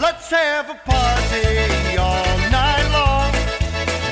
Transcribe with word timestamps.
Let's 0.00 0.30
have 0.30 0.70
a 0.70 0.74
party 0.76 1.96
all 1.98 2.38
night 2.50 2.88
long. 2.90 3.34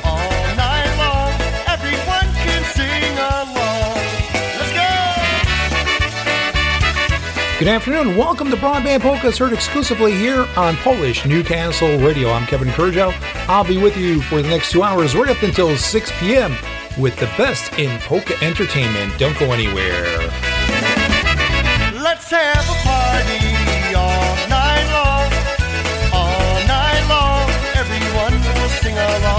All 0.04 0.54
night 0.54 0.94
long. 0.98 1.32
Everyone 1.66 2.28
can 2.34 2.62
sing 2.76 3.16
along. 3.16 3.96
Let's 4.58 4.72
go! 4.74 4.84
Good 7.58 7.68
afternoon. 7.68 8.18
Welcome 8.18 8.50
to 8.50 8.56
Broadband 8.58 9.00
Polkas, 9.00 9.38
heard 9.38 9.54
exclusively 9.54 10.12
here 10.12 10.46
on 10.58 10.76
Polish 10.76 11.24
Newcastle 11.24 11.98
Radio. 12.00 12.32
I'm 12.32 12.46
Kevin 12.46 12.68
Kurdziel. 12.68 13.14
I'll 13.48 13.64
be 13.64 13.78
with 13.78 13.96
you 13.96 14.20
for 14.20 14.42
the 14.42 14.48
next 14.48 14.70
two 14.70 14.82
hours, 14.82 15.16
right 15.16 15.30
up 15.30 15.42
until 15.42 15.74
6 15.74 16.12
p.m., 16.20 16.54
with 16.98 17.16
the 17.16 17.30
best 17.38 17.72
in 17.78 17.98
polka 18.00 18.34
entertainment. 18.44 19.18
Don't 19.18 19.38
go 19.38 19.52
anywhere. 19.52 20.04
Let's 21.94 22.30
have 22.30 22.68
a 22.68 22.87
will 28.98 29.20
sing 29.20 29.37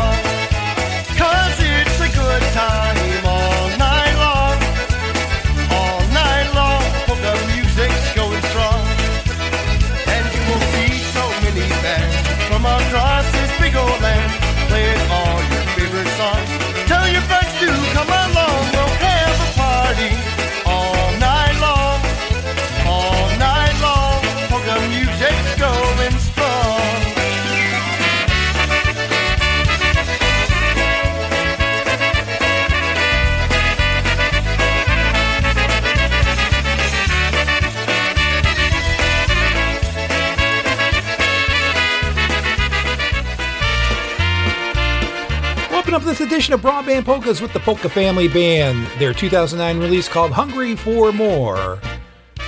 edition 46.30 46.54
of 46.54 46.62
Broadband 46.62 47.06
Polkas 47.06 47.42
with 47.42 47.52
the 47.54 47.60
Polka 47.60 47.90
Family 47.90 48.28
Band, 48.28 48.86
their 49.00 49.16
2009 49.16 49.80
release 49.84 50.08
called 50.08 50.32
Hungry 50.32 50.76
for 50.76 51.12
More. 51.12 51.80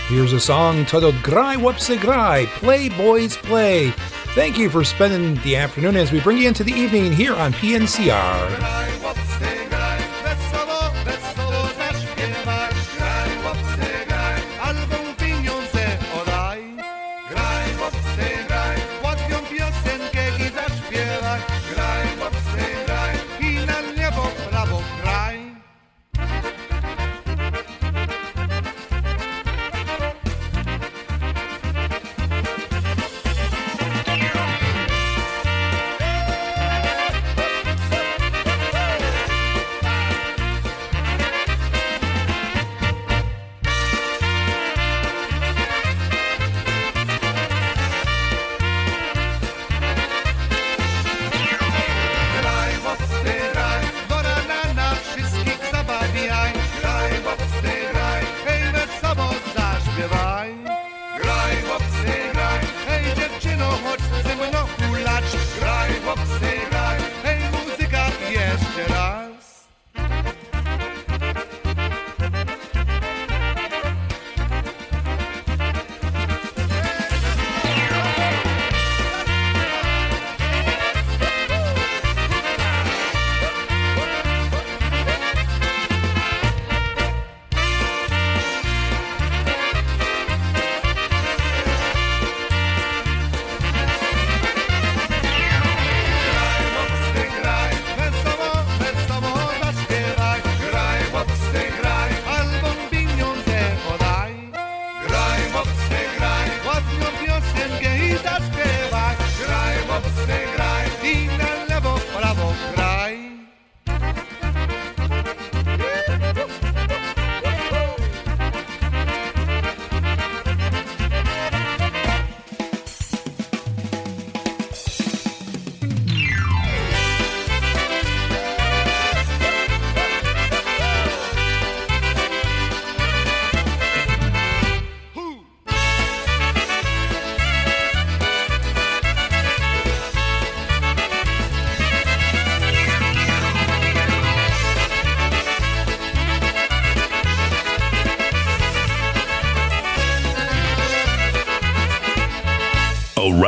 Here's 0.07 0.33
a 0.33 0.39
song 0.39 0.85
titled 0.85 1.15
Graj 1.15 1.55
Wopsy 1.55 1.97
Graj, 1.97 2.45
Play 2.59 2.89
Boys 2.89 3.37
Play. 3.37 3.89
Thank 4.35 4.59
you 4.59 4.69
for 4.69 4.83
spending 4.83 5.41
the 5.41 5.55
afternoon 5.55 5.95
as 5.95 6.11
we 6.11 6.21
bring 6.21 6.37
you 6.37 6.47
into 6.47 6.63
the 6.63 6.71
evening 6.71 7.11
here 7.11 7.33
on 7.33 7.53
PNCR. 7.53 8.90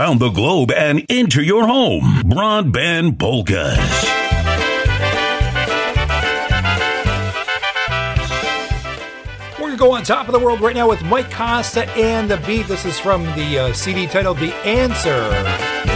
Around 0.04 0.20
the 0.20 0.32
globe 0.32 0.70
and 0.70 1.00
into 1.08 1.42
your 1.42 1.66
home. 1.66 2.24
Broadband 2.26 3.18
Polkas. 3.18 3.78
We're 9.54 9.60
going 9.60 9.72
to 9.72 9.78
go 9.78 9.92
on 9.94 10.04
top 10.04 10.28
of 10.28 10.34
the 10.34 10.40
world 10.40 10.60
right 10.60 10.76
now 10.76 10.90
with 10.90 11.02
Mike 11.04 11.32
Costa 11.32 11.90
and 11.92 12.30
the 12.30 12.36
Beat. 12.46 12.68
This 12.68 12.84
is 12.84 13.00
from 13.00 13.24
the 13.38 13.60
uh, 13.60 13.74
CD 13.74 14.06
titled 14.06 14.40
The 14.40 14.54
Answer. 14.66 15.93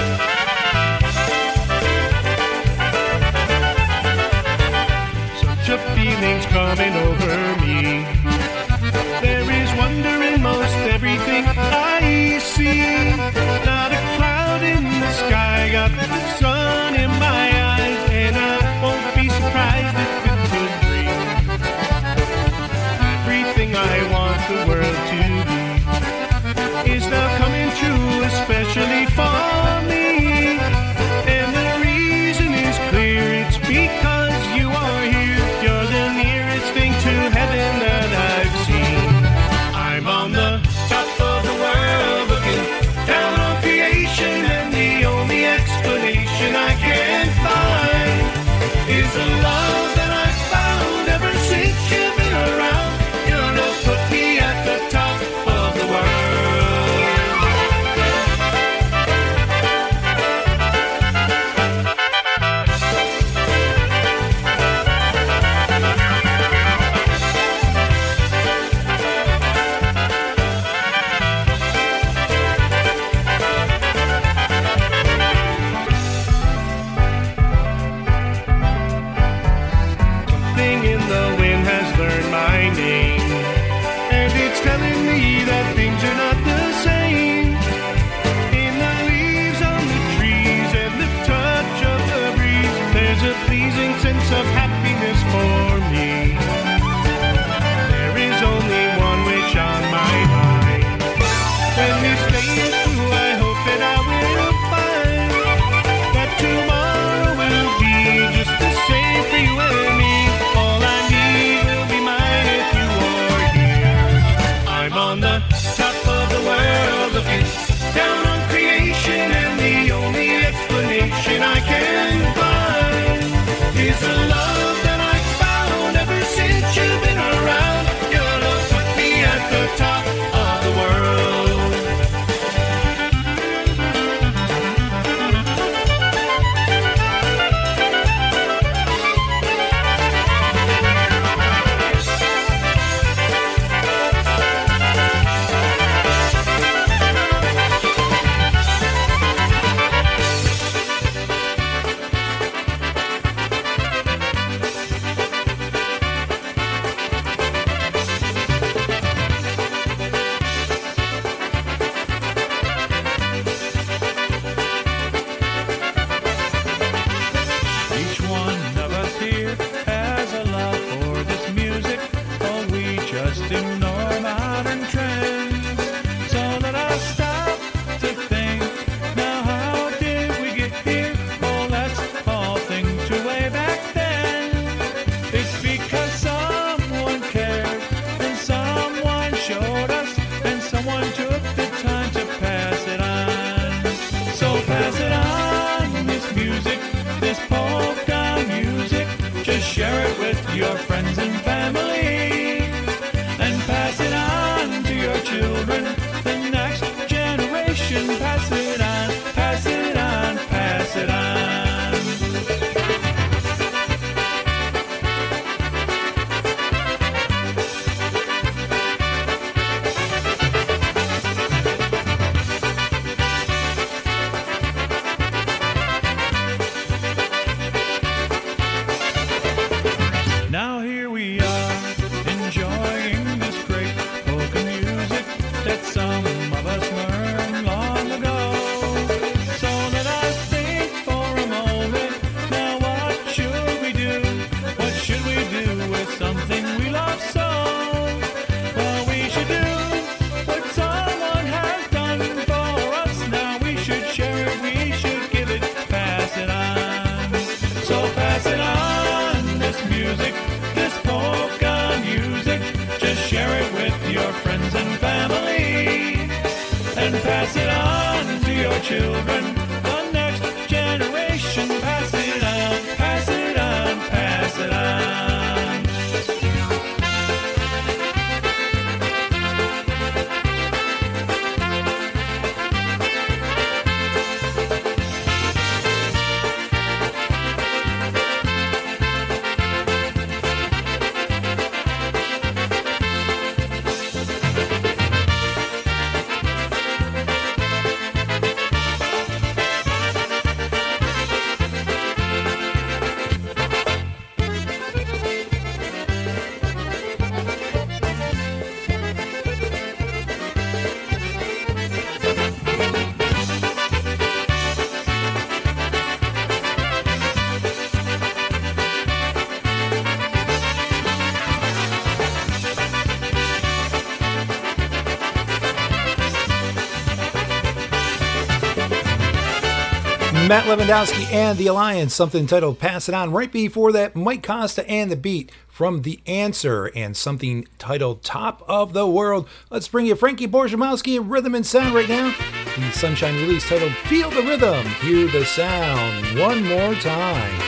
Matt 330.57 330.79
Lewandowski 330.79 331.31
and 331.31 331.55
the 331.55 331.67
Alliance, 331.67 332.15
something 332.15 332.47
titled 332.47 332.79
Pass 332.79 333.07
It 333.07 333.13
On. 333.13 333.31
Right 333.31 333.51
before 333.51 333.91
that, 333.91 334.15
Mike 334.15 334.41
Costa 334.41 334.89
and 334.89 335.11
the 335.11 335.15
Beat 335.15 335.51
from 335.67 336.01
The 336.01 336.19
Answer 336.25 336.89
and 336.95 337.15
something 337.15 337.67
titled 337.77 338.23
Top 338.23 338.63
of 338.67 338.93
the 338.93 339.05
World. 339.05 339.47
Let's 339.69 339.87
bring 339.87 340.07
you 340.07 340.15
Frankie 340.15 340.47
Borzomowski 340.47 341.15
and 341.19 341.29
Rhythm 341.29 341.53
and 341.53 341.63
Sound 341.63 341.93
right 341.93 342.09
now. 342.09 342.33
The 342.75 342.89
Sunshine 342.89 343.35
release 343.35 343.69
titled 343.69 343.91
Feel 344.07 344.31
the 344.31 344.41
Rhythm, 344.41 344.83
Hear 344.87 345.27
the 345.27 345.45
Sound 345.45 346.39
one 346.39 346.63
more 346.63 346.95
time. 346.95 347.61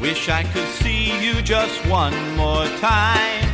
Wish 0.00 0.28
I 0.28 0.44
could 0.44 0.68
just 1.44 1.84
one 1.86 2.14
more 2.36 2.66
time. 2.78 3.44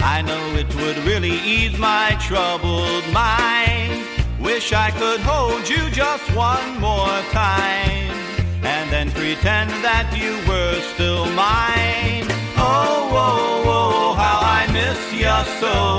I 0.00 0.22
know 0.24 0.54
it 0.54 0.72
would 0.76 0.98
really 0.98 1.38
ease 1.40 1.78
my 1.78 2.16
troubled 2.20 3.06
mind. 3.12 4.04
Wish 4.38 4.72
I 4.72 4.90
could 4.90 5.20
hold 5.20 5.68
you 5.68 5.90
just 5.90 6.24
one 6.34 6.78
more 6.78 7.20
time 7.32 8.10
and 8.64 8.90
then 8.90 9.10
pretend 9.12 9.70
that 9.82 10.06
you 10.16 10.32
were 10.48 10.80
still 10.94 11.24
mine. 11.32 12.26
Oh, 12.56 13.08
oh, 13.12 13.62
oh, 13.66 14.14
how 14.14 14.40
I 14.42 14.70
miss 14.72 15.00
you 15.12 15.36
so. 15.60 15.98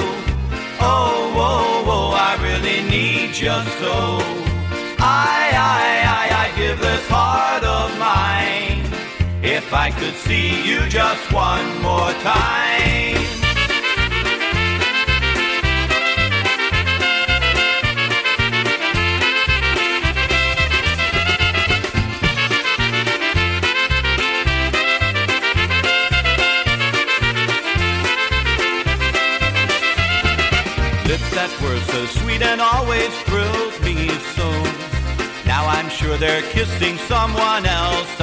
Oh, 0.81 1.33
oh, 1.35 1.83
oh, 1.87 2.11
I 2.13 2.37
really 2.43 2.87
need 2.89 3.29
you 3.29 3.57
so. 3.81 3.95
I, 5.01 5.51
I, 5.55 5.83
I, 6.17 6.51
I 6.51 6.57
give 6.57 6.79
this 6.79 7.07
heart 7.07 7.63
of 7.63 7.97
mine 7.97 8.83
if 9.43 9.73
I 9.73 9.91
could 9.91 10.15
see 10.29 10.63
you 10.63 10.79
just 10.89 11.33
one 11.33 11.67
more 11.81 12.11
time. 12.21 13.15
Lips 31.07 31.29
that 31.33 31.51
were 31.63 31.79
so 31.79 32.05
sweet 32.05 32.43
and 32.43 32.61
always 32.61 33.11
thrilled 33.23 33.81
me 33.81 34.09
so. 34.37 34.47
Now 35.47 35.65
I'm 35.65 35.89
sure 35.89 36.17
they're 36.17 36.43
kissing 36.51 36.97
someone 37.13 37.65
else 37.65 38.18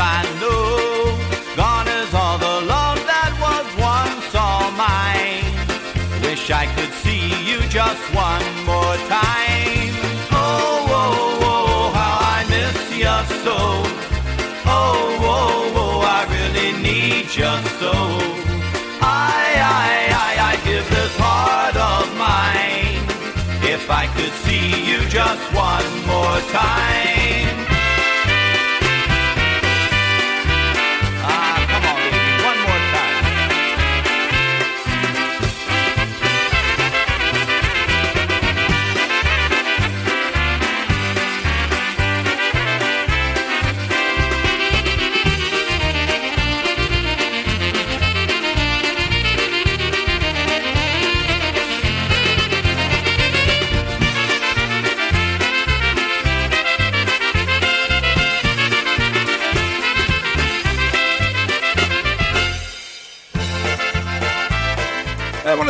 time. 26.40 27.16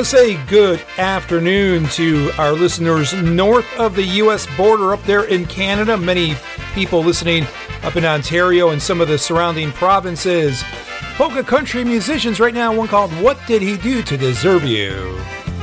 Say 0.06 0.36
good 0.46 0.80
afternoon 0.98 1.84
to 1.88 2.30
our 2.38 2.52
listeners 2.52 3.12
north 3.12 3.66
of 3.76 3.96
the 3.96 4.04
U.S. 4.04 4.46
border 4.56 4.92
up 4.92 5.02
there 5.02 5.24
in 5.24 5.44
Canada. 5.46 5.96
Many 5.96 6.36
people 6.74 7.02
listening 7.02 7.44
up 7.82 7.96
in 7.96 8.04
Ontario 8.04 8.70
and 8.70 8.80
some 8.80 9.00
of 9.00 9.08
the 9.08 9.18
surrounding 9.18 9.72
provinces. 9.72 10.62
Polka 11.16 11.42
country 11.42 11.82
musicians 11.82 12.38
right 12.38 12.54
now, 12.54 12.72
one 12.72 12.86
called 12.86 13.10
What 13.20 13.36
Did 13.48 13.62
He 13.62 13.76
Do 13.76 14.00
to 14.04 14.16
Deserve 14.16 14.62
You? 14.62 15.18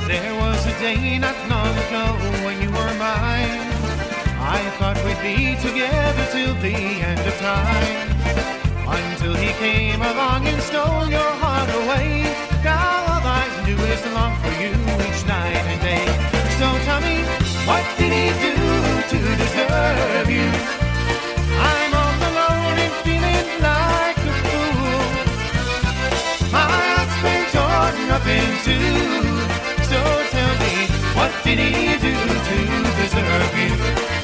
There 0.07 0.35
was 0.35 0.65
a 0.65 0.77
day 0.79 1.17
not 1.19 1.37
long 1.49 1.77
ago 1.77 2.43
when 2.43 2.61
you 2.61 2.67
were 2.67 2.93
mine. 2.99 3.47
I 4.43 4.59
thought 4.77 4.97
we'd 5.05 5.21
be 5.21 5.55
together 5.61 6.27
till 6.33 6.53
the 6.55 6.75
end 6.75 7.21
of 7.21 7.37
time. 7.37 8.13
until 8.85 9.35
he 9.35 9.53
came 9.53 10.01
along 10.01 10.45
and 10.47 10.61
stole 10.61 11.07
your 11.07 11.31
heart 11.39 11.69
away. 11.69 12.22
Long 13.93 14.35
for 14.41 14.49
you 14.59 14.73
each 15.05 15.23
night 15.27 15.53
and 15.53 15.81
day. 15.81 16.05
So 16.57 16.65
tell 16.83 16.99
me, 17.01 17.21
what 17.69 17.83
did 17.95 18.11
he 18.11 18.33
do 18.41 18.55
to 19.11 19.19
deserve 19.37 20.29
you? 20.29 20.49
I'm 21.61 21.93
all 22.01 22.17
alone 22.29 22.77
and 22.85 22.93
feeling 23.05 23.49
like 23.61 24.17
a 24.17 24.33
fool. 24.41 25.13
So 29.89 30.01
tell 30.33 30.53
me, 30.63 30.73
what 31.13 31.31
did 31.43 31.59
he 31.59 31.95
do 31.99 32.15
to 32.49 32.57
deserve 32.97 33.53
you? 33.59 34.22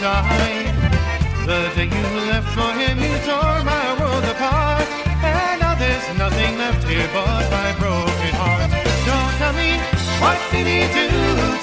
Side. 0.00 0.72
The 1.44 1.60
day 1.76 1.88
you 1.92 2.08
left 2.32 2.48
for 2.56 2.72
him, 2.80 2.96
you 3.04 3.14
tore 3.28 3.60
my 3.72 3.86
world 4.00 4.24
apart. 4.32 4.88
And 5.20 5.60
now 5.60 5.74
there's 5.76 6.06
nothing 6.16 6.56
left 6.56 6.82
here 6.88 7.08
but 7.12 7.44
my 7.56 7.70
broken 7.80 8.32
heart. 8.40 8.70
Don't 9.08 9.34
tell 9.40 9.54
me, 9.60 9.70
what 10.22 10.38
did 10.52 10.66
he 10.72 10.80
do 10.98 11.08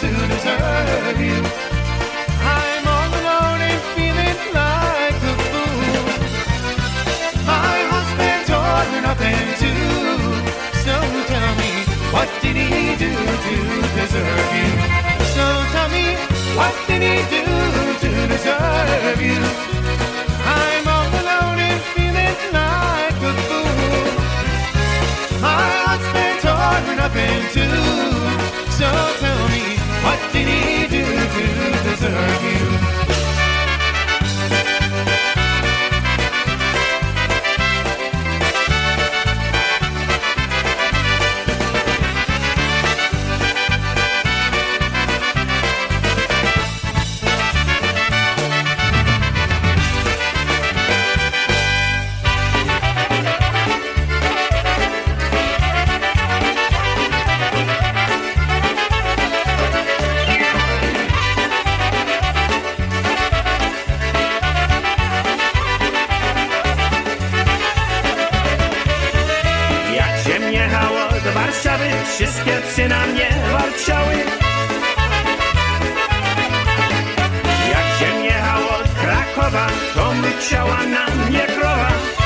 to 0.01 0.09
deserve 0.33 1.17
you? 1.27 1.39
I'm 2.57 2.85
all 2.95 3.11
alone 3.21 3.61
and 3.69 3.81
feeling 3.97 4.39
like 4.53 5.21
a 5.31 5.35
fool. 5.49 6.05
My 7.49 7.77
heart's 7.89 8.13
been 8.21 8.41
torn 8.49 9.03
up. 9.11 9.21
So 10.85 10.95
tell 11.31 11.51
me, 11.61 11.71
what 12.13 12.29
did 12.43 12.57
he 12.69 12.83
do 13.01 13.13
to 13.47 13.55
deserve 13.97 14.51
you? 14.59 14.69
So 15.33 15.45
tell 15.73 15.89
me, 15.89 16.05
what 16.59 16.73
did 16.85 17.01
he 17.01 17.15
do 17.33 17.46
deserve 18.37 19.21
you? 19.21 19.39
I'm 20.45 20.87
all 20.87 21.09
alone 21.21 21.59
and 21.69 21.81
feeling 21.95 22.39
like 22.53 23.17
a 23.29 23.33
fool. 23.47 24.05
My 25.41 25.65
heart's 25.81 26.09
been 26.13 26.35
torn 26.45 26.99
up 26.99 27.15
in 27.15 27.41
two. 27.55 27.81
So 28.77 28.89
tell 29.23 29.43
me, 29.49 29.65
what 30.05 30.19
did 30.33 30.47
he 30.47 30.87
do 30.87 31.03
to 31.03 31.45
deserve 31.89 32.43
you? 32.43 32.66
Wszystkie 72.15 72.61
psy 72.61 72.87
na 72.87 73.07
mnie 73.07 73.29
warczały. 73.51 74.13
Jak 77.71 77.99
się 77.99 78.25
jechało 78.25 78.69
od 78.69 78.89
Krakowa, 79.01 79.67
to 79.95 80.13
myczała 80.13 80.77
na 80.85 81.25
mnie 81.25 81.39
krowa. 81.39 82.16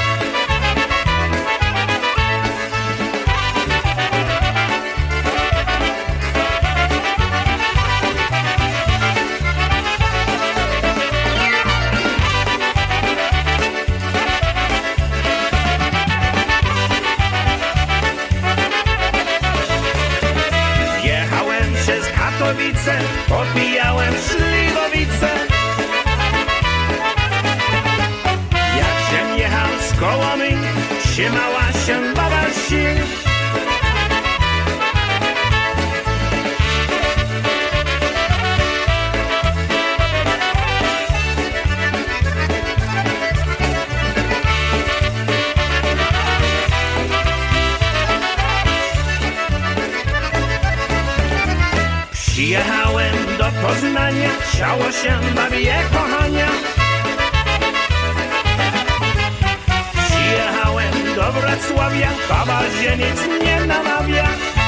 Przez 22.51 22.85
Katowice, 22.85 22.99
podbijałem 23.29 24.13
Śliwowice. 24.13 25.29
Jak 28.77 28.97
się 29.09 29.41
jechał 29.41 29.69
z 29.89 29.99
kołami, 29.99 30.57
trzymała 31.03 31.71
się 31.85 32.13
baba 32.15 32.43
sił. 32.67 33.30
do 53.51 53.67
Poznania 53.67 54.29
Ciało 54.57 54.91
się 54.91 55.19
bawi 55.35 55.65
jak 55.65 55.85
pochania 55.85 56.47
Przyjechałem 60.07 61.15
do 61.15 61.31
Wrocławia 61.31 62.09
Kawa 62.29 62.61
ziemiec 62.81 63.27
mnie 63.27 63.65
namawia. 63.65 64.60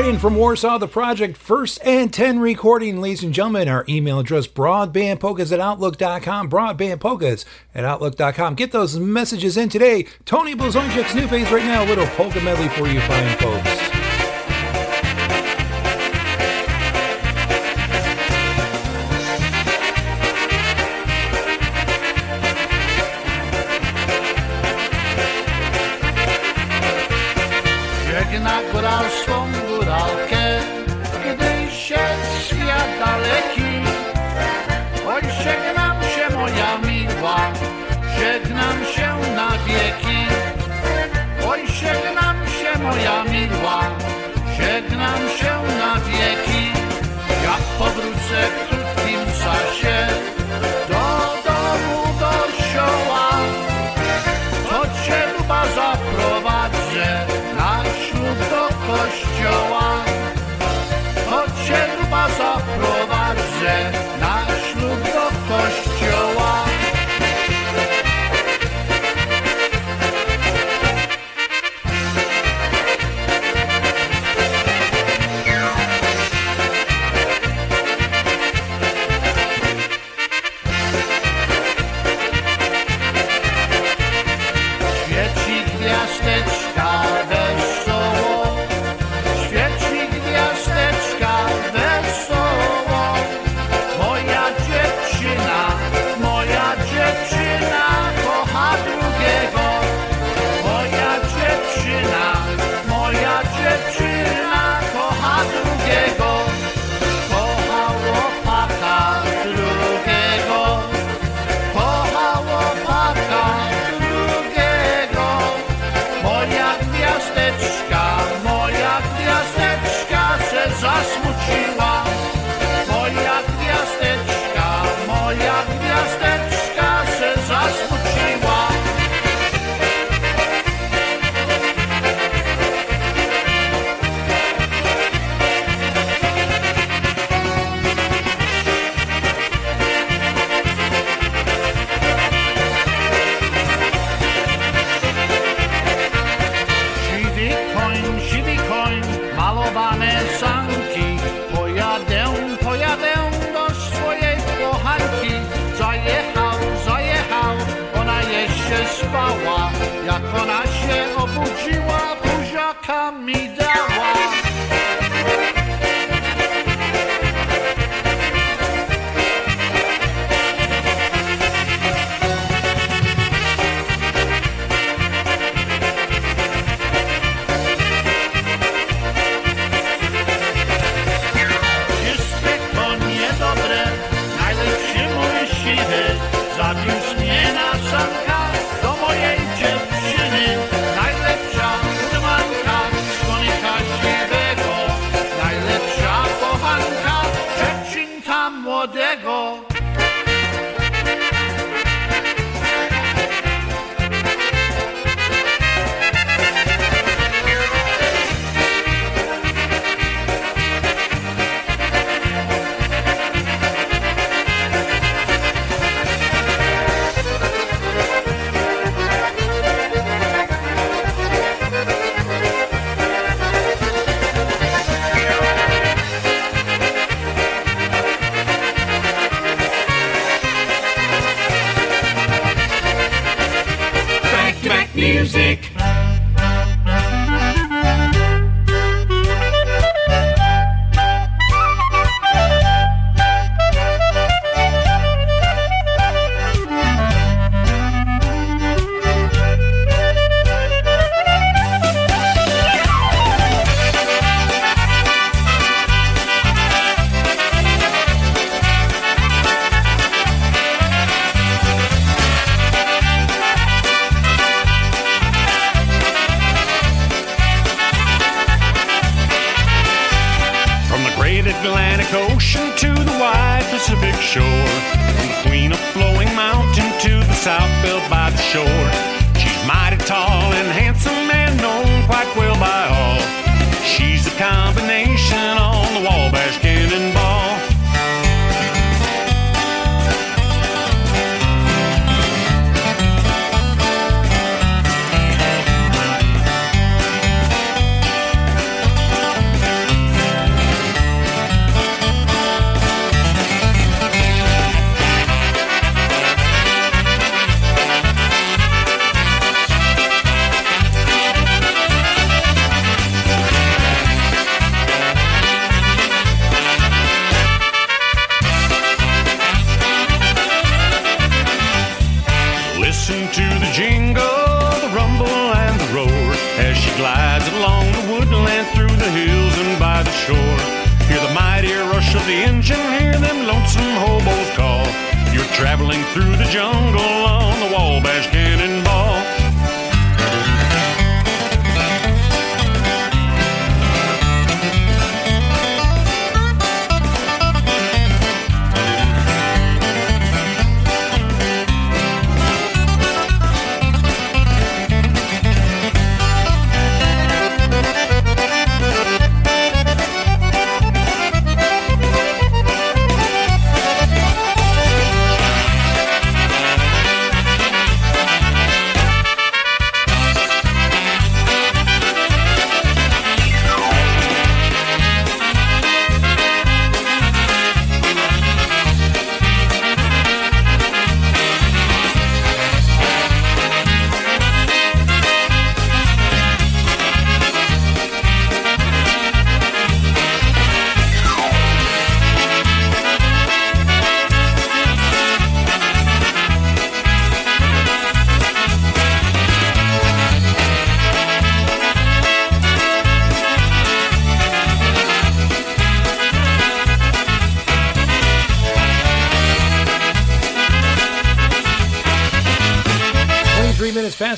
Namawia. 0.00 0.06
Writing 0.06 0.18
from 0.18 0.36
Warsaw, 0.36 0.78
the 0.78 0.88
project 0.88 1.36
First 1.36 1.78
and 1.84 2.12
10 2.12 2.38
Recording, 2.38 3.00
ladies 3.00 3.22
and 3.22 3.34
gentlemen. 3.34 3.68
Our 3.68 3.84
email 3.88 4.18
address, 4.18 4.46
broadbandpolkas 4.46 5.52
at 5.52 5.60
outlook.com, 5.60 6.50
broadbandpolkas 6.50 7.44
at 7.74 7.84
outlook.com. 7.84 8.54
Get 8.54 8.72
those 8.72 8.98
messages 8.98 9.56
in 9.56 9.68
today. 9.68 10.06
Tony 10.24 10.54
Blazonczyk's 10.54 11.14
new 11.14 11.26
Phaze 11.26 11.50
right 11.50 11.64
now, 11.64 11.84
little 11.84 12.06
polka 12.08 12.40
medley 12.40 12.68
for 12.70 12.86
you 12.86 13.00
fine 13.00 13.36
folks. 13.38 13.69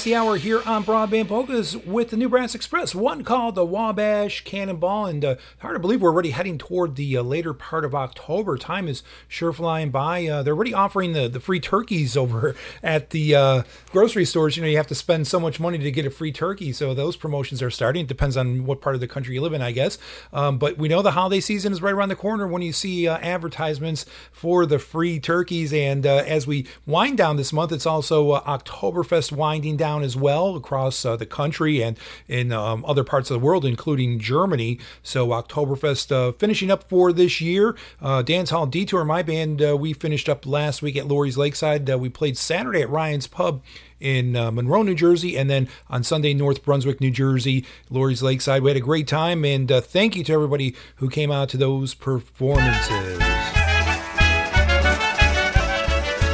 The 0.05 0.17
hour 0.17 0.37
here 0.37 0.62
on 0.73 0.85
Broadband 0.85 1.29
Polkas 1.29 1.77
with 1.77 2.09
the 2.09 2.17
New 2.17 2.31
Brass 2.31 2.55
Express. 2.55 2.95
One 2.95 3.25
called 3.25 3.57
the 3.57 3.65
Wabash 3.65 4.43
Cannonball, 4.45 5.05
and 5.05 5.23
uh, 5.23 5.37
hard 5.59 5.75
to 5.75 5.79
believe 5.79 6.01
we're 6.01 6.11
already 6.11 6.31
heading 6.31 6.57
toward 6.57 6.97
the 6.97 7.19
uh, 7.19 7.23
later 7.23 7.53
part 7.53 7.85
of 7.85 7.95
October. 7.95 8.57
Time 8.57 8.89
is 8.89 9.03
sure 9.29 9.53
flying 9.53 9.91
by. 9.91 10.27
Uh, 10.27 10.43
they're 10.43 10.55
already 10.55 10.73
offering 10.73 11.13
the, 11.13 11.29
the 11.29 11.41
free 11.41 11.61
turkeys 11.61 12.17
over 12.17 12.57
at 12.83 13.11
the 13.11 13.35
uh, 13.35 13.63
grocery 13.91 14.25
stores. 14.25 14.57
You 14.57 14.63
know, 14.63 14.69
you 14.69 14.79
have 14.79 14.87
to 14.87 14.95
spend 14.95 15.27
so 15.27 15.39
much 15.39 15.61
money 15.61 15.77
to 15.77 15.91
get 15.91 16.07
a 16.07 16.11
free 16.11 16.33
turkey, 16.33 16.73
so 16.73 16.95
those 16.95 17.17
promotions 17.17 17.61
are 17.61 17.71
starting. 17.71 18.05
It 18.05 18.09
depends 18.09 18.39
on 18.39 18.65
what 18.65 18.81
part 18.81 18.95
of 18.95 19.03
the 19.03 19.09
country 19.09 19.35
you 19.35 19.43
live 19.43 19.53
in, 19.53 19.61
I 19.61 19.73
guess. 19.73 19.99
Um, 20.33 20.57
but 20.57 20.79
we 20.79 20.89
know 20.89 21.03
the 21.03 21.11
holiday 21.11 21.41
season 21.41 21.75
is 21.75 21.83
right 21.83 21.93
around 21.93 22.09
the 22.09 22.17
corner 22.17 22.49
when 22.49 22.63
you 22.63 22.73
see 22.73 23.07
uh, 23.07 23.19
advertisements 23.19 24.07
for 24.33 24.65
the 24.65 24.79
free 24.79 25.21
turkeys. 25.21 25.71
And 25.75 26.07
uh, 26.07 26.25
as 26.27 26.47
we 26.47 26.67
wind 26.87 27.19
down 27.19 27.37
this 27.37 27.53
month, 27.53 27.73
it's 27.73 27.85
also 27.85 28.41
Oktoberfest 28.41 29.33
winding 29.33 29.77
down 29.77 30.03
as 30.03 30.17
well 30.17 30.62
across 30.63 31.05
uh, 31.05 31.17
the 31.17 31.27
country 31.27 31.83
and 31.83 31.99
in 32.29 32.53
um, 32.53 32.85
other 32.87 33.05
parts 33.05 33.31
of 33.31 33.41
the 33.41 33.45
world, 33.45 33.65
including 33.65 34.19
Germany. 34.19 34.79
So 35.03 35.29
Oktoberfest 35.29 36.13
uh, 36.13 36.33
finishing 36.33 36.71
up 36.71 36.89
for 36.89 37.13
this 37.13 37.41
year. 37.41 37.77
Uh, 38.01 38.23
Dance 38.23 38.51
Hall 38.51 38.67
Detour, 38.67 39.05
my 39.05 39.23
band, 39.23 39.61
we 39.79 39.93
finished 39.93 40.29
up 40.29 40.47
last 40.47 40.83
week 40.83 40.97
at 40.97 41.09
Laurie's 41.09 41.37
Lakeside. 41.37 41.89
We 41.89 42.09
played 42.09 42.37
Saturday 42.39 42.83
at 42.83 42.89
Ryan's 42.89 43.27
Pub 43.27 43.63
in 44.03 44.37
uh, 44.37 44.51
Monroe, 44.51 44.83
New 44.83 44.95
Jersey, 44.95 45.39
and 45.39 45.49
then 45.49 45.69
on 45.89 46.03
Sunday, 46.03 46.35
North 46.35 46.65
Brunswick, 46.65 47.01
New 47.01 47.11
Jersey, 47.11 47.65
Laurie's 47.89 48.23
Lakeside. 48.23 48.63
We 48.63 48.71
had 48.71 48.77
a 48.77 48.81
great 48.81 49.07
time, 49.07 49.45
and 49.45 49.71
uh, 49.71 49.81
thank 49.81 50.17
you 50.17 50.25
to 50.25 50.33
everybody 50.33 50.75
who 50.97 51.09
came 51.09 51.31
out 51.31 51.49
to 51.51 51.57
those 51.57 51.95
performances. 51.95 53.62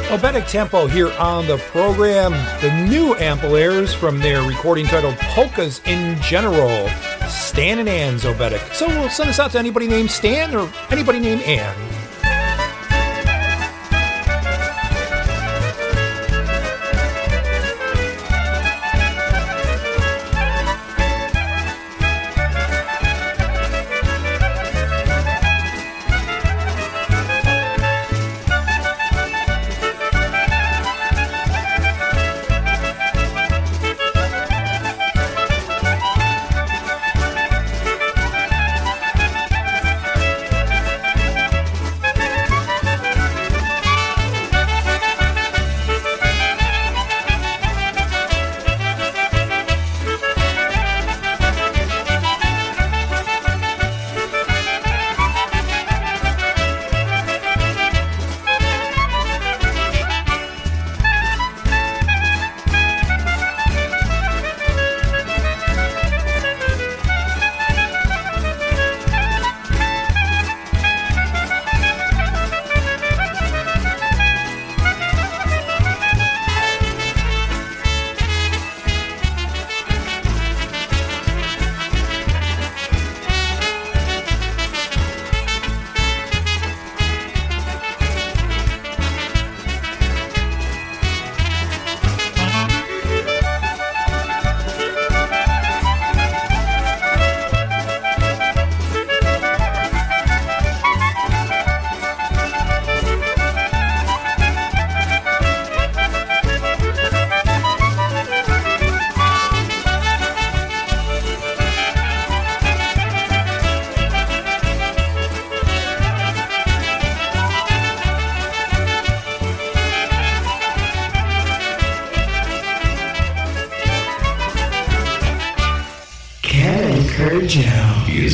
Obetic 0.09 0.49
Tempo 0.49 0.87
here 0.87 1.11
on 1.19 1.45
the 1.45 1.57
program. 1.57 2.31
The 2.61 2.87
new 2.89 3.13
Ampol-Aires 3.13 3.93
from 3.93 4.17
their 4.17 4.41
recording 4.41 4.87
titled 4.87 5.15
Polkas 5.17 5.81
in 5.85 6.19
General. 6.23 6.89
Stan 7.27 7.77
and 7.77 7.87
Ann's 7.87 8.23
Obetic. 8.23 8.73
So 8.73 8.87
we'll 8.87 9.11
send 9.11 9.29
this 9.29 9.39
out 9.39 9.51
to 9.51 9.59
anybody 9.59 9.87
named 9.87 10.09
Stan 10.09 10.55
or 10.55 10.67
anybody 10.89 11.19
named 11.19 11.43
Ann. 11.43 11.75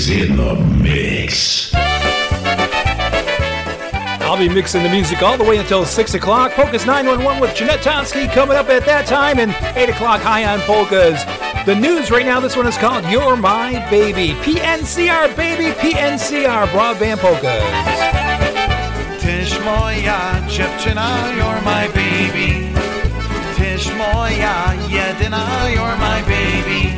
Is 0.07 0.29
in 0.29 0.35
the 0.35 0.55
mix. 0.55 1.73
I'll 4.23 4.37
be 4.37 4.49
mixing 4.49 4.83
the 4.83 4.89
music 4.89 5.21
all 5.21 5.37
the 5.37 5.43
way 5.43 5.57
until 5.57 5.85
6 5.85 6.13
o'clock. 6.13 6.51
Polkas 6.51 6.85
911 6.85 7.41
with 7.41 7.55
Jeanette 7.55 7.81
Tonsky 7.81 8.31
coming 8.31 8.57
up 8.57 8.69
at 8.69 8.85
that 8.85 9.05
time, 9.05 9.39
and 9.39 9.55
8 9.77 9.89
o'clock 9.89 10.21
High 10.21 10.45
on 10.45 10.59
Polkas. 10.61 11.23
The 11.65 11.75
news 11.75 12.11
right 12.11 12.25
now, 12.25 12.39
this 12.39 12.55
one 12.55 12.67
is 12.67 12.77
called 12.77 13.05
You're 13.05 13.35
My 13.37 13.87
Baby. 13.89 14.33
PNCR, 14.41 15.35
baby, 15.35 15.71
PNCR, 15.79 16.67
Broadband 16.67 17.19
Polkas. 17.19 17.63
Tyś 19.21 19.59
moja 19.59 20.41
dziewczyna, 20.47 21.33
you're 21.37 21.61
my 21.61 21.87
baby. 21.87 22.71
Tyś 23.57 23.91
moja 23.97 24.73
jedyna, 24.89 25.69
you're 25.69 25.97
my 25.97 26.21
baby. 26.23 26.94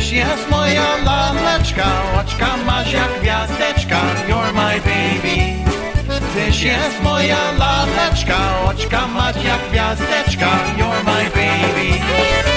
Tyś 0.00 0.12
jest 0.12 0.50
moja 0.50 0.96
laleczka, 1.04 1.84
oczka 2.20 2.56
masz 2.66 2.92
jak 2.92 3.20
gwiazdeczka, 3.20 4.00
you're 4.28 4.52
my 4.52 4.80
baby. 4.80 5.70
Tyś 6.34 6.62
jest 6.62 7.02
moja 7.02 7.52
laleczka, 7.58 8.36
oczka 8.64 9.06
masz 9.06 9.44
jak 9.44 9.70
gwiazdeczka, 9.70 10.48
you're 10.78 11.04
my 11.04 11.24
baby. 11.24 12.49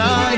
Dziewczyna, 0.00 0.36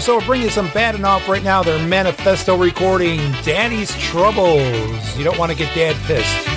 so 0.00 0.16
we'll 0.16 0.26
bring 0.26 0.42
you 0.42 0.50
some 0.50 0.68
bad 0.70 0.94
enough 0.94 1.28
right 1.28 1.42
now. 1.42 1.62
Their 1.62 1.84
manifesto 1.86 2.56
recording, 2.56 3.18
Daddy's 3.42 3.96
Troubles. 3.98 5.16
You 5.16 5.24
don't 5.24 5.38
want 5.38 5.52
to 5.52 5.58
get 5.58 5.74
dad 5.74 5.96
pissed. 6.06 6.55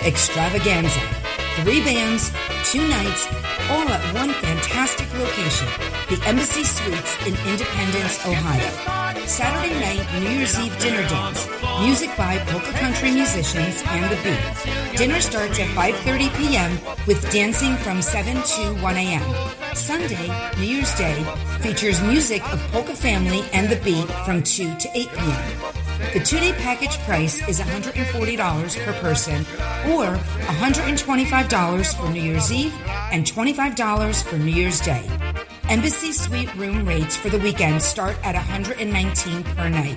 Extravaganza. 0.00 1.00
Three 1.60 1.84
bands, 1.84 2.32
two 2.64 2.86
nights, 2.88 3.26
all 3.70 3.88
at 3.88 4.14
one 4.14 4.32
fantastic 4.32 5.06
location, 5.18 5.68
the 6.08 6.20
Embassy 6.26 6.64
Suites 6.64 7.16
in 7.26 7.34
Independence, 7.46 8.24
Ohio. 8.26 9.02
Saturday 9.26 9.74
night, 9.78 10.20
New 10.20 10.30
Year's 10.30 10.58
Eve 10.58 10.76
dinner 10.80 11.06
dance. 11.08 11.48
Music 11.80 12.10
by 12.16 12.38
polka 12.38 12.72
country 12.72 13.10
musicians 13.10 13.82
and 13.86 14.10
the 14.10 14.16
beat. 14.22 14.98
Dinner 14.98 15.20
starts 15.20 15.58
at 15.60 15.68
5.30 15.68 16.36
p.m. 16.36 16.78
with 17.06 17.30
dancing 17.30 17.76
from 17.76 18.02
7 18.02 18.34
to 18.34 18.82
1 18.82 18.96
a.m. 18.96 19.74
Sunday, 19.74 20.28
New 20.58 20.66
Year's 20.66 20.94
Day, 20.96 21.22
features 21.60 22.02
music 22.02 22.42
of 22.52 22.60
Polka 22.72 22.94
Family 22.94 23.42
and 23.52 23.68
the 23.68 23.76
Beat 23.76 24.08
from 24.24 24.42
2 24.42 24.76
to 24.76 24.88
8 24.94 25.08
p.m. 25.08 25.72
The 26.12 26.20
two-day 26.20 26.52
package 26.58 26.98
price 27.00 27.46
is 27.48 27.60
$140 27.60 28.84
per 28.84 28.92
person 29.00 29.44
or 29.90 30.14
$125 30.14 31.96
for 31.96 32.08
New 32.10 32.22
Year's 32.22 32.52
Eve 32.52 32.72
and 33.10 33.24
$25 33.24 34.22
for 34.22 34.38
New 34.38 34.52
Year's 34.52 34.80
Day. 34.80 35.04
Embassy 35.68 36.12
Suite 36.12 36.54
room 36.56 36.86
rates 36.86 37.16
for 37.16 37.30
the 37.30 37.38
weekend 37.38 37.80
start 37.82 38.16
at 38.24 38.34
119 38.34 39.44
per 39.44 39.68
night. 39.68 39.96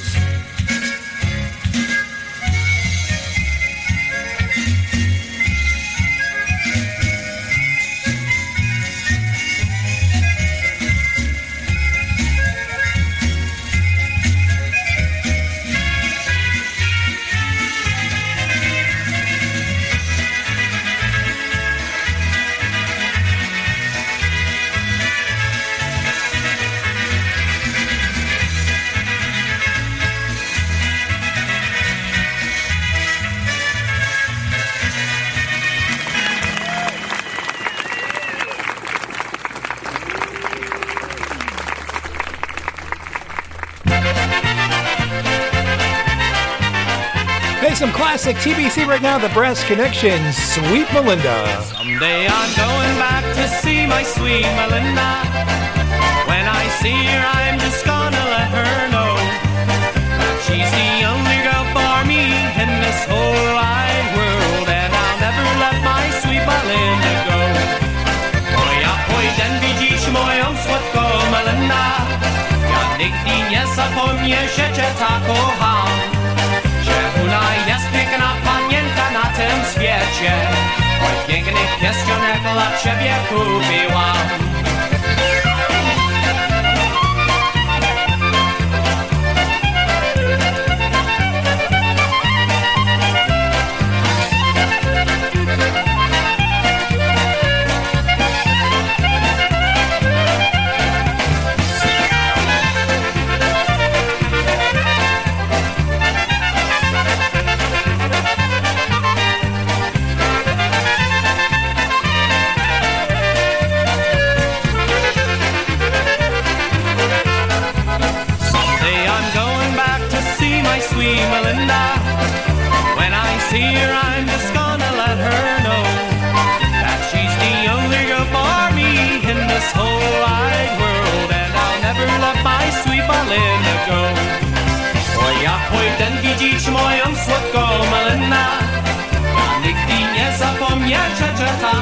Classic 48.21 48.53
TBC 48.53 48.87
right 48.87 49.01
now, 49.01 49.17
The 49.17 49.31
Brass 49.31 49.65
Connection, 49.65 50.21
Sweet 50.33 50.85
Melinda. 50.93 51.41
Someday 51.73 52.29
I'm 52.29 52.53
going 52.53 52.95
back 53.01 53.25
to 53.25 53.49
see 53.49 53.87
my 53.87 54.03
sweet 54.03 54.45
Melinda. 54.61 55.25
When 56.29 56.45
I 56.45 56.69
see 56.85 57.01
her, 57.01 57.25
I'm 57.41 57.59
just 57.59 57.81
gonna 57.87 58.25
let 58.37 58.53
her 58.53 58.73
know 58.93 59.17
that 60.21 60.37
she's 60.45 60.69
the 60.69 61.09
only 61.09 61.39
girl 61.49 61.65
for 61.73 61.97
me 62.05 62.29
in 62.61 62.69
this 62.85 63.01
whole 63.09 63.41
wide 63.57 64.09
world, 64.13 64.69
and 64.69 64.93
I'll 64.93 65.19
never 65.25 65.47
let 65.65 65.81
my 65.81 66.05
sweet 66.21 66.45
Melinda 66.45 67.15
go. 67.25 67.41
Oh 68.53 70.13
Moją 70.13 70.49
oh, 70.49 70.61
słodką 70.61 71.05
Melinda. 71.33 71.91
Piękna 77.93 78.29
panienka 78.45 79.11
na 79.11 79.23
tym 79.23 79.57
świecie. 79.73 80.33
Oj, 81.03 81.35
pięknych 81.35 81.79
pierścionek 81.81 82.41
dla 82.43 82.79
ciebie 82.83 83.15
kupiłam 83.29 84.17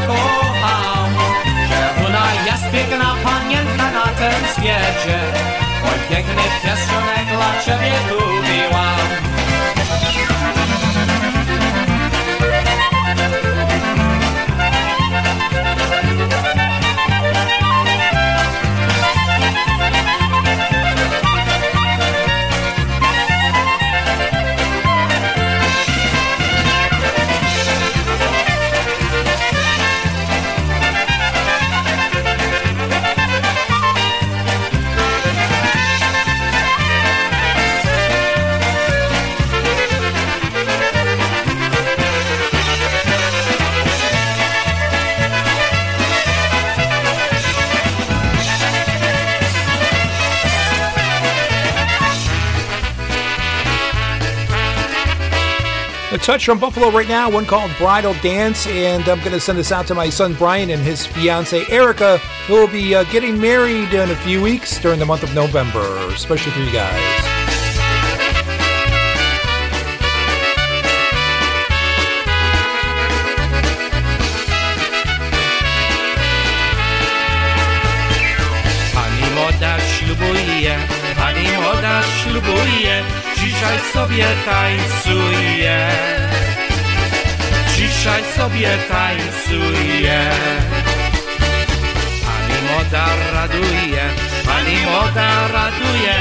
cię 0.08 0.14
tak 0.14 0.38
kocham. 0.40 1.10
Że 1.68 2.06
ona 2.06 2.26
jest 2.46 2.70
piękna 2.72 3.14
panienka 3.24 3.90
na 3.92 4.02
tym 4.02 4.46
świecie. 4.52 5.18
Oj, 5.84 5.98
piękny 6.08 6.42
pierścionek 6.62 7.26
dla 7.36 7.50
ciebie 7.64 7.92
kupiłam 8.08 8.47
touch 56.28 56.44
from 56.44 56.58
Buffalo 56.58 56.90
right 56.90 57.08
now, 57.08 57.30
one 57.30 57.46
called 57.46 57.70
Bridal 57.78 58.12
Dance, 58.20 58.66
and 58.66 59.08
I'm 59.08 59.18
going 59.20 59.32
to 59.32 59.40
send 59.40 59.58
this 59.58 59.72
out 59.72 59.86
to 59.86 59.94
my 59.94 60.10
son 60.10 60.34
Brian 60.34 60.68
and 60.68 60.82
his 60.82 61.06
fiance 61.06 61.64
Erica, 61.70 62.18
who 62.46 62.52
will 62.52 62.68
be 62.68 62.94
uh, 62.94 63.04
getting 63.04 63.40
married 63.40 63.94
in 63.94 64.10
a 64.10 64.16
few 64.16 64.42
weeks 64.42 64.78
during 64.78 64.98
the 64.98 65.06
month 65.06 65.22
of 65.22 65.34
November, 65.34 65.80
especially 66.08 66.52
for 66.52 66.60
you 66.60 66.70
guys. 66.70 67.24
Dzisiaj 83.38 83.78
sobie 83.92 84.26
tańcuje. 84.44 86.07
Dzisiaj 88.08 88.24
sobie 88.36 88.70
tańcuje. 88.88 90.20
Pani 92.24 92.56
moda 92.72 93.06
raduje, 93.32 94.04
pani 94.46 94.76
moda 94.86 95.48
raduje, 95.52 96.16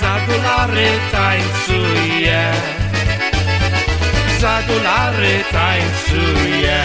za 0.00 0.14
dolary 0.26 0.90
tańcuje. 1.12 2.52
Za 4.40 4.62
dolary 4.68 5.44
tańcuje. 5.52 6.82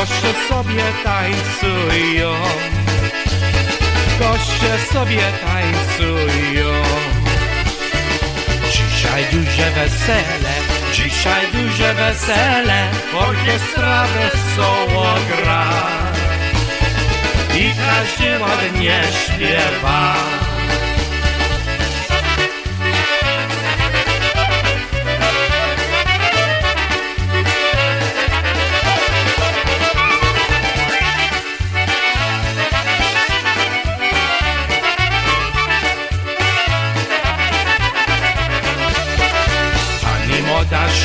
Goście 0.00 0.34
sobie 0.48 0.84
tańcują. 1.04 2.32
Goście 4.18 4.92
sobie 4.92 5.22
tańcują. 5.46 6.82
Dzisiaj 8.72 9.24
duże 9.32 9.70
wesele, 9.70 10.54
dzisiaj 10.92 11.46
duże 11.52 11.94
wesele, 11.94 12.88
orkiestra 13.14 14.06
wesoło 14.06 15.14
gra. 15.28 15.66
I 17.56 17.72
każdy 17.74 18.38
ładnie 18.38 19.02
śpiewa. 19.24 20.39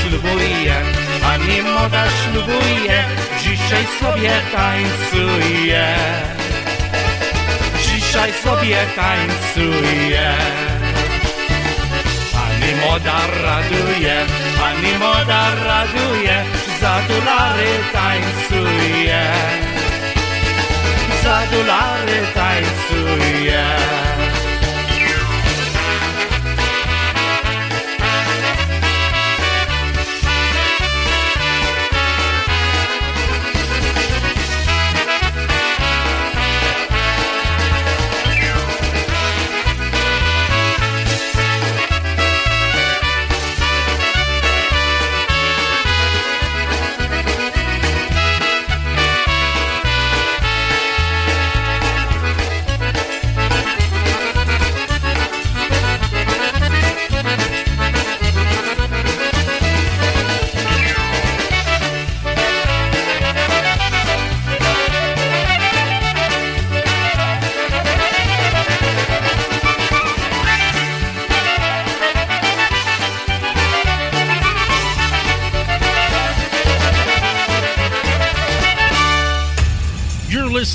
Ślubuje, 0.06 0.76
pani 1.22 1.62
moda 1.62 2.04
ślubuje, 2.10 3.04
dzisiaj 3.42 3.86
sobie 4.00 4.32
tańcuje. 4.56 5.86
Dzisiaj 7.86 8.34
sobie 8.44 8.78
tańcuje. 8.96 10.34
Pani 12.34 12.72
moda 12.86 13.20
raduje, 13.44 14.16
pani 14.60 14.98
moda 15.00 15.44
raduje, 15.66 16.44
za 16.82 17.02
dolary 17.08 17.72
tańcuje. 17.94 19.24
Za 21.24 21.42
dolary 21.52 22.20
tańcuje. 22.34 23.66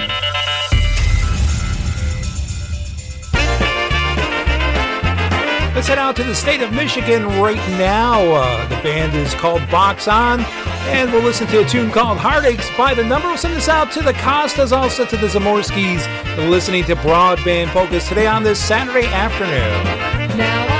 Let's 5.75 5.89
head 5.89 5.97
out 5.97 6.15
to 6.15 6.23
the 6.23 6.33
state 6.33 6.61
of 6.61 6.71
Michigan 6.71 7.25
right 7.41 7.57
now. 7.77 8.21
Uh, 8.21 8.65
the 8.69 8.75
band 8.75 9.13
is 9.17 9.33
called 9.33 9.69
Box 9.69 10.07
On, 10.07 10.39
and 10.39 11.11
we'll 11.11 11.21
listen 11.21 11.45
to 11.47 11.65
a 11.65 11.67
tune 11.67 11.91
called 11.91 12.17
Heartaches 12.17 12.69
by 12.77 12.93
the 12.93 13.03
number. 13.03 13.27
We'll 13.27 13.35
send 13.35 13.53
this 13.53 13.67
out 13.67 13.91
to 13.91 14.01
the 14.01 14.13
Costas, 14.13 14.71
also 14.71 15.03
to 15.03 15.17
the 15.17 15.27
Zamorskis, 15.27 16.07
listening 16.49 16.85
to 16.85 16.95
Broadband 16.95 17.67
Polkas 17.67 18.07
today 18.07 18.27
on 18.27 18.43
this 18.43 18.63
Saturday 18.63 19.07
afternoon. 19.07 20.37
Now 20.37 20.74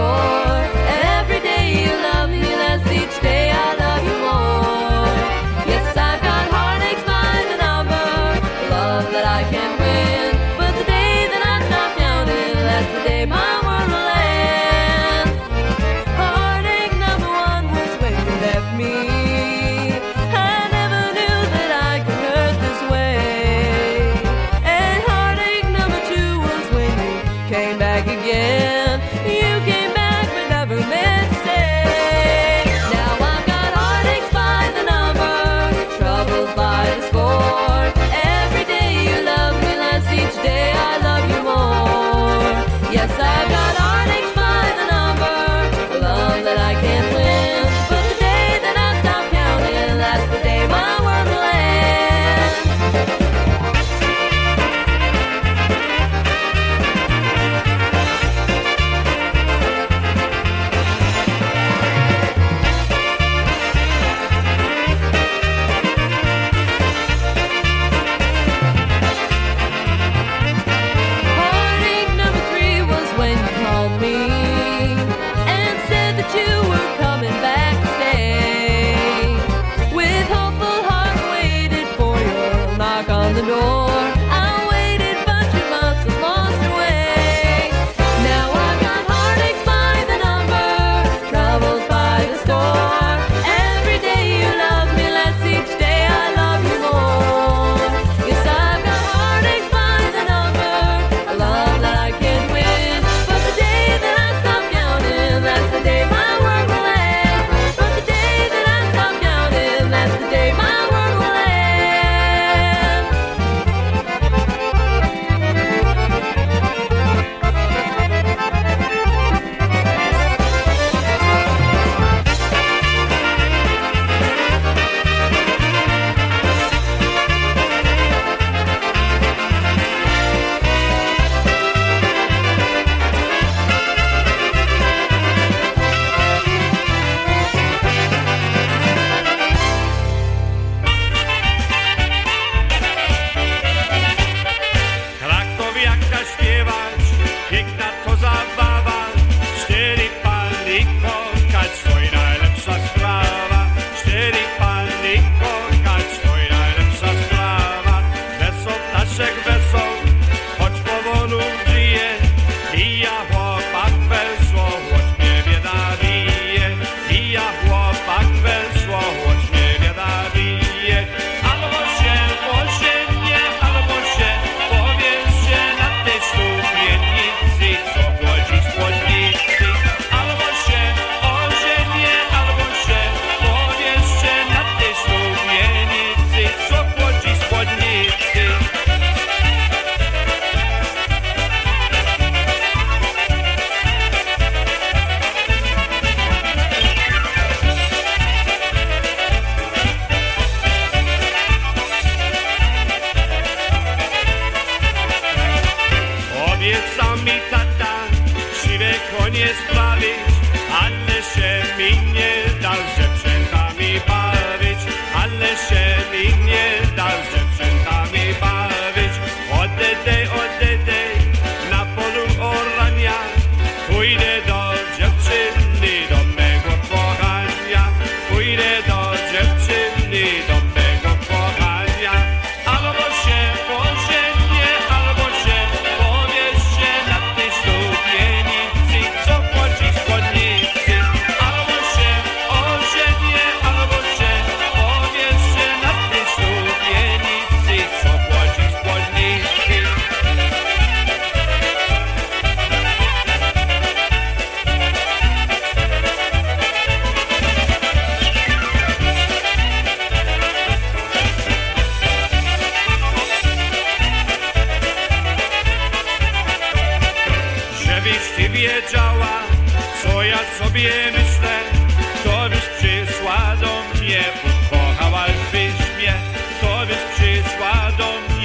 voz. 0.00 0.29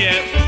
Do 0.05 0.44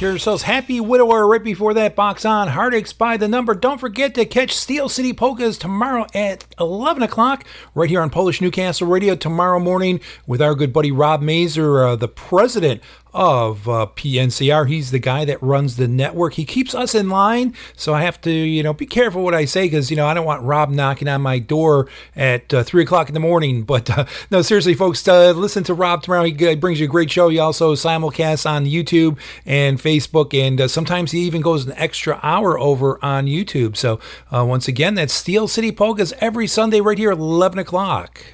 And 0.00 0.06
the 0.06 0.18
Carousels, 0.18 0.42
Happy 0.42 0.80
Widower, 0.80 1.26
right 1.26 1.42
before 1.42 1.74
that 1.74 1.96
box 1.96 2.24
on 2.24 2.48
Heartaches 2.48 2.92
by 2.92 3.16
the 3.16 3.26
Number. 3.26 3.54
Don't 3.54 3.78
forget 3.78 4.14
to 4.14 4.24
catch 4.24 4.52
Steel 4.52 4.88
City 4.88 5.12
Polkas 5.12 5.58
tomorrow 5.58 6.06
at 6.14 6.44
11 6.60 7.02
o'clock, 7.02 7.44
right 7.74 7.88
here 7.88 8.00
on 8.00 8.10
Polish 8.10 8.40
Newcastle 8.40 8.86
Radio 8.86 9.16
tomorrow 9.16 9.58
morning 9.58 10.00
with 10.26 10.40
our 10.40 10.54
good 10.54 10.72
buddy 10.72 10.92
Rob 10.92 11.20
Mazer, 11.22 11.84
uh, 11.84 11.96
the 11.96 12.08
president 12.08 12.82
of 13.12 13.68
uh, 13.68 13.86
PNCR. 13.96 14.68
He's 14.68 14.90
the 14.90 14.98
guy 14.98 15.24
that 15.24 15.42
runs 15.42 15.76
the 15.76 15.88
network. 15.88 16.34
He 16.34 16.44
keeps 16.44 16.74
us 16.74 16.94
in 16.94 17.08
line, 17.08 17.54
so 17.76 17.94
I 17.94 18.02
have 18.02 18.20
to, 18.22 18.30
you 18.30 18.62
know, 18.62 18.72
be 18.72 18.86
careful 18.86 19.22
what 19.22 19.34
I 19.34 19.44
say 19.44 19.66
because, 19.66 19.90
you 19.90 19.96
know, 19.96 20.06
I 20.06 20.14
don't 20.14 20.26
want 20.26 20.42
Rob 20.42 20.70
knocking 20.70 21.08
on 21.08 21.22
my 21.22 21.38
door 21.38 21.88
at 22.16 22.52
uh, 22.52 22.62
3 22.62 22.82
o'clock 22.82 23.08
in 23.08 23.14
the 23.14 23.20
morning. 23.20 23.62
But 23.62 23.90
uh, 23.90 24.06
no, 24.30 24.42
seriously, 24.42 24.74
folks, 24.74 25.06
uh, 25.06 25.32
listen 25.32 25.64
to 25.64 25.74
Rob 25.74 26.02
tomorrow. 26.02 26.24
He 26.24 26.54
brings 26.54 26.80
you 26.80 26.86
a 26.86 26.90
great 26.90 27.10
show. 27.10 27.28
He 27.28 27.38
also 27.38 27.74
simulcasts 27.74 28.48
on 28.48 28.66
YouTube 28.66 29.18
and 29.46 29.78
Facebook, 29.78 30.34
and 30.34 30.60
uh, 30.60 30.68
sometimes 30.68 31.12
he 31.12 31.20
even 31.20 31.42
goes 31.42 31.66
an 31.66 31.72
extra 31.76 32.20
hour 32.22 32.58
over 32.58 33.02
on 33.04 33.26
YouTube. 33.26 33.76
So 33.76 34.00
uh, 34.30 34.44
once 34.44 34.68
again, 34.68 34.94
that's 34.94 35.12
Steel 35.12 35.48
City 35.48 35.72
Polkas 35.72 36.12
every 36.20 36.46
Sunday 36.46 36.80
right 36.80 36.98
here 36.98 37.12
at 37.12 37.18
11 37.18 37.58
o'clock. 37.58 38.24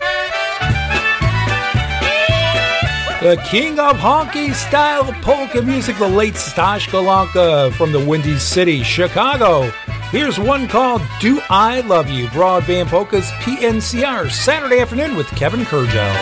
The 3.25 3.37
king 3.49 3.79
of 3.79 3.97
honky 3.97 4.53
style 4.53 5.11
polka 5.23 5.63
music, 5.63 5.97
the 5.97 6.07
late 6.07 6.37
Stash 6.37 6.91
Golonka 6.91 7.73
from 7.73 7.91
the 7.91 7.99
Windy 7.99 8.39
City, 8.39 8.83
Chicago. 8.83 9.71
Here's 10.11 10.39
one 10.39 10.69
called 10.69 11.01
Do 11.21 11.41
I 11.49 11.81
Love 11.81 12.11
You? 12.11 12.27
Broadband 12.27 12.89
Polkas 12.89 13.31
PNCR, 13.41 14.31
Saturday 14.31 14.81
afternoon 14.81 15.17
with 15.17 15.27
Kevin 15.29 15.61
Kurdziel. 15.61 16.13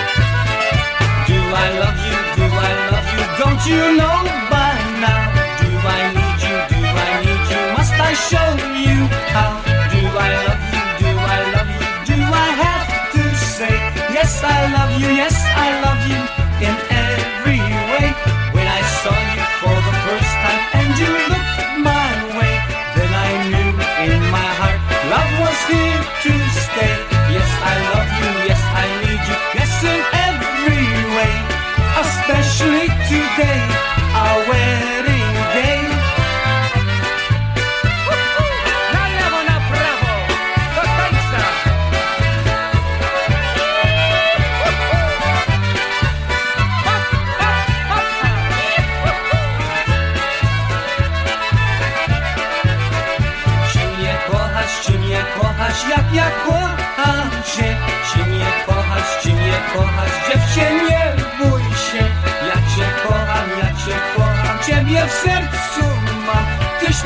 Do 1.26 1.34
I 1.34 1.68
love 1.82 1.98
you? 2.07 2.14
Do 2.38 2.46
I 2.55 2.70
love 2.94 3.09
you? 3.18 3.24
Don't 3.42 3.62
you 3.66 3.82
know 3.98 4.18
by 4.46 4.70
now? 5.03 5.26
Do 5.59 5.70
I 5.82 6.07
need 6.14 6.38
you? 6.46 6.59
Do 6.70 6.86
I 6.86 7.18
need 7.26 7.44
you? 7.50 7.62
Must 7.78 7.94
I 7.98 8.14
show 8.30 8.48
you 8.78 9.11
how? 9.34 9.59
Do 9.90 10.00
I 10.07 10.30
love 10.46 10.62
you? 10.70 10.84
Do 11.03 11.11
I 11.18 11.38
love 11.50 11.66
you? 11.66 12.14
Do 12.14 12.18
I 12.30 12.48
have 12.62 12.86
to 13.11 13.22
say 13.34 13.74
yes? 14.14 14.40
I 14.44 14.70
love 14.72 15.00
you. 15.03 15.09
Yes, 15.09 15.32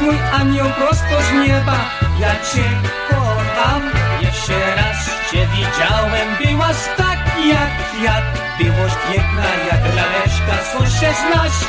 Mój 0.01 0.19
anioł 0.33 0.69
prosto 0.71 1.17
z 1.29 1.33
nieba, 1.49 1.79
ja 2.19 2.33
cię 2.33 2.65
kocham. 3.09 3.83
Jeszcze 4.21 4.77
raz 4.77 5.11
cię 5.31 5.47
widziałem, 5.47 6.29
byłaś 6.45 6.77
tak 6.97 7.19
jak 7.49 7.71
kwiat. 7.89 8.25
Byłoś 8.59 8.93
piękna 9.09 9.45
jak 9.71 9.95
laleczka, 9.95 10.65
są 10.73 10.79
16 10.79 11.67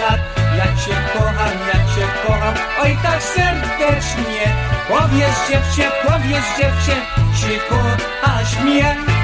lat. 0.00 0.20
Ja 0.56 0.64
cię 0.64 0.96
kocham, 1.12 1.56
ja 1.66 1.94
cię 1.94 2.06
kocham, 2.26 2.54
oj 2.82 2.96
tak 3.02 3.22
serdecznie. 3.22 4.44
Powiedz 4.88 5.48
dziewczę, 5.48 5.92
powiedz 6.02 6.46
dziewczę, 6.58 6.96
czy 7.40 7.58
kochasz 7.68 8.58
mnie? 8.64 9.21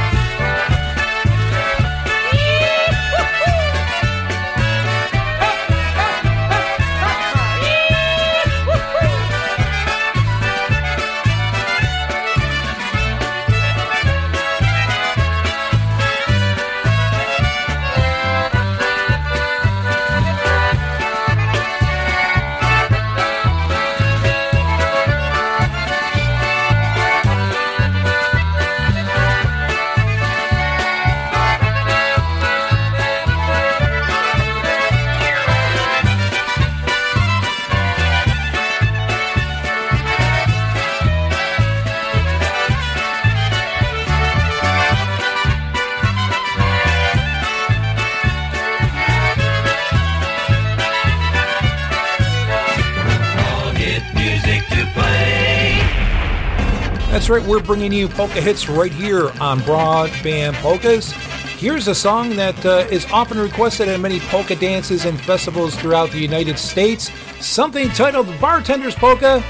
That's 57.29 57.41
right, 57.43 57.47
we're 57.51 57.63
bringing 57.63 57.93
you 57.93 58.09
polka 58.09 58.41
hits 58.41 58.71
right 58.71 58.91
here 58.91 59.29
on 59.39 59.61
Broadband 59.61 60.55
Polkas. 60.63 61.13
Here's 61.59 61.87
a 61.87 61.95
song 61.95 62.31
that 62.37 62.65
uh, 62.65 62.87
is 62.91 63.05
often 63.13 63.39
requested 63.39 63.87
at 63.87 64.01
many 64.01 64.19
polka 64.19 64.57
dances 64.57 65.05
and 65.05 65.21
festivals 65.21 65.77
throughout 65.77 66.11
the 66.11 66.21
United 66.21 66.59
States. 66.59 67.11
Something 67.39 67.91
titled 67.91 68.29
Bartender's 68.41 68.95
Polka. 68.95 69.45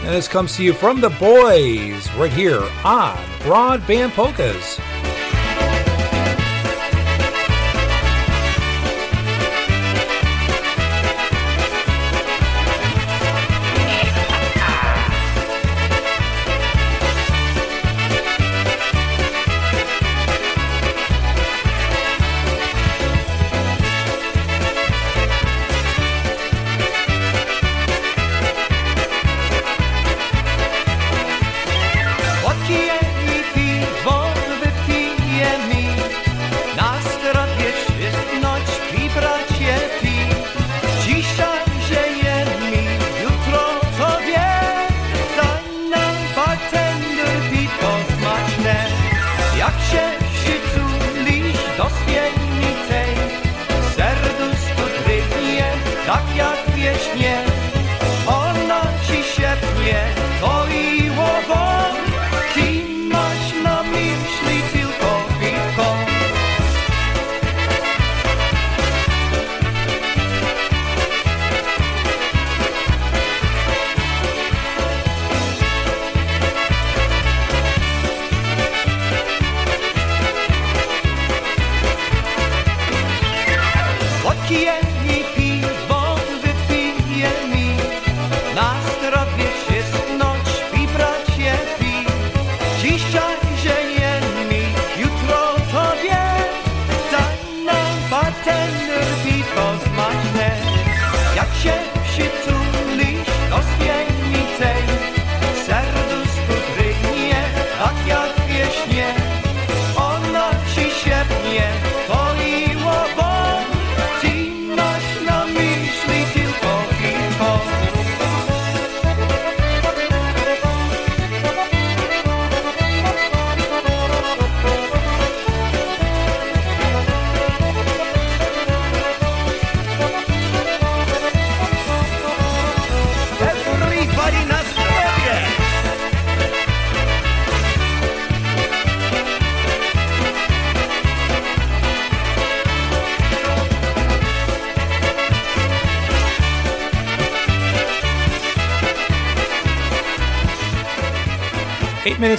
And 0.00 0.08
this 0.08 0.26
comes 0.26 0.56
to 0.56 0.64
you 0.64 0.72
from 0.72 1.00
the 1.00 1.10
boys 1.10 2.12
right 2.14 2.32
here 2.32 2.62
on 2.82 3.16
Broadband 3.38 4.10
Polkas. 4.10 4.80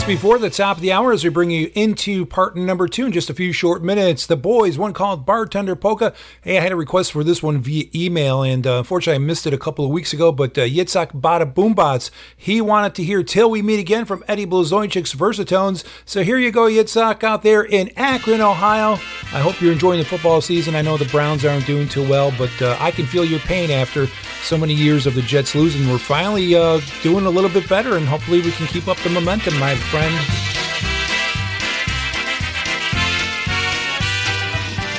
Before 0.08 0.40
the 0.40 0.50
top 0.50 0.78
of 0.78 0.82
the 0.82 0.94
hour, 0.94 1.12
as 1.12 1.26
we 1.26 1.30
bring 1.30 1.52
you 1.52 1.70
into 1.76 2.26
part 2.26 2.56
number 2.56 2.88
two 2.88 3.08
in 3.08 3.12
just 3.12 3.30
a 3.30 3.34
few 3.34 3.52
short 3.52 3.84
minutes. 3.84 4.26
The 4.26 4.38
boys, 4.38 4.78
one 4.78 4.94
called 4.94 5.26
Bartender 5.26 5.76
Polka. 5.76 6.14
Hey, 6.42 6.58
I 6.58 6.62
had 6.62 6.72
a 6.72 6.78
request 6.78 7.12
for 7.12 7.26
this 7.26 7.44
one 7.44 7.60
via 7.60 7.88
email, 7.94 8.42
and 8.42 8.66
uh, 8.66 8.78
unfortunately, 8.78 9.22
I 9.22 9.28
missed 9.28 9.46
it 9.46 9.54
a 9.54 9.58
couple 9.58 9.84
of 9.84 9.92
weeks 9.92 10.14
ago. 10.14 10.32
But 10.32 10.58
uh, 10.58 10.62
Yitzhak 10.62 11.12
Bada 11.12 11.54
Boombots, 11.54 12.10
he 12.38 12.62
wanted 12.62 12.96
to 12.96 13.04
hear 13.04 13.22
Till 13.22 13.50
We 13.50 13.62
Meet 13.62 13.82
Again 13.82 14.06
from 14.06 14.24
Eddie 14.30 14.48
Blazonczyk's 14.48 15.14
Versatones. 15.14 15.84
So 16.06 16.24
here 16.24 16.38
you 16.38 16.52
go, 16.52 16.68
Yitzhak, 16.68 17.22
out 17.26 17.44
there 17.44 17.64
in 17.64 17.92
Akron, 17.98 18.40
Ohio. 18.40 19.00
I 19.34 19.40
hope 19.40 19.60
you're 19.60 19.74
enjoying 19.74 20.00
the 20.00 20.06
football 20.06 20.40
season. 20.40 20.74
I 20.76 20.82
know 20.82 20.96
the 20.98 21.06
Browns 21.06 21.44
aren't 21.44 21.66
doing 21.66 21.88
too 21.88 22.08
well, 22.08 22.34
but 22.38 22.62
uh, 22.62 22.78
I 22.80 22.92
can 22.92 23.06
feel 23.06 23.26
your 23.26 23.40
pain 23.42 23.72
after 23.72 24.08
so 24.42 24.58
many 24.58 24.74
years 24.74 25.06
of 25.06 25.16
the 25.16 25.22
Jets 25.22 25.54
losing. 25.54 25.90
We're 25.90 25.98
finally 25.98 26.56
uh, 26.56 26.80
doing 27.04 27.26
a 27.26 27.30
little 27.30 27.50
bit 27.50 27.68
better, 27.68 27.98
and 27.98 28.08
hopefully, 28.08 28.42
we 28.42 28.52
can 28.52 28.68
keep 28.68 28.88
up 28.88 28.98
the 29.00 29.10
momentum, 29.10 29.58
my 29.60 29.76
friend. 29.76 30.16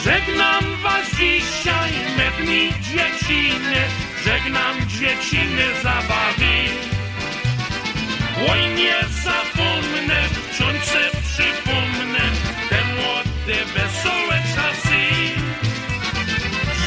Żegnam 0.04 0.82
was 0.82 1.06
dzisiaj, 1.16 1.92
me 2.16 2.72
dzieciny, 2.80 3.80
żegnam 4.24 4.88
dzieciny 4.88 5.64
zabawy. 5.82 6.68
Oj, 8.50 8.74
nie 8.74 8.94
zapomnę, 9.24 10.47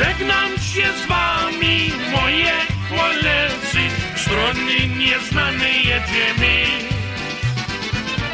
Żegnam 0.03 0.57
się 0.57 0.87
z 1.03 1.07
wami, 1.07 1.91
moje 2.11 2.53
koledzy, 2.89 3.83
strony 4.15 4.87
nieznane 4.97 5.69
jedziemy. 5.69 6.65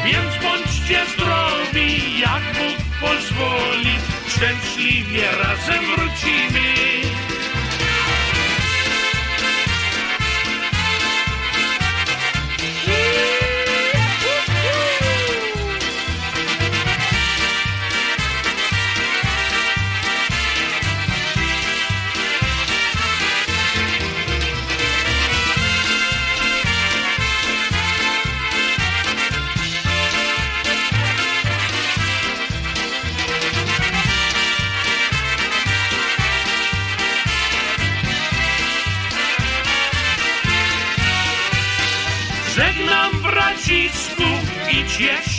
Więc 0.04 0.42
bądźcie 0.42 1.00
zdrowi, 1.14 2.20
jak 2.20 2.42
Bóg 2.42 2.78
pozwoli, 3.00 3.94
szczęśliwie 4.28 5.28
razem 5.42 5.84
wrócimy. 5.86 7.07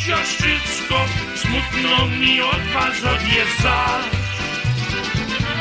Siostrzycko, 0.09 1.05
smutno 1.35 2.05
mi 2.19 2.41
od 2.41 2.63
was 2.73 2.97
odjeżdżać. 3.13 4.09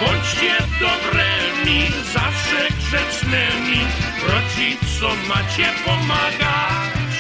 Bądźcie 0.01 0.55
dobrymi, 0.80 1.80
zawsze 2.12 2.61
grzecznymi, 2.78 3.80
rodzicom 4.28 5.18
macie 5.28 5.68
pomagać. 5.84 7.14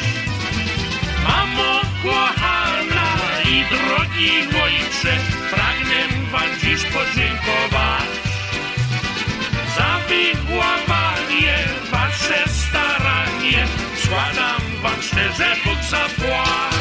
Mamo 1.24 1.80
kochana 2.02 3.10
i 3.44 3.64
drogi 3.72 4.32
ojcze, 4.62 5.16
pragnę 5.50 6.00
wam 6.32 6.50
dziś 6.60 6.84
podziękować. 6.84 8.10
Za 9.76 9.98
wychowanie, 10.08 11.58
wasze 11.90 12.44
staranie, 12.48 13.66
składam 14.04 14.62
wam 14.82 15.02
szczerze 15.02 15.56
Bóg 15.64 15.82
zapłać. 15.90 16.77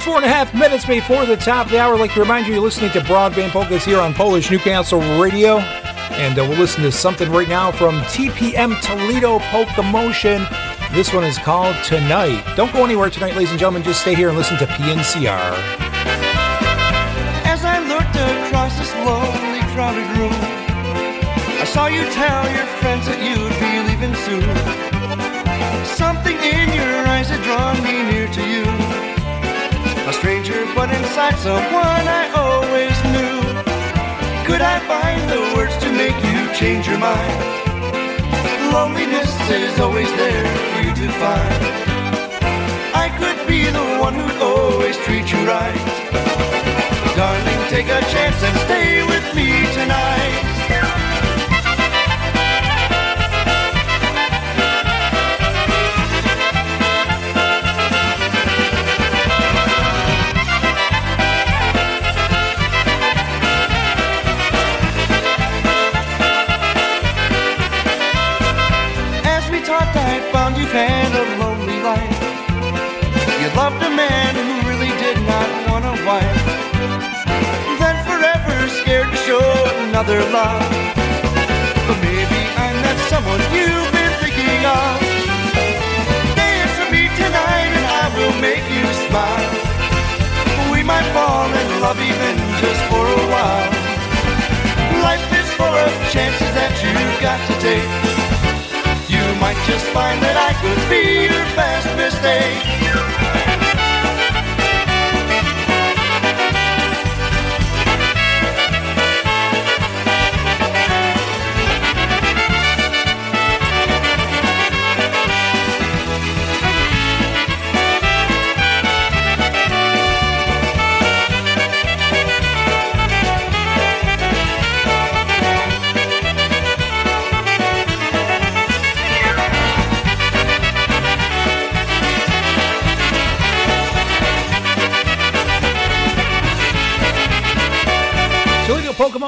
Four 0.00 0.16
and 0.16 0.24
a 0.24 0.28
half 0.28 0.54
minutes 0.54 0.86
before 0.86 1.26
the 1.26 1.36
top 1.36 1.66
of 1.66 1.72
the 1.72 1.78
hour, 1.78 1.92
I'd 1.92 2.00
like 2.00 2.14
to 2.14 2.20
remind 2.20 2.46
you 2.46 2.54
you're 2.54 2.62
listening 2.62 2.90
to 2.92 3.00
Broadband 3.00 3.50
Polkas 3.50 3.84
here 3.84 4.00
on 4.00 4.14
Polish 4.14 4.50
Newcastle 4.50 5.00
Radio. 5.20 5.58
And 5.58 6.38
uh, 6.38 6.46
we'll 6.48 6.58
listen 6.58 6.82
to 6.84 6.90
something 6.90 7.30
right 7.30 7.48
now 7.48 7.70
from 7.70 8.00
TPM 8.04 8.80
Toledo 8.80 9.40
Polka 9.50 9.82
Motion. 9.82 10.46
This 10.92 11.12
one 11.12 11.24
is 11.24 11.36
called 11.36 11.76
Tonight. 11.84 12.42
Don't 12.56 12.72
go 12.72 12.82
anywhere 12.82 13.10
tonight, 13.10 13.34
ladies 13.34 13.50
and 13.50 13.58
gentlemen. 13.58 13.82
Just 13.82 14.00
stay 14.00 14.14
here 14.14 14.30
and 14.30 14.38
listen 14.38 14.56
to 14.56 14.66
PNCR. 14.66 15.52
As 17.44 17.62
I 17.62 17.78
looked 17.86 18.16
across 18.16 18.78
this 18.78 18.92
lonely, 19.04 19.60
crowded 19.74 20.08
room, 20.16 20.32
I 21.60 21.64
saw 21.64 21.88
you 21.88 22.02
tell 22.10 22.50
your 22.50 22.66
friends 22.80 23.06
that 23.06 23.20
you'd 23.20 23.52
be 23.60 23.72
leaving 23.84 24.16
soon. 24.24 24.48
Something 25.84 26.36
in 26.38 26.72
your 26.72 27.06
eyes 27.06 27.28
had 27.28 27.42
drawn 27.44 27.76
me 27.84 28.09
but 31.10 31.34
inside 31.34 31.38
someone 31.38 32.06
I 32.08 32.30
always 32.36 32.96
knew. 33.12 33.40
Could 34.46 34.60
I 34.60 34.78
find 34.86 35.20
the 35.30 35.56
words 35.56 35.76
to 35.78 35.92
make 35.92 36.16
you 36.24 36.52
change 36.54 36.86
your 36.86 36.98
mind? 36.98 37.40
Loneliness 38.72 39.32
is 39.50 39.78
always 39.80 40.10
there 40.16 40.46
for 40.70 40.80
you 40.82 40.94
to 40.94 41.12
find. 41.18 41.62
I 42.94 43.08
could 43.18 43.46
be 43.48 43.64
the 43.64 43.98
one 43.98 44.14
who'd 44.14 44.42
always 44.42 44.96
treat 44.98 45.32
you 45.32 45.46
right. 45.46 45.82
Darling, 47.16 47.68
take 47.68 47.86
a 47.86 48.00
chance 48.12 48.42
and 48.42 48.56
stay 48.66 49.02
with 49.02 49.34
me 49.34 49.66
tonight. 49.74 50.49
had 70.72 71.10
a 71.10 71.26
lonely 71.42 71.82
life. 71.82 72.20
You 73.42 73.50
loved 73.58 73.82
a 73.82 73.90
man 73.90 74.34
who 74.38 74.70
really 74.70 74.94
did 75.02 75.18
not 75.26 75.50
want 75.66 75.84
a 75.84 75.96
wife. 76.06 76.42
Then 77.82 77.98
forever 78.06 78.54
scared 78.78 79.10
to 79.10 79.18
show 79.26 79.42
another 79.90 80.22
love. 80.30 80.62
But 81.90 81.98
maybe 82.06 82.40
I'm 82.54 82.76
that 82.86 82.98
someone 83.10 83.42
you've 83.50 83.90
been 83.90 84.14
thinking 84.22 84.62
of. 84.62 84.94
Dance 86.38 86.74
with 86.78 86.90
me 86.94 87.10
tonight 87.18 87.72
and 87.74 87.86
I 87.90 88.06
will 88.14 88.36
make 88.38 88.62
you 88.70 88.86
smile. 89.10 89.50
We 90.70 90.86
might 90.86 91.08
fall 91.10 91.50
in 91.50 91.68
love 91.82 91.98
even 91.98 92.34
just 92.62 92.82
for 92.86 93.02
a 93.10 93.26
while. 93.26 93.70
Life 95.02 95.26
is 95.34 95.48
full 95.58 95.66
of 95.66 95.90
chances 96.14 96.52
that 96.54 96.70
you've 96.78 97.18
got 97.18 97.42
to 97.42 97.54
take. 97.58 98.29
Might 99.50 99.66
just 99.66 99.84
find 99.86 100.22
that 100.22 100.36
I 100.38 100.54
could 100.62 100.78
be 100.88 101.26
your 101.26 101.44
best 101.58 101.90
mistake. 101.96 103.49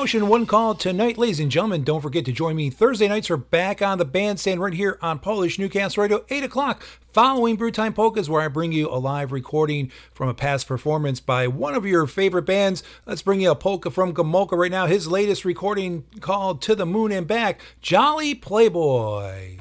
Motion, 0.03 0.27
one 0.27 0.47
call 0.47 0.75
tonight. 0.75 1.17
Ladies 1.17 1.39
and 1.39 1.49
gentlemen, 1.49 1.85
don't 1.85 2.01
forget 2.01 2.25
to 2.25 2.33
join 2.33 2.57
me 2.57 2.71
Thursday 2.71 3.07
nights. 3.07 3.31
We're 3.31 3.37
back 3.37 3.81
on 3.81 3.99
the 3.99 4.05
bandstand 4.05 4.61
right 4.61 4.75
here 4.75 4.99
on 5.01 5.21
Polish 5.21 5.61
Newcastle 5.61 6.03
Radio, 6.03 6.25
8 6.29 6.43
o'clock, 6.43 6.83
following 7.13 7.57
Brewtime 7.57 7.95
Polkas, 7.95 8.29
where 8.29 8.43
I 8.43 8.49
bring 8.49 8.73
you 8.73 8.89
a 8.89 8.99
live 8.99 9.31
recording 9.31 9.93
from 10.13 10.29
a 10.29 10.35
past 10.35 10.67
performance 10.67 11.21
by 11.21 11.47
one 11.47 11.77
of 11.77 11.87
your 11.87 12.09
favorite 12.09 12.47
bands. 12.47 12.83
Let's 13.07 13.23
bring 13.23 13.43
you 13.43 13.53
a 13.53 13.55
polka 13.55 13.93
from 13.93 14.13
Gomulka 14.13 14.59
right 14.59 14.73
now. 14.73 14.87
His 14.87 15.07
latest 15.07 15.45
recording 15.45 16.03
called 16.19 16.61
To 16.63 16.75
the 16.75 16.85
Moon 16.85 17.13
and 17.13 17.29
Back, 17.29 17.61
Jolly 17.81 18.35
Playboy. 18.35 19.59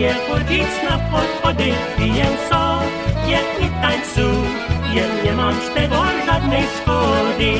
Lubię 0.00 0.14
chodzić 0.28 0.90
na 0.90 0.98
podchody, 0.98 1.64
piję 1.98 2.26
sobie 2.48 3.38
i 3.60 3.82
tańcuję, 3.82 5.04
nie 5.24 5.32
mam 5.32 5.54
z 5.54 5.74
tego 5.74 6.02
żadnej 6.26 6.62
szkody. 6.62 7.52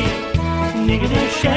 Nigdy 0.86 1.20
się 1.42 1.56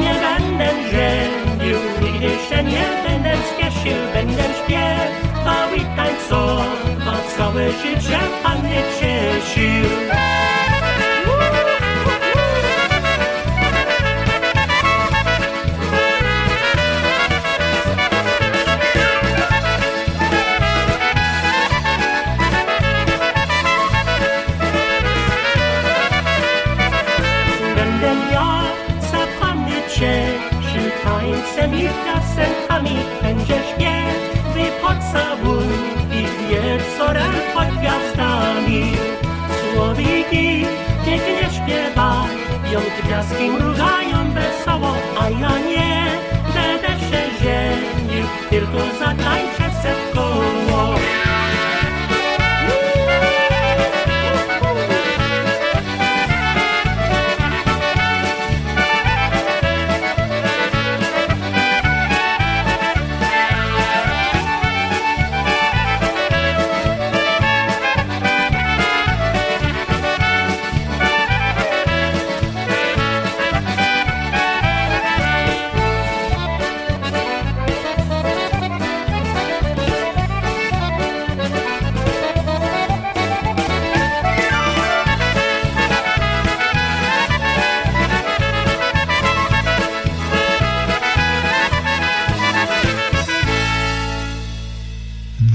nie 0.00 0.14
będę 0.14 0.68
żenił, 0.90 1.78
nigdy 2.02 2.28
się 2.48 2.62
nie 2.64 2.86
będę 3.08 3.36
spieszył, 3.36 3.98
będę 4.14 4.42
śpiewał 4.42 5.74
i 5.76 5.96
tańcował, 5.96 7.16
całe 7.36 7.70
życie 7.70 8.18
Panny 8.42 8.82
cieszył. 9.00 10.45
Śpiewają, 42.86 43.02
gwiazdki 43.04 43.50
mrugają 43.50 44.30
wesoło, 44.34 44.94
a 45.20 45.30
ja 45.30 45.58
nie. 45.58 46.06
Będę 46.54 46.88
się 46.88 47.22
żenił, 47.42 48.26
tylko 48.50 48.78
zatańczę 48.98 49.65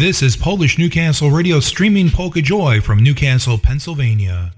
This 0.02 0.24
is 0.24 0.36
Polish 0.36 0.80
Newcastle 0.80 1.30
Radio 1.30 1.60
streaming 1.60 2.10
Polka 2.10 2.42
Joy 2.42 2.82
from 2.82 3.04
Newcastle, 3.04 3.60
Pennsylvania. 3.60 4.52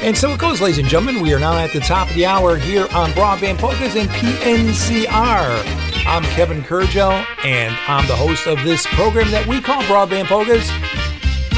And 0.00 0.16
so 0.16 0.30
it 0.30 0.40
goes, 0.40 0.62
ladies 0.62 0.78
and 0.78 0.88
gentlemen. 0.88 1.22
We 1.22 1.34
are 1.34 1.38
now 1.38 1.58
at 1.58 1.74
the 1.74 1.80
top 1.80 2.08
of 2.08 2.14
the 2.14 2.24
hour 2.24 2.56
here 2.56 2.88
on 2.94 3.10
Broadband 3.10 3.58
Polkas 3.58 3.96
and 3.96 4.08
PNCR. 4.08 6.06
I'm 6.06 6.22
Kevin 6.22 6.62
Kurdziel, 6.62 7.26
and 7.44 7.76
I'm 7.86 8.08
the 8.08 8.16
host 8.16 8.46
of 8.46 8.64
this 8.64 8.86
program 8.86 9.30
that 9.30 9.46
we 9.46 9.60
call 9.60 9.82
Broadband 9.82 10.28
Polkas. 10.28 10.66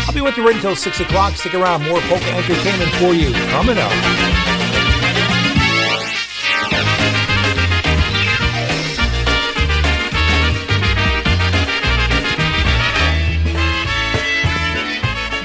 I'll 0.08 0.14
be 0.14 0.20
with 0.20 0.36
you 0.36 0.44
right 0.44 0.56
until 0.56 0.74
6 0.74 0.98
o'clock. 0.98 1.34
Stick 1.34 1.54
around, 1.54 1.84
more 1.84 2.00
polka 2.00 2.30
entertainment 2.30 2.90
for 2.94 3.14
you 3.14 3.32
coming 3.52 3.78
up. 3.78 4.47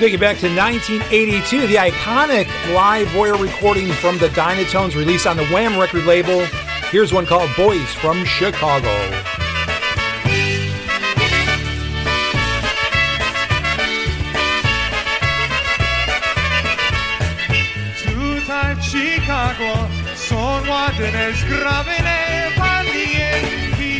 Take 0.03 0.15
it 0.15 0.19
back 0.19 0.37
to 0.39 0.49
1982, 0.53 1.67
the 1.67 1.75
iconic 1.75 2.45
Live 2.73 3.15
Wire 3.15 3.37
recording 3.37 3.89
from 3.89 4.17
the 4.17 4.27
Dynatones 4.27 4.97
released 4.97 5.25
on 5.25 5.37
the 5.37 5.45
Wham 5.45 5.79
record 5.79 6.03
label. 6.03 6.43
Here's 6.91 7.13
one 7.13 7.25
called 7.25 7.49
Boys 7.55 7.93
from 7.93 8.25
Chicago. 8.25 8.93
Tutaj 18.03 18.75
w 18.75 18.83
Chicago 18.83 19.87
są 20.15 20.67
ładne 20.67 21.33
zgrabne 21.33 22.51
panienki. 22.57 23.99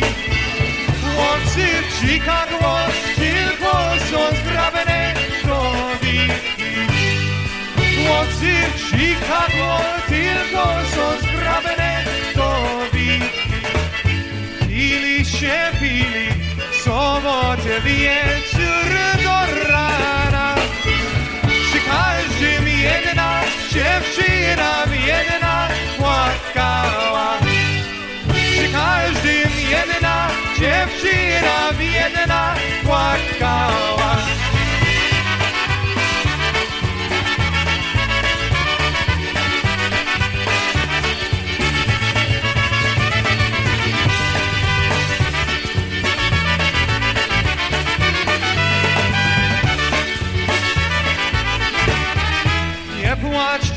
Chłopcy 1.16 1.66
w 1.88 1.94
Chicago 1.94 2.76
tylko 3.16 3.72
są 4.10 4.36
zgrabne 4.36 5.03
Chłopcy 8.06 8.52
w 8.74 8.80
Chicago 8.80 9.80
tylko 10.08 10.64
są 10.94 11.18
zgrabne 11.20 12.04
nowiki. 12.36 13.24
Pili 14.68 15.24
się 15.24 15.70
pili, 15.80 16.28
sobotę 16.84 17.80
wieczór 17.80 18.90
do 19.24 19.68
rana. 19.68 20.54
Przy 21.42 21.80
każdym 21.80 22.68
jedna 22.68 23.40
dziewczyna 23.72 24.84
jedna 25.06 25.68
płakała. 25.98 27.38
Przy 28.28 28.72
każdym 28.72 29.70
jedna 29.70 30.28
dziewczyna 30.58 30.64
dziewczyna 30.64 31.72
biedna 31.78 32.54
płakała. 32.84 34.03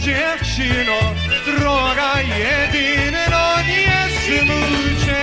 Dziewczyno, 0.08 0.99
droga 1.45 2.22
jedyno, 2.22 3.45
nie 3.68 3.99
smucie. 4.24 5.22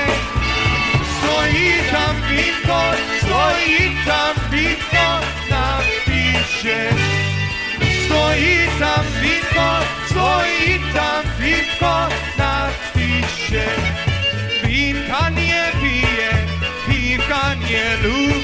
Stoi 1.17 1.73
tam 1.93 2.17
winko, 2.29 2.81
stoi 3.19 3.97
tam 4.07 4.35
winko 4.51 5.09
na 5.51 5.79
pisie. 6.07 6.81
Stoi 8.05 8.69
tam 8.81 9.05
winko, 9.23 9.71
stoi 10.11 10.81
tam 10.95 11.23
winko 11.41 12.09
na 12.39 12.69
pisie. 12.95 13.67
Winka 14.65 15.31
nie 15.31 15.65
pije, 15.81 16.31
piwka 16.87 17.55
nie 17.55 17.97
lubię, 18.03 18.44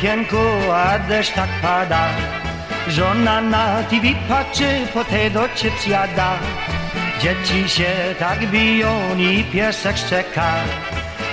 okienku, 0.00 0.72
a 0.72 0.98
deszcz 1.08 1.32
tak 1.34 1.48
pada. 1.62 2.08
Żona 2.88 3.40
na 3.40 3.82
TV 3.90 4.14
patrzy, 4.28 4.86
potato 4.94 5.48
chips 5.54 5.86
jada. 5.86 6.38
Dzieci 7.20 7.68
się 7.68 8.14
tak 8.18 8.46
biją 8.50 9.16
i 9.18 9.44
piesek 9.44 9.96
szczeka. 9.96 10.52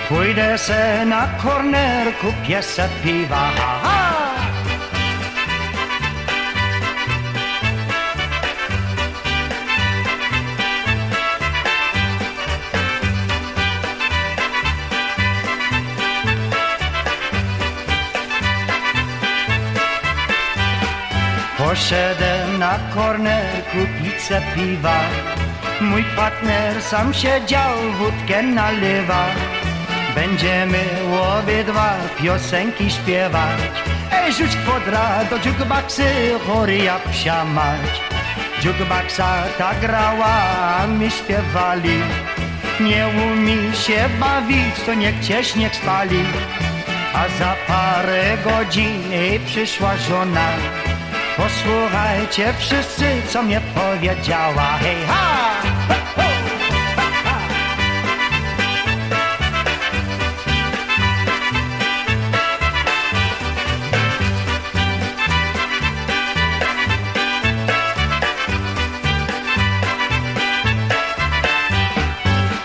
Pójdę 0.09 0.57
se 0.57 1.05
na 1.05 1.27
korner, 1.43 2.13
kupię 2.21 2.63
se 2.63 2.89
piwa. 3.03 3.49
Aha! 3.57 3.96
Poszedłem 21.77 22.59
na 22.59 22.79
korner 22.95 23.63
kupić 23.71 24.21
se 24.21 24.41
piwa. 24.55 24.99
Mój 25.81 26.03
partner 26.15 26.81
sam 26.81 27.13
siedział, 27.13 27.75
wódkę 27.97 28.43
nalewa. 28.43 29.25
Będziemy 30.15 30.83
obydwa 31.37 31.93
piosenki 32.17 32.91
śpiewać. 32.91 33.59
Ej, 34.11 34.33
rzuć 34.33 34.55
kwadra 34.55 35.25
do 35.29 35.37
jukeboxy, 35.37 36.09
chory 36.47 36.77
jak 36.77 37.03
psia 37.03 37.45
mać. 37.45 38.01
Jukeboxa 38.63 39.43
ta 39.57 39.73
grała, 39.81 40.35
a 40.79 40.87
my 40.87 41.11
śpiewali. 41.11 41.99
Nie 42.79 43.07
umie 43.07 43.73
się 43.73 44.09
bawić, 44.19 44.75
to 44.85 44.93
niech 44.93 45.19
cię 45.25 45.43
spali. 45.73 46.23
A 47.13 47.27
za 47.39 47.55
parę 47.67 48.37
godzin 48.43 49.03
przyszła 49.45 49.97
żona. 49.97 50.47
Posłuchajcie 51.37 52.53
wszyscy, 52.57 53.05
co 53.29 53.43
mnie 53.43 53.61
powiedziała. 53.75 54.63
Hej, 54.63 54.95
ha! 55.07 55.37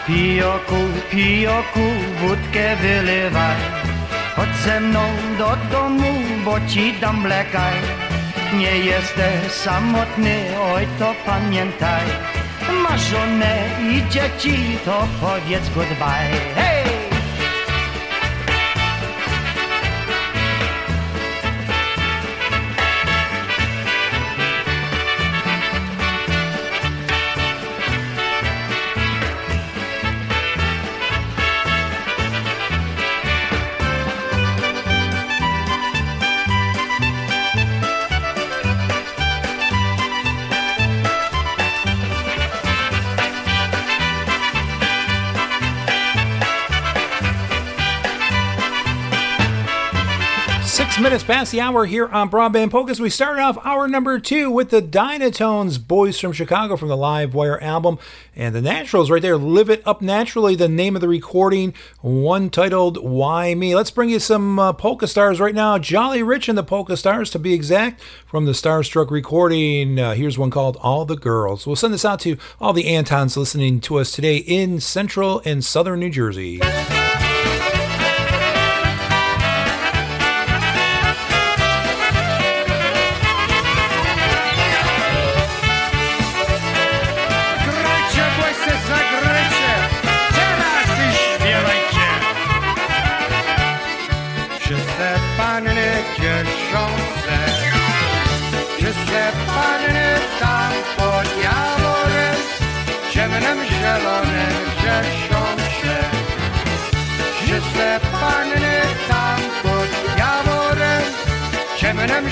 Pijoku, 0.06 0.74
pijoku, 1.10 1.80
wódkę 2.20 2.76
wylewaj. 2.76 3.56
Chodź 4.36 4.56
ze 4.64 4.80
mną 4.80 5.00
do 5.38 5.56
domu, 5.72 6.12
bo 6.44 6.60
ci 6.68 6.92
dam 7.00 7.20
mlekaj. 7.20 8.01
Nie 8.53 8.78
jesteś 8.78 9.53
samotny, 9.53 10.44
oj 10.74 10.86
to 10.98 11.14
pamiętaj. 11.26 12.07
Masz 12.82 13.00
żonę 13.00 13.57
i 13.90 14.11
dzieci, 14.11 14.78
to 14.84 15.09
powiedz 15.20 15.68
goodbye. 15.74 16.40
Hej! 16.55 16.71
Minutes 51.12 51.24
past 51.24 51.52
the 51.52 51.60
hour 51.60 51.84
here 51.84 52.08
on 52.08 52.30
Broadband 52.30 52.70
Polkas. 52.70 52.98
We 52.98 53.10
started 53.10 53.42
off 53.42 53.58
hour 53.66 53.86
number 53.86 54.18
two 54.18 54.50
with 54.50 54.70
the 54.70 54.80
Dynatones, 54.80 55.76
Boys 55.76 56.18
from 56.18 56.32
Chicago 56.32 56.74
from 56.74 56.88
the 56.88 56.96
Live 56.96 57.34
Wire 57.34 57.62
album. 57.62 57.98
And 58.34 58.54
the 58.54 58.62
Naturals 58.62 59.10
right 59.10 59.20
there, 59.20 59.36
Live 59.36 59.68
It 59.68 59.86
Up 59.86 60.00
Naturally, 60.00 60.54
the 60.54 60.70
name 60.70 60.94
of 60.94 61.02
the 61.02 61.08
recording, 61.08 61.74
one 62.00 62.48
titled 62.48 62.96
Why 62.96 63.54
Me. 63.54 63.76
Let's 63.76 63.90
bring 63.90 64.08
you 64.08 64.20
some 64.20 64.58
uh, 64.58 64.72
polka 64.72 65.06
stars 65.06 65.38
right 65.38 65.54
now. 65.54 65.76
Jolly 65.76 66.22
Rich 66.22 66.48
and 66.48 66.56
the 66.56 66.62
Polka 66.62 66.96
Stars, 66.96 67.28
to 67.32 67.38
be 67.38 67.52
exact, 67.52 68.00
from 68.24 68.46
the 68.46 68.52
Starstruck 68.52 69.10
recording. 69.10 69.98
Uh, 69.98 70.14
here's 70.14 70.38
one 70.38 70.50
called 70.50 70.78
All 70.80 71.04
the 71.04 71.14
Girls. 71.14 71.66
We'll 71.66 71.76
send 71.76 71.92
this 71.92 72.06
out 72.06 72.20
to 72.20 72.38
all 72.58 72.72
the 72.72 72.84
Antons 72.84 73.36
listening 73.36 73.82
to 73.82 73.98
us 73.98 74.12
today 74.12 74.38
in 74.38 74.80
central 74.80 75.42
and 75.44 75.62
southern 75.62 76.00
New 76.00 76.08
Jersey. 76.08 76.62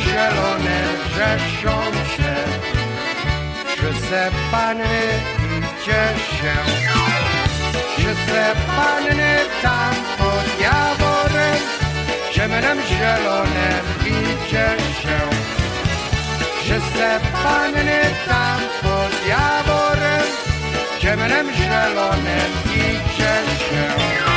zielone 0.02 0.80
grzeszące 1.04 2.34
Przysypany 3.64 4.84
cieszę 5.84 6.54
Przysypany 7.96 9.38
tam 9.62 9.94
pod 10.18 10.60
jaworem. 10.60 11.60
Ciemnem 12.32 12.78
zielonym 12.88 13.84
i 14.06 14.50
cieszę 14.50 15.20
Przysypany 16.60 18.00
tam 18.28 18.60
pod 18.82 19.26
jaworem. 19.28 20.26
Ciemnem 20.98 21.52
zielonym 21.54 22.50
i 22.74 23.16
cieszę 23.16 24.29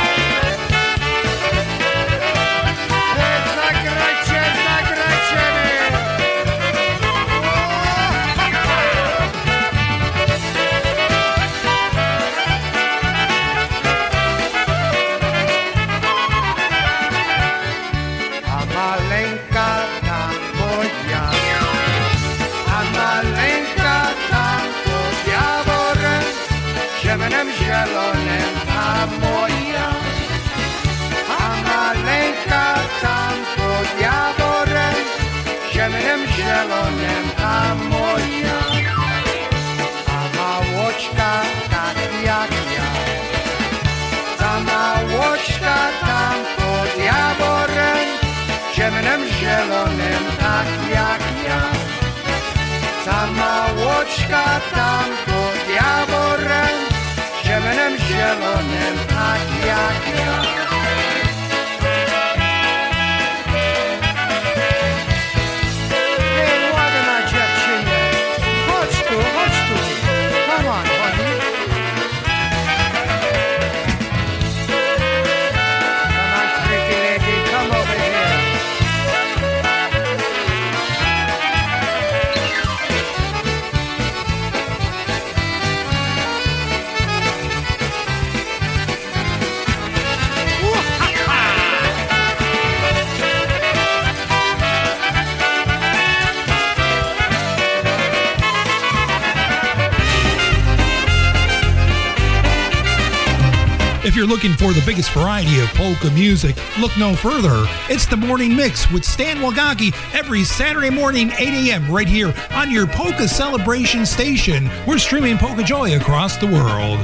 for 104.64 104.72
the 104.72 104.86
biggest 104.86 105.10
variety 105.10 105.60
of 105.60 105.68
polka 105.74 106.10
music, 106.12 106.56
look 106.78 106.90
no 106.96 107.14
further. 107.14 107.66
It's 107.90 108.06
the 108.06 108.16
Morning 108.16 108.56
Mix 108.56 108.90
with 108.90 109.04
Stan 109.04 109.36
Wagaki 109.42 109.94
every 110.14 110.42
Saturday 110.42 110.88
morning, 110.88 111.30
8 111.32 111.68
a.m. 111.68 111.90
right 111.90 112.08
here 112.08 112.32
on 112.52 112.70
your 112.70 112.86
Polka 112.86 113.28
Celebration 113.28 114.06
station. 114.06 114.70
We're 114.86 114.96
streaming 114.96 115.36
Polka 115.36 115.64
Joy 115.64 115.96
across 115.96 116.38
the 116.38 116.46
world. 116.46 116.98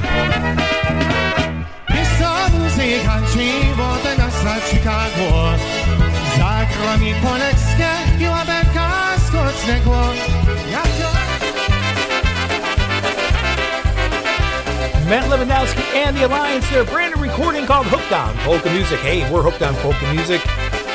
Chicago 9.51 10.30
Matt 15.11 15.27
Lewandowski 15.29 15.83
and 15.93 16.15
the 16.15 16.25
Alliance, 16.25 16.69
their 16.69 16.85
brand 16.85 17.13
new 17.13 17.21
recording 17.21 17.65
called 17.65 17.85
Hooked 17.87 18.13
on 18.13 18.33
Polka 18.47 18.71
Music. 18.71 18.97
Hey, 19.01 19.29
we're 19.29 19.41
hooked 19.41 19.61
on 19.61 19.75
polka 19.83 20.07
music, 20.13 20.39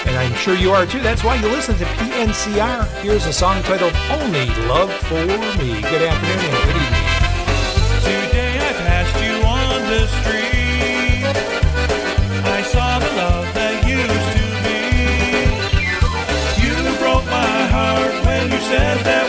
and 0.08 0.16
I'm 0.16 0.32
sure 0.36 0.54
you 0.54 0.70
are 0.70 0.86
too. 0.86 1.02
That's 1.02 1.22
why 1.22 1.34
you 1.34 1.46
listen 1.48 1.76
to 1.76 1.84
PNCR. 1.84 2.88
Here's 3.02 3.26
a 3.26 3.32
song 3.34 3.62
titled 3.64 3.92
Only 4.08 4.46
Love 4.72 4.90
for 5.04 5.20
Me. 5.60 5.82
Good 5.82 6.00
afternoon 6.00 6.40
and 6.48 6.64
good 6.64 6.80
evening. 6.80 7.04
Today 8.08 8.56
I 8.56 8.72
passed 8.88 9.20
you 9.20 9.36
on 9.44 9.84
the 9.84 10.08
street. 10.08 11.28
I 12.40 12.62
saw 12.72 12.98
the 12.98 13.12
love 13.20 13.52
that 13.52 13.84
used 13.84 14.32
to 14.32 14.48
be. 14.64 14.96
You 16.64 16.72
broke 16.96 17.28
my 17.28 17.68
heart 17.68 18.16
when 18.24 18.50
you 18.50 18.60
said 18.64 18.96
that 19.04 19.25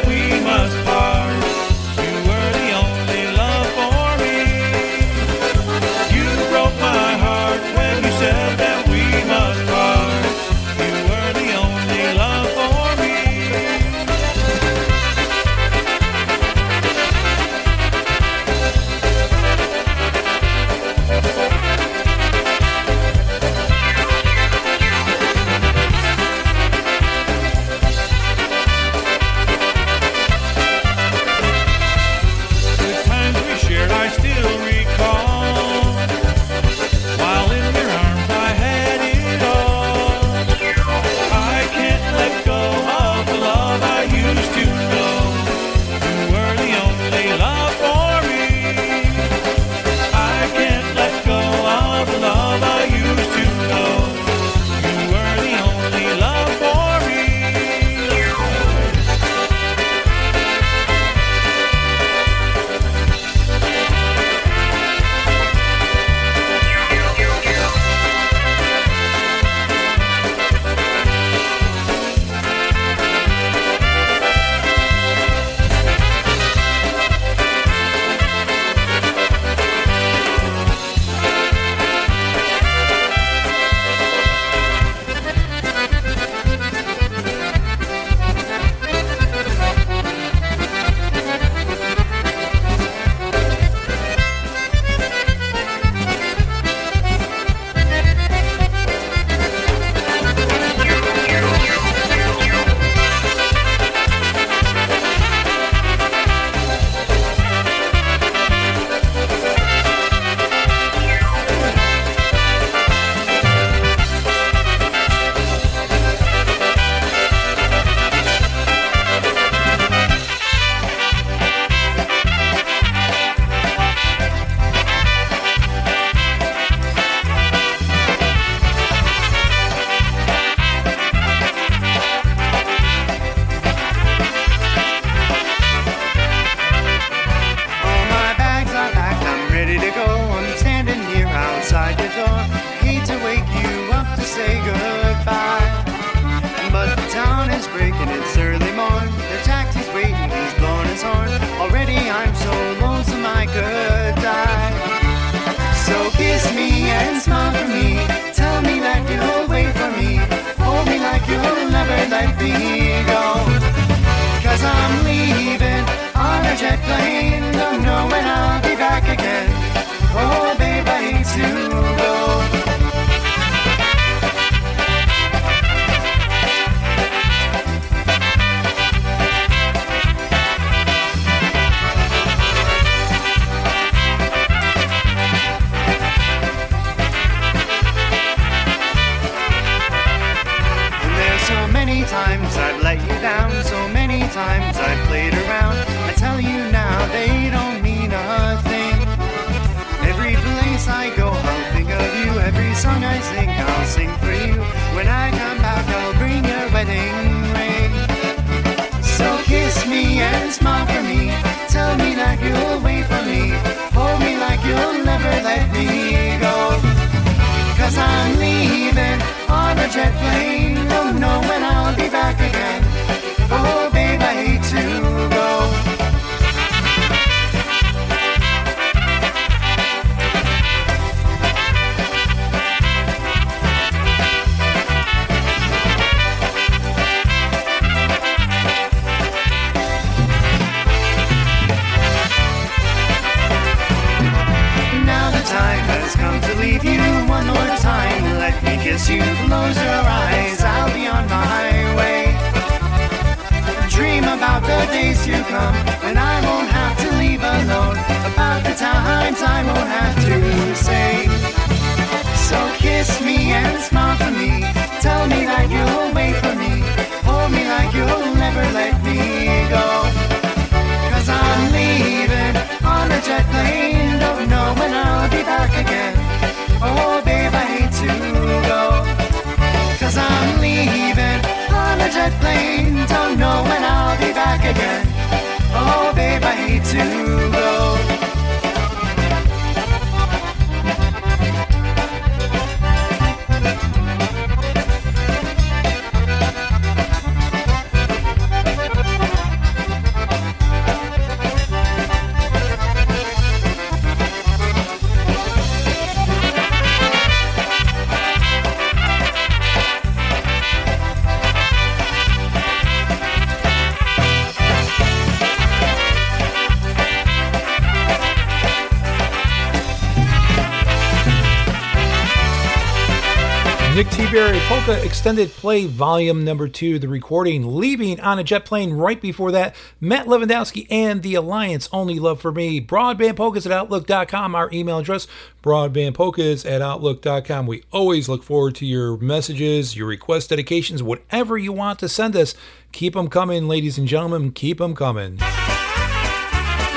Polka 324.67 325.01
Extended 325.01 325.49
Play 325.51 325.85
Volume 325.85 326.43
Number 326.43 326.67
2, 326.67 326.99
the 326.99 327.07
recording 327.07 327.77
Leaving 327.77 328.19
on 328.19 328.37
a 328.37 328.43
Jet 328.43 328.65
Plane. 328.65 328.91
Right 328.91 329.21
before 329.21 329.53
that, 329.53 329.73
Matt 330.01 330.25
Lewandowski 330.25 330.87
and 330.89 331.23
The 331.23 331.35
Alliance, 331.35 331.87
Only 331.93 332.19
Love 332.19 332.41
for 332.41 332.51
Me. 332.51 332.81
Broadbandpolkas 332.81 333.65
at 333.65 333.71
Outlook.com, 333.71 334.55
our 334.55 334.69
email 334.73 334.97
address, 334.97 335.25
broadbandpolkas 335.63 336.69
at 336.69 336.81
Outlook.com. 336.81 337.65
We 337.65 337.85
always 337.93 338.27
look 338.27 338.43
forward 338.43 338.75
to 338.75 338.85
your 338.85 339.15
messages, 339.15 339.95
your 339.95 340.07
requests, 340.07 340.47
dedications, 340.47 341.01
whatever 341.01 341.57
you 341.57 341.71
want 341.71 341.99
to 341.99 342.09
send 342.09 342.35
us. 342.35 342.53
Keep 342.91 343.13
them 343.13 343.29
coming, 343.29 343.69
ladies 343.69 343.97
and 343.97 344.05
gentlemen. 344.05 344.51
Keep 344.51 344.79
them 344.79 344.95
coming. 344.95 345.39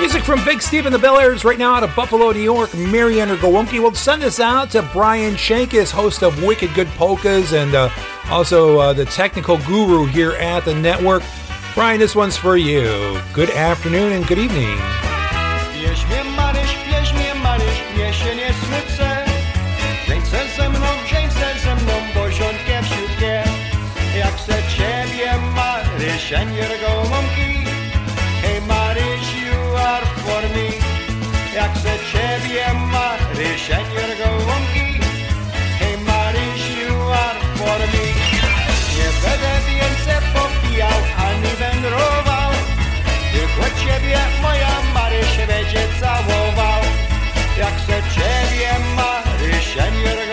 Music 0.01 0.23
from 0.23 0.43
Big 0.47 0.63
Steve 0.63 0.87
and 0.87 0.95
the 0.95 0.99
Bel 0.99 1.21
Airs 1.21 1.45
right 1.45 1.59
now 1.59 1.75
out 1.75 1.85
of 1.85 1.95
Buffalo, 1.95 2.33
New 2.33 2.41
York. 2.41 2.75
Marianne 2.75 3.29
Gowonki 3.37 3.81
will 3.81 3.95
send 3.95 4.23
us 4.23 4.41
out 4.41 4.71
to 4.71 4.81
Brian 4.95 5.35
Shankus, 5.35 5.91
host 5.91 6.23
of 6.23 6.43
Wicked 6.43 6.73
Good 6.73 6.89
Polkas 6.97 7.53
and 7.53 7.75
uh, 7.75 7.91
also 8.31 8.79
uh, 8.79 8.93
the 8.95 9.05
technical 9.05 9.59
guru 9.59 10.07
here 10.07 10.33
at 10.33 10.65
the 10.65 10.75
network. 10.75 11.23
Brian, 11.75 12.01
this 12.01 12.17
one's 12.17 12.35
for 12.35 12.57
you. 12.57 13.21
Good 13.35 13.51
afternoon 13.51 14.13
and 14.13 14.27
good 14.27 14.39
evening. 14.39 14.79
Nie 33.69 34.17
gołąbki 34.17 34.81
Hey 35.79 35.99
Maryś, 35.99 36.63
you 36.81 36.95
are 37.13 37.41
for 37.57 37.79
me. 37.93 38.07
Nie 38.97 39.09
będę 39.23 39.53
więcej 39.69 40.31
popijał, 40.35 40.99
ani 41.17 41.51
wędrował. 41.59 42.53
Tylko 43.33 43.81
ciebie 43.81 44.19
moja 44.43 44.69
Marysia 44.95 45.47
będzie 45.47 45.87
całował. 46.01 46.83
Jak 47.59 47.75
se 47.81 48.03
ciebie 48.15 48.71
Marysia 48.97 49.85
nie 49.91 50.30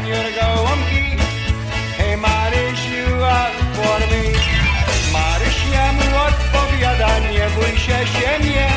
and 0.00 0.08
you're 0.08 0.32
gołąbki. 0.40 1.02
Hej 1.98 2.16
Marysiu, 2.16 3.06
a 3.24 3.40
formy. 3.76 4.24
Marysia 5.12 5.92
mu 5.96 6.08
odpowiada, 6.28 7.18
nie 7.18 7.46
bój 7.54 7.72
się 7.84 7.98
się 8.14 8.32
mnie. 8.44 8.68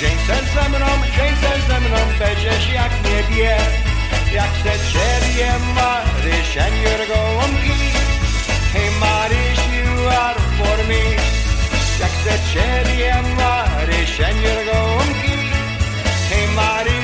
Żeńcem 0.00 0.44
ze 0.54 0.68
mną, 0.68 0.86
żeńcem 1.16 1.58
ze 1.68 1.80
mną, 1.80 1.98
będziesz 2.18 2.66
jak 2.78 2.92
niebie. 3.08 3.56
Jak 4.32 4.50
se 4.62 4.72
drzewje 4.84 5.50
Marysia, 5.74 6.68
nie 6.68 7.06
gołąbki. 7.14 7.80
Hej 8.72 8.90
Marysiu, 9.00 10.08
a 10.10 10.34
formy. 10.58 11.04
Jak 12.00 12.14
se 12.24 12.34
drzewje 12.46 13.14
Marysia, 13.36 14.28
nie 14.42 14.72
gołąbki. 14.72 15.36
Hej 16.30 16.48
Marysiu, 16.48 17.03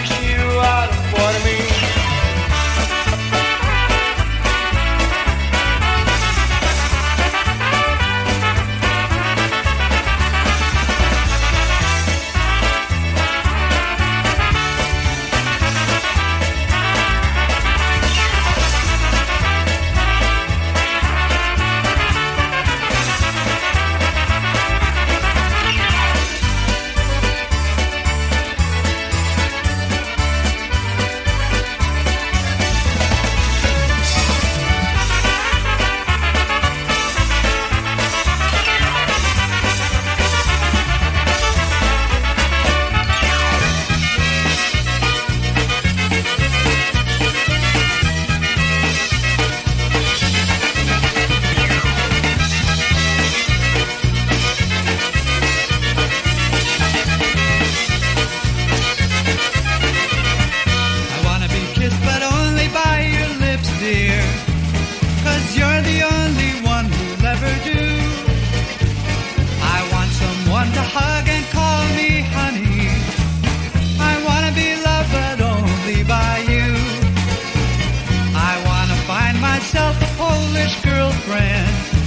girlfriend. 81.30 81.99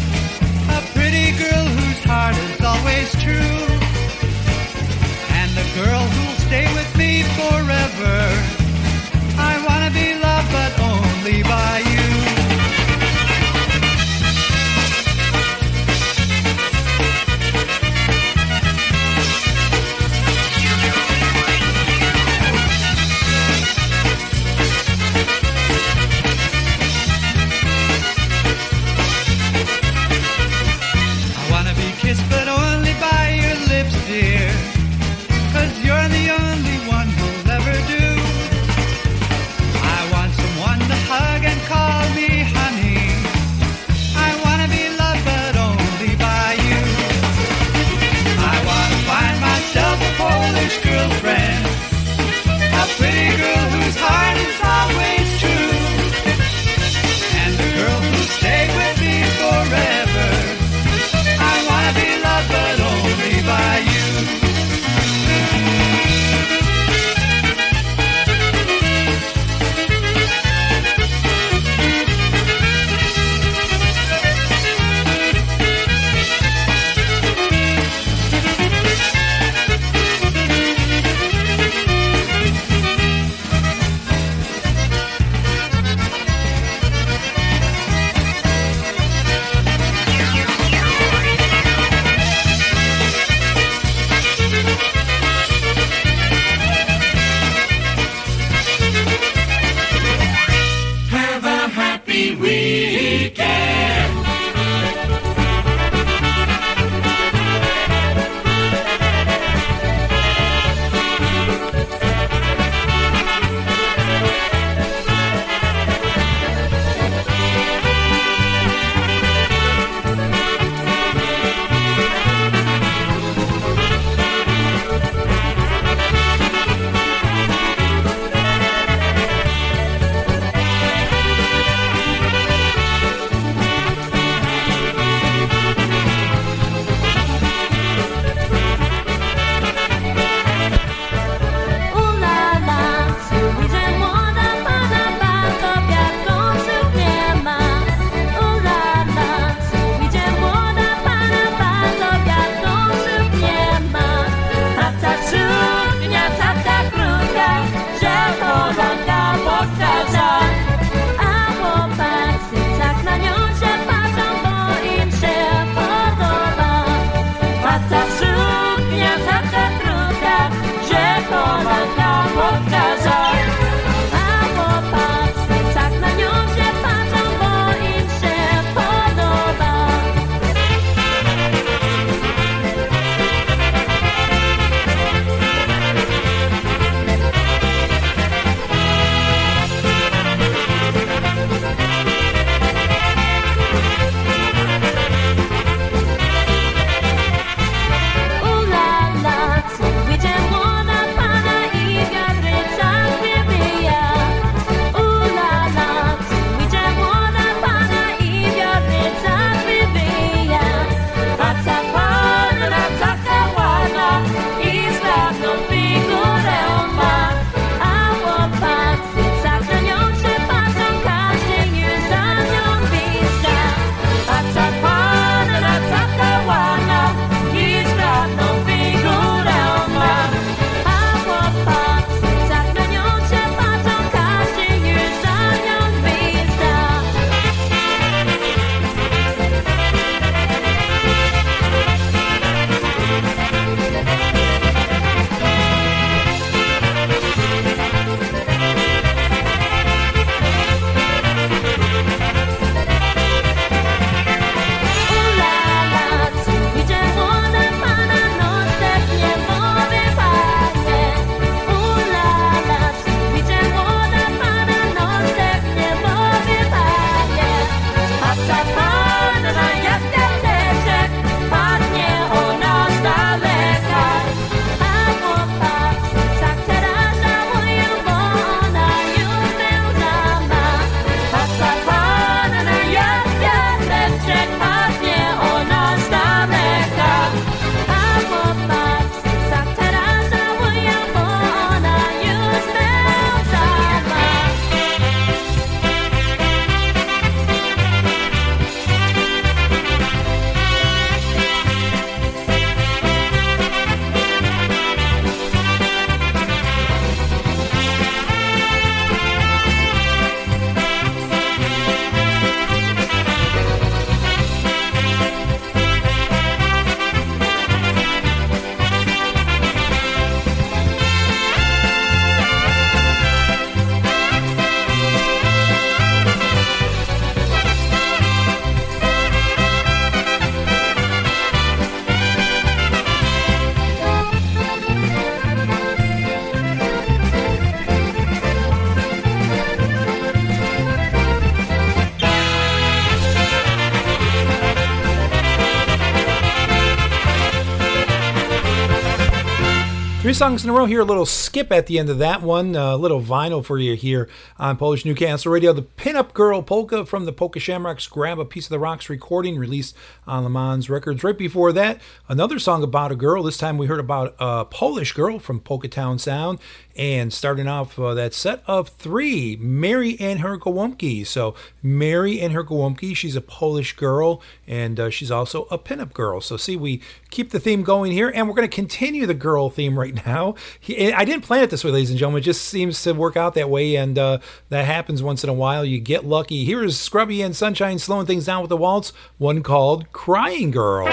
Three 350.33 350.39
songs 350.39 350.63
in 350.63 350.71
a 350.71 350.73
row 350.73 350.85
here, 350.85 351.01
a 351.01 351.05
little 351.05 351.27
skip 351.27 351.71
at 351.71 351.85
the 351.85 351.99
end 351.99 352.09
of 352.09 352.17
that 352.17 352.41
one, 352.41 352.75
a 352.75 352.97
little 352.97 353.21
vinyl 353.21 353.63
for 353.63 353.77
you 353.77 353.95
here 353.95 354.29
on 354.57 354.77
Polish 354.77 355.05
Newcastle 355.05 355.51
Radio. 355.51 355.73
The 355.73 355.83
Pinup 356.03 356.33
Girl 356.33 356.61
Polka 356.61 357.05
from 357.05 357.23
the 357.23 357.31
Polka 357.31 357.61
Shamrocks 357.61 358.07
Grab 358.07 358.37
a 358.37 358.43
Piece 358.43 358.65
of 358.65 358.71
the 358.71 358.77
Rocks 358.77 359.09
recording 359.09 359.57
released 359.57 359.95
on 360.27 360.43
Le 360.43 360.49
Mans 360.49 360.89
Records. 360.89 361.23
Right 361.23 361.37
before 361.37 361.71
that, 361.71 362.01
another 362.27 362.59
song 362.59 362.83
about 362.83 363.13
a 363.13 363.15
girl. 363.15 363.41
This 363.41 363.57
time 363.57 363.77
we 363.77 363.85
heard 363.85 364.01
about 364.01 364.35
a 364.37 364.65
Polish 364.65 365.13
girl 365.13 365.39
from 365.39 365.61
Polka 365.61 365.87
Town 365.87 366.19
Sound. 366.19 366.59
And 366.95 367.33
starting 367.33 367.67
off 367.67 367.97
uh, 367.97 368.13
that 368.13 368.35
set 368.35 368.61
of 368.67 368.89
three, 368.89 369.55
Mary 369.55 370.15
and 370.19 370.41
her 370.41 370.59
Gołąbki. 370.59 371.25
So, 371.25 371.55
Mary 371.81 372.39
and 372.39 372.53
her 372.53 372.63
Gołąbki, 372.63 373.15
she's 373.15 373.35
a 373.35 373.41
Polish 373.41 373.95
girl, 373.95 374.43
and 374.67 374.99
uh, 374.99 375.09
she's 375.09 375.31
also 375.31 375.63
a 375.71 375.79
pinup 375.79 376.13
girl. 376.13 376.39
So, 376.39 376.55
see, 376.55 376.75
we 376.75 377.01
keep 377.31 377.49
the 377.49 377.59
theme 377.59 377.81
going 377.81 378.11
here, 378.11 378.29
and 378.29 378.47
we're 378.47 378.53
going 378.53 378.69
to 378.69 378.75
continue 378.75 379.25
the 379.25 379.33
girl 379.33 379.71
theme 379.71 379.97
right 379.97 380.23
now. 380.23 380.53
He, 380.79 381.11
I 381.11 381.25
didn't 381.25 381.45
plan 381.45 381.63
it 381.63 381.71
this 381.71 381.83
way, 381.83 381.89
ladies 381.89 382.11
and 382.11 382.19
gentlemen. 382.19 382.43
It 382.43 382.45
just 382.45 382.65
seems 382.65 383.01
to 383.01 383.13
work 383.13 383.35
out 383.35 383.55
that 383.55 383.71
way, 383.71 383.95
and 383.95 384.19
uh, 384.19 384.37
that 384.69 384.85
happens 384.85 385.23
once 385.23 385.43
in 385.43 385.49
a 385.49 385.53
while. 385.53 385.83
You 385.83 385.92
get 385.99 386.25
lucky. 386.25 386.65
Here 386.65 386.83
is 386.83 386.99
Scrubby 386.99 387.41
and 387.41 387.55
Sunshine 387.55 387.99
slowing 387.99 388.25
things 388.25 388.45
down 388.45 388.61
with 388.61 388.69
the 388.69 388.77
waltz, 388.77 389.13
one 389.37 389.63
called 389.63 390.11
Crying 390.11 390.71
Girl. 390.71 391.07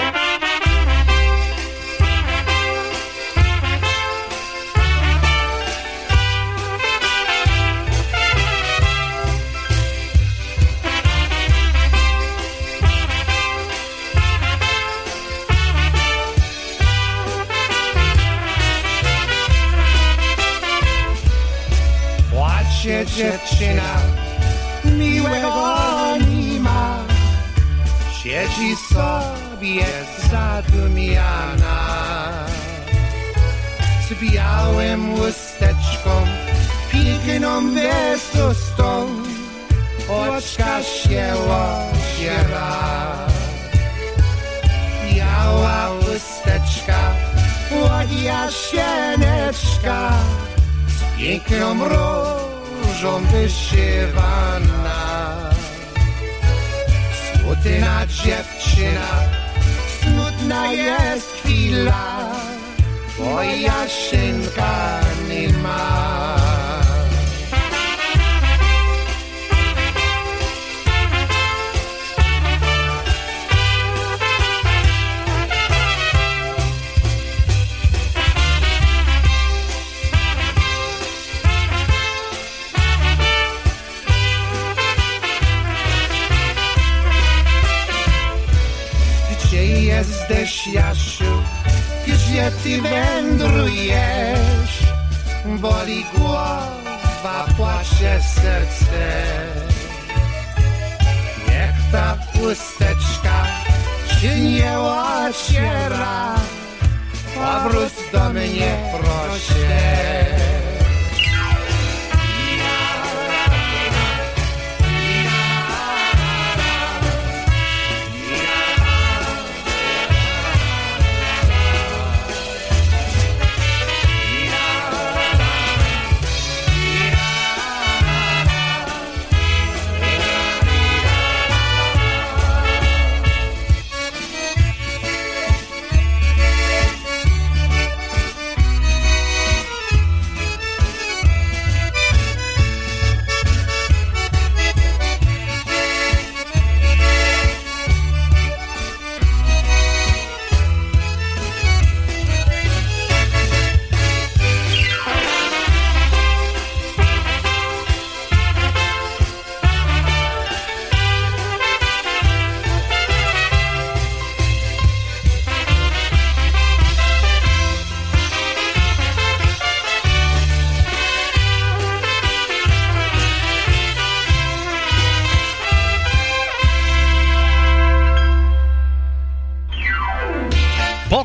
Płacze 22.31 23.05
dziewczyna, 23.05 23.99
miłego 24.01 24.20
Siedzi 28.23 28.75
sobie 28.93 29.85
zadumiana. 30.31 31.77
Z 34.07 34.13
białym 34.21 35.17
chusteczką, 35.17 36.11
piękną 36.91 37.73
westustą, 37.73 39.07
oczka 40.09 40.83
się 40.83 41.33
ociera. 41.33 43.27
Biała 45.13 45.87
chusteczka, 45.87 46.99
ładnia 47.71 48.47
sieneczka, 48.51 50.11
z 50.87 51.17
piękną 51.17 51.89
różą 51.89 53.25
wyszywana. 53.31 54.80
Smutna 57.51 58.07
dziewczyna, 58.07 59.09
smutna 60.01 60.73
jest 60.73 61.31
chwila, 61.31 62.31
bo 63.17 63.43
Jaszynka 63.43 64.99
nie 65.29 65.49
ma. 65.49 66.10
Jesteś, 90.31 90.67
Jasiu? 90.67 91.43
Gdzie 92.07 92.51
ty 92.63 92.81
wędrujesz? 92.81 94.79
Boli 95.45 96.05
głowa, 96.15 97.45
płacze 97.57 98.19
serce. 98.35 99.23
Niech 101.47 101.91
ta 101.91 102.17
chusteczka 102.33 103.45
się 104.19 104.39
nie 104.39 104.79
ociera. 104.79 106.35
Powróć 107.35 107.93
do 108.13 108.29
mnie, 108.29 108.77
proszę. 108.91 110.60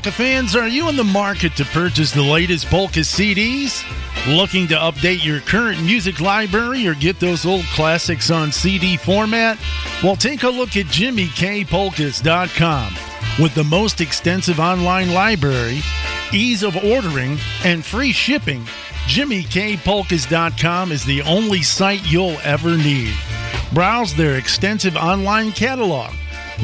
Polka 0.07 0.19
fans, 0.19 0.55
are 0.55 0.69
you 0.69 0.89
in 0.89 0.95
the 0.95 1.03
market 1.03 1.57
to 1.57 1.65
purchase 1.65 2.13
the 2.13 2.23
latest 2.23 2.67
polka 2.67 3.01
CDs? 3.01 3.83
Looking 4.29 4.69
to 4.69 4.77
update 4.77 5.25
your 5.25 5.41
current 5.41 5.83
music 5.83 6.21
library 6.21 6.87
or 6.87 6.95
get 6.95 7.19
those 7.19 7.45
old 7.45 7.65
classics 7.65 8.31
on 8.31 8.53
CD 8.53 8.97
format? 8.97 9.59
Well, 10.05 10.15
take 10.15 10.45
a 10.45 10.49
look 10.49 10.77
at 10.77 10.87
JimmyKPolkas.com. 10.87 12.95
With 13.43 13.57
the 13.57 13.65
most 13.65 14.01
extensive 14.01 14.61
online 14.61 15.13
library, 15.13 15.81
ease 16.33 16.63
of 16.63 16.77
ordering, 16.77 17.37
and 17.65 17.85
free 17.85 18.13
shipping, 18.13 18.63
JimmyKPolkas.com 19.07 20.93
is 20.93 21.05
the 21.05 21.23
only 21.23 21.63
site 21.63 22.09
you'll 22.09 22.39
ever 22.45 22.77
need. 22.77 23.13
Browse 23.73 24.15
their 24.15 24.37
extensive 24.37 24.97
online 24.97 25.51
catalog. 25.51 26.13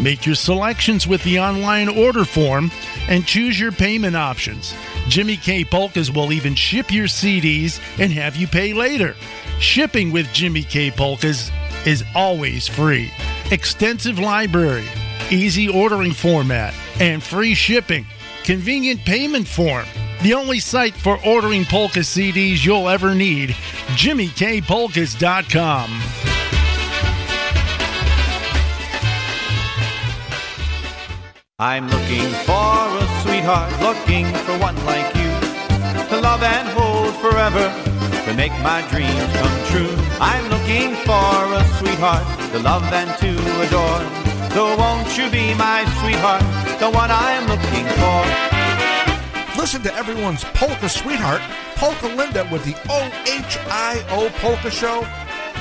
Make 0.01 0.25
your 0.25 0.35
selections 0.35 1.07
with 1.07 1.23
the 1.25 1.39
online 1.39 1.89
order 1.89 2.25
form 2.25 2.71
and 3.09 3.27
choose 3.27 3.61
your 3.61 3.73
payment 3.73 4.17
options. 4.17 4.75
Jimmy 5.09 5.37
K 5.37 5.65
Polkas 5.65 6.11
will 6.11 6.33
even 6.33 6.55
ship 6.55 6.91
your 6.91 7.07
CDs 7.07 7.81
and 7.99 8.11
have 8.13 8.37
you 8.37 8.47
pay 8.47 8.73
later. 8.73 9.15
Shipping 9.59 10.11
with 10.11 10.33
Jimmy 10.33 10.63
K 10.63 10.91
Polkas 10.91 11.51
is 11.87 12.03
always 12.15 12.69
free. 12.69 13.13
Extensive 13.51 14.19
library, 14.19 14.87
easy 15.31 15.69
ordering 15.69 16.13
format, 16.13 16.75
and 17.01 17.23
free 17.23 17.55
shipping. 17.55 18.07
Convenient 18.45 19.05
payment 19.05 19.47
form. 19.47 19.87
The 20.23 20.35
only 20.35 20.61
site 20.61 20.95
for 20.95 21.19
ordering 21.25 21.65
polka 21.65 22.01
CDs 22.01 22.65
you'll 22.65 22.89
ever 22.89 23.15
need. 23.15 23.51
JimmyKPolkas.com. 23.97 26.32
I'm 31.63 31.89
looking 31.89 32.29
for 32.43 32.75
a 32.99 33.07
sweetheart, 33.23 33.71
looking 33.81 34.27
for 34.43 34.59
one 34.59 34.75
like 34.85 35.15
you 35.15 35.31
to 36.11 36.21
love 36.21 36.43
and 36.43 36.67
hold 36.75 37.15
forever, 37.23 37.71
to 38.27 38.35
make 38.35 38.51
my 38.67 38.83
dreams 38.91 39.31
come 39.39 39.57
true. 39.71 39.95
I'm 40.19 40.43
looking 40.51 40.97
for 41.07 41.55
a 41.55 41.63
sweetheart 41.79 42.27
to 42.51 42.59
love 42.59 42.83
and 42.93 43.09
to 43.23 43.31
adore. 43.63 44.03
So 44.51 44.77
won't 44.77 45.17
you 45.17 45.31
be 45.31 45.55
my 45.55 45.87
sweetheart, 46.03 46.43
the 46.81 46.91
one 46.91 47.13
I'm 47.13 47.47
looking 47.47 47.87
for? 47.95 49.57
Listen 49.57 49.83
to 49.83 49.95
everyone's 49.95 50.43
polka 50.59 50.89
sweetheart, 50.89 51.43
Polka 51.77 52.09
Linda, 52.09 52.43
with 52.51 52.65
the 52.65 52.75
OHIO 52.91 54.31
Polka 54.41 54.69
Show 54.69 55.07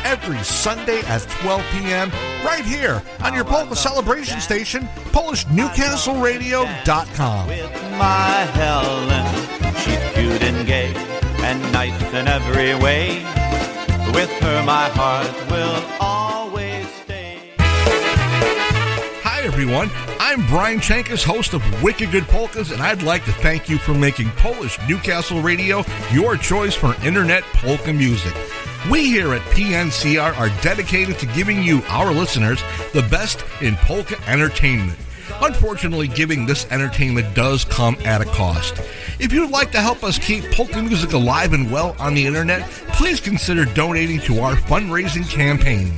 every 0.03 0.37
Sunday 0.43 0.99
at 1.01 1.21
12 1.41 1.61
p.m. 1.71 2.11
right 2.45 2.63
here 2.65 3.01
on 3.23 3.33
your 3.33 3.43
polka 3.45 3.75
celebration 3.75 4.39
station, 4.39 4.87
PolishNewcastleRadio.com. 5.11 7.47
my 7.97 8.45
Helen. 8.53 9.25
She's 9.75 9.99
cute 10.13 10.43
and 10.43 10.67
gay 10.67 10.93
and 11.43 11.59
nice 11.71 12.01
in 12.13 12.27
every 12.27 12.75
way. 12.75 13.23
With 14.13 14.29
her, 14.41 14.61
my 14.63 14.89
heart 14.89 15.27
will 15.49 15.81
always 15.99 16.87
stay. 17.03 17.53
Hi, 17.57 19.41
everyone. 19.43 19.89
I'm 20.19 20.45
Brian 20.47 20.79
Chankus, 20.79 21.23
host 21.23 21.53
of 21.53 21.61
Wicked 21.83 22.11
Good 22.11 22.27
Polkas, 22.27 22.71
and 22.71 22.81
I'd 22.81 23.01
like 23.03 23.25
to 23.25 23.31
thank 23.33 23.67
you 23.69 23.77
for 23.77 23.93
making 23.93 24.29
Polish 24.31 24.77
Newcastle 24.87 25.41
Radio 25.41 25.83
your 26.11 26.37
choice 26.37 26.73
for 26.75 26.95
internet 27.03 27.43
polka 27.53 27.91
music. 27.91 28.33
We 28.89 29.05
here 29.05 29.35
at 29.35 29.41
PNCR 29.51 30.35
are 30.37 30.49
dedicated 30.63 31.19
to 31.19 31.27
giving 31.27 31.61
you, 31.61 31.83
our 31.87 32.11
listeners, 32.11 32.63
the 32.93 33.03
best 33.03 33.45
in 33.61 33.75
polka 33.75 34.17
entertainment. 34.27 34.97
Unfortunately, 35.39 36.07
giving 36.07 36.47
this 36.47 36.65
entertainment 36.71 37.35
does 37.35 37.63
come 37.63 37.95
at 38.05 38.21
a 38.21 38.25
cost. 38.25 38.79
If 39.19 39.31
you'd 39.31 39.51
like 39.51 39.71
to 39.73 39.81
help 39.81 40.03
us 40.03 40.17
keep 40.17 40.51
polka 40.51 40.81
music 40.81 41.13
alive 41.13 41.53
and 41.53 41.71
well 41.71 41.95
on 41.99 42.15
the 42.15 42.25
internet, 42.25 42.67
please 42.93 43.19
consider 43.19 43.65
donating 43.65 44.19
to 44.21 44.39
our 44.39 44.55
fundraising 44.55 45.29
campaign. 45.29 45.93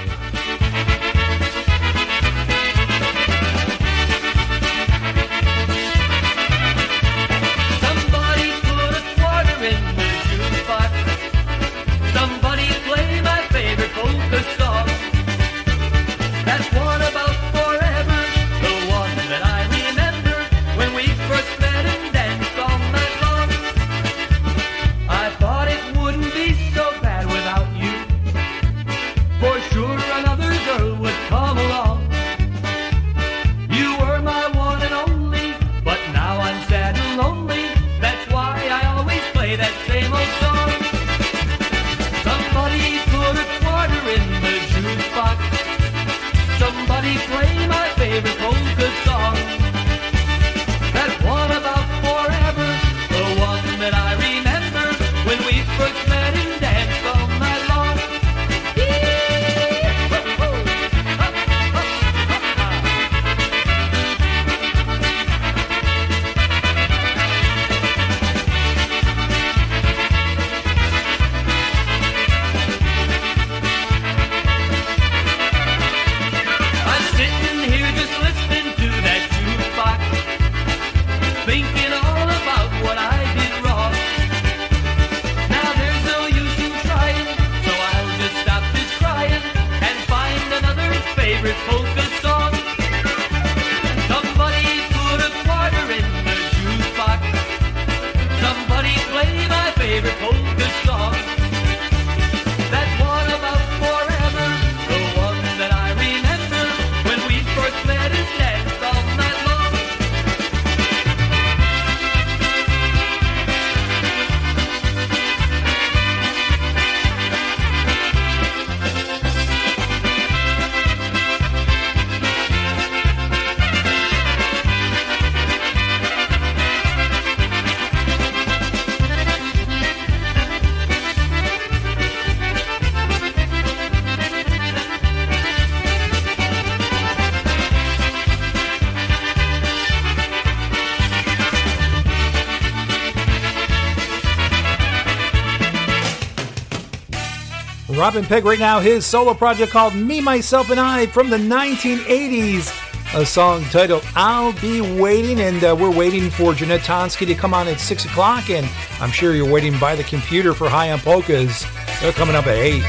Robin 148.05 148.23
Pegg 148.23 148.45
right 148.45 148.59
now, 148.59 148.79
his 148.79 149.03
solo 149.03 149.33
project 149.33 149.71
called 149.71 149.95
Me, 149.95 150.21
Myself, 150.21 150.69
and 150.69 150.79
I 150.79 151.07
from 151.07 151.31
the 151.31 151.37
1980s. 151.37 152.71
A 153.15 153.25
song 153.25 153.63
titled 153.71 154.05
I'll 154.15 154.53
Be 154.61 154.79
Waiting, 154.79 155.39
and 155.39 155.63
uh, 155.63 155.75
we're 155.75 155.89
waiting 155.89 156.29
for 156.29 156.53
Jeanette 156.53 156.81
Tonsky 156.81 157.25
to 157.25 157.33
come 157.33 157.55
on 157.55 157.67
at 157.67 157.79
6 157.79 158.05
o'clock, 158.05 158.51
and 158.51 158.69
I'm 159.01 159.09
sure 159.09 159.33
you're 159.33 159.51
waiting 159.51 159.75
by 159.79 159.95
the 159.95 160.03
computer 160.03 160.53
for 160.53 160.69
High 160.69 160.91
on 160.91 160.99
Polkas. 160.99 161.65
They're 161.99 162.11
coming 162.11 162.35
up 162.35 162.45
at 162.45 162.57
8. 162.57 162.83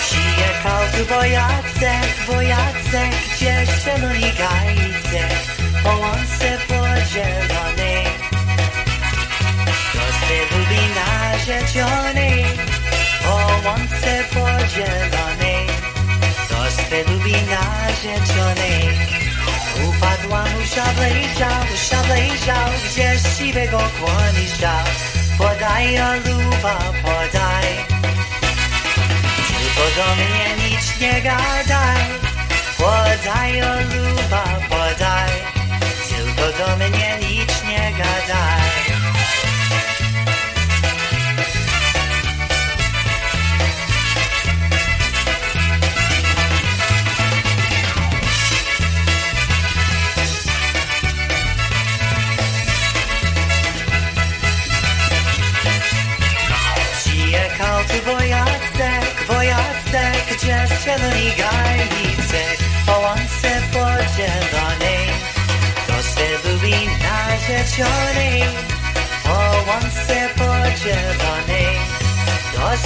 Przyjechał 0.00 0.82
Mu 21.38 21.44
szablejrzał, 21.44 21.76
szablejrzał, 21.76 22.70
gdzie 22.84 23.18
siwego 23.36 23.78
kłoniszczał. 23.78 24.84
podaj 25.38 26.00
o 26.00 26.14
luba, 26.14 26.78
podaj. 27.02 27.68
Tylko 29.48 29.84
do 29.96 30.14
mnie 30.16 30.70
nic 30.70 31.00
nie 31.00 31.22
gadaj, 31.22 32.02
podaj 32.78 33.62
o 33.62 33.74
luba, 33.74 34.44
podaj. 34.68 35.30
Tylko 36.08 36.58
do 36.58 36.76
mnie 36.76 37.18
nic 37.28 37.62
nie 37.68 37.92
gadaj. 37.92 38.87
Gdzie 60.98 61.06
z 61.06 61.10
czerwoni 61.10 61.32
gajnicek, 61.36 62.58
po 62.86 62.98
łące 62.98 63.62
podzielonej, 63.72 65.08
to 65.86 66.02
se 66.02 66.48
lubi 66.48 66.88
narzeczonej, 67.02 68.42
po 69.24 69.70
łące 69.70 70.28
podzielonej, 70.38 71.78
to 72.54 72.76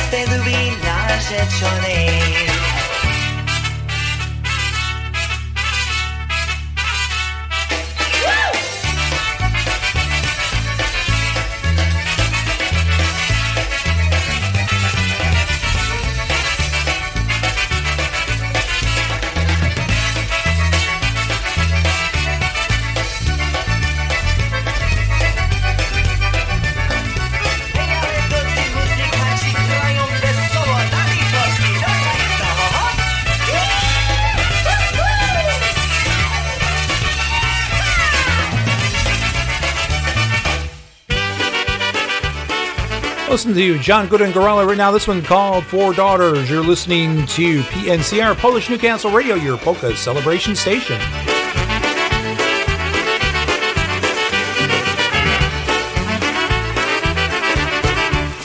se 43.42 43.48
lubi. 43.48 43.52
Listen 43.52 43.54
to 43.54 43.78
John 43.82 44.08
Gora 44.08 44.24
and 44.24 44.34
Gorale 44.34 44.66
right 44.66 44.76
now. 44.76 44.92
This 44.92 45.08
one 45.08 45.22
called 45.22 45.64
Four 45.66 45.94
Daughters. 45.94 46.48
You're 46.48 46.62
listening 46.62 47.26
to 47.26 47.62
PNCR, 47.62 48.36
Polish 48.36 48.70
Newcastle 48.70 49.10
Radio, 49.10 49.34
your 49.34 49.58
polka 49.58 49.96
celebration 49.96 50.54
station. 50.54 50.96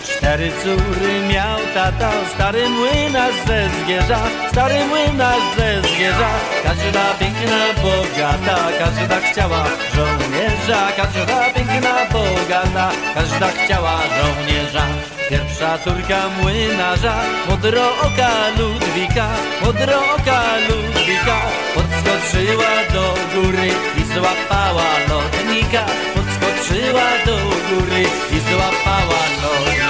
Cztery 0.04 0.52
córy 0.64 1.28
miał 1.30 1.60
tata, 1.74 2.12
stary 2.34 2.70
młynarz 2.70 3.36
ze 3.48 3.70
Zgierza, 3.70 4.20
stary 4.52 4.86
młynarz 4.86 5.56
ze 5.58 5.82
Zgierza. 5.82 6.30
Każda 6.64 7.14
piękna, 7.20 7.82
bogata, 7.84 8.68
każda 8.80 9.20
chciała 9.20 9.64
żołnierza, 9.96 10.92
każda 10.98 11.54
piękna, 11.82 12.06
bogata, 12.14 12.92
każda 13.14 13.48
chciała 13.48 14.00
żołnierza. 14.18 14.88
Pierwsza 15.30 15.78
córka 15.78 16.30
młynarza, 16.42 17.16
modrooka 17.50 18.30
Ludwika, 18.60 19.28
modrooka 19.62 20.42
Ludwika, 20.70 21.42
podskoczyła 21.76 22.74
do 22.94 23.14
góry 23.34 23.70
i 23.98 24.14
złapała 24.14 24.90
lotnika, 25.10 25.86
podskoczyła 26.16 27.08
do 27.26 27.38
góry 27.70 28.02
i 28.32 28.40
złapała 28.50 29.22
lotnika. 29.44 29.87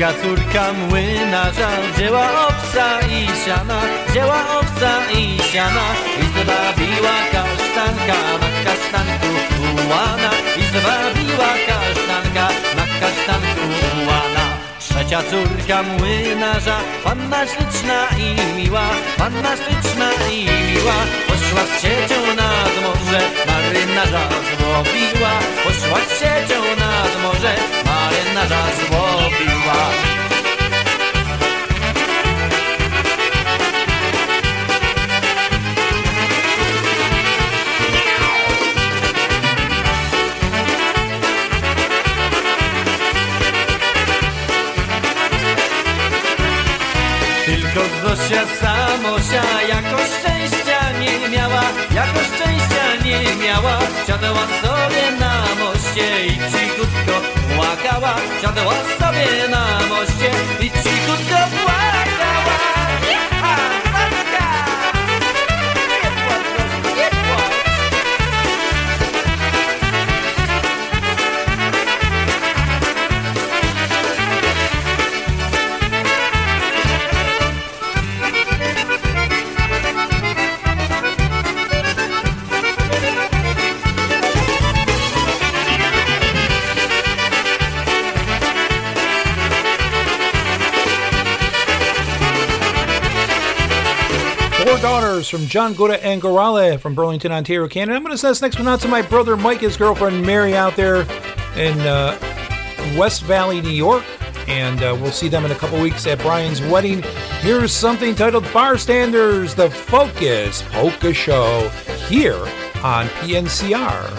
Druga 0.00 0.14
córka 0.22 0.72
młynarza 0.72 1.68
wzięła 1.94 2.46
owca 2.48 3.00
i 3.00 3.26
siana, 3.44 3.80
wzięła 4.08 4.58
owca 4.58 4.90
i 5.12 5.38
siana 5.52 5.86
i 6.20 6.24
zwabiła 6.24 7.16
kasztanka 7.32 8.16
na 8.40 8.48
kasztanku 8.64 9.30
łana 9.90 10.30
i 10.56 10.62
zwabiła 10.62 11.50
kasztanka 11.68 12.48
na 12.76 12.84
kasztanku 13.00 13.66
łana. 14.08 14.44
Trzecia 14.78 15.22
córka 15.30 15.82
młynarza, 15.82 16.78
panna 17.04 17.46
śliczna 17.46 18.08
i 18.18 18.56
miła, 18.56 18.88
panna 19.18 19.56
śliczna 19.56 20.08
i 20.32 20.44
miła, 20.44 20.98
poszła 21.28 21.64
z 21.64 21.82
siecią 21.82 22.20
nad 22.36 22.74
morze, 22.82 23.20
marynarza 23.46 24.28
złowiła, 24.58 25.32
poszła 25.64 25.98
z 26.08 26.10
siecią 26.20 26.60
nad 26.84 27.22
morze, 27.22 27.54
marynarza 27.86 28.62
złowiła. 28.88 29.29
Tylko 29.72 30.09
miała. 54.20 54.40
Siadała 54.40 54.46
sobie 54.46 55.18
na 55.20 55.42
moście 55.64 56.26
i 56.26 56.30
cichutko 56.30 57.20
płakała. 57.56 58.16
Siadała 58.42 58.74
sobie 58.74 59.48
na 59.48 59.80
moście 59.88 60.30
i 60.60 60.70
cichutko 60.70 61.36
płakała. 61.64 62.29
From 95.30 95.46
John 95.46 95.74
Gora 95.74 95.94
and 95.94 96.20
Gorale 96.20 96.80
from 96.80 96.96
Burlington, 96.96 97.30
Ontario, 97.30 97.68
Canada. 97.68 97.94
I'm 97.94 98.02
going 98.02 98.12
to 98.12 98.18
send 98.18 98.32
this 98.32 98.42
next 98.42 98.58
one 98.58 98.66
out 98.66 98.80
to 98.80 98.88
my 98.88 99.00
brother 99.00 99.36
Mike, 99.36 99.60
his 99.60 99.76
girlfriend 99.76 100.26
Mary 100.26 100.56
out 100.56 100.74
there 100.74 101.02
in 101.56 101.78
uh, 101.82 102.18
West 102.98 103.22
Valley, 103.22 103.60
New 103.60 103.70
York. 103.70 104.02
And 104.48 104.82
uh, 104.82 104.98
we'll 105.00 105.12
see 105.12 105.28
them 105.28 105.44
in 105.44 105.52
a 105.52 105.54
couple 105.54 105.80
weeks 105.80 106.04
at 106.08 106.18
Brian's 106.18 106.60
wedding. 106.62 107.02
Here's 107.42 107.70
something 107.70 108.16
titled 108.16 108.42
Bartenders, 108.52 109.54
the 109.54 109.70
Focus 109.70 110.62
Polka 110.62 111.14
Show 111.14 111.68
here 112.08 112.40
on 112.82 113.06
PNCR. 113.20 114.10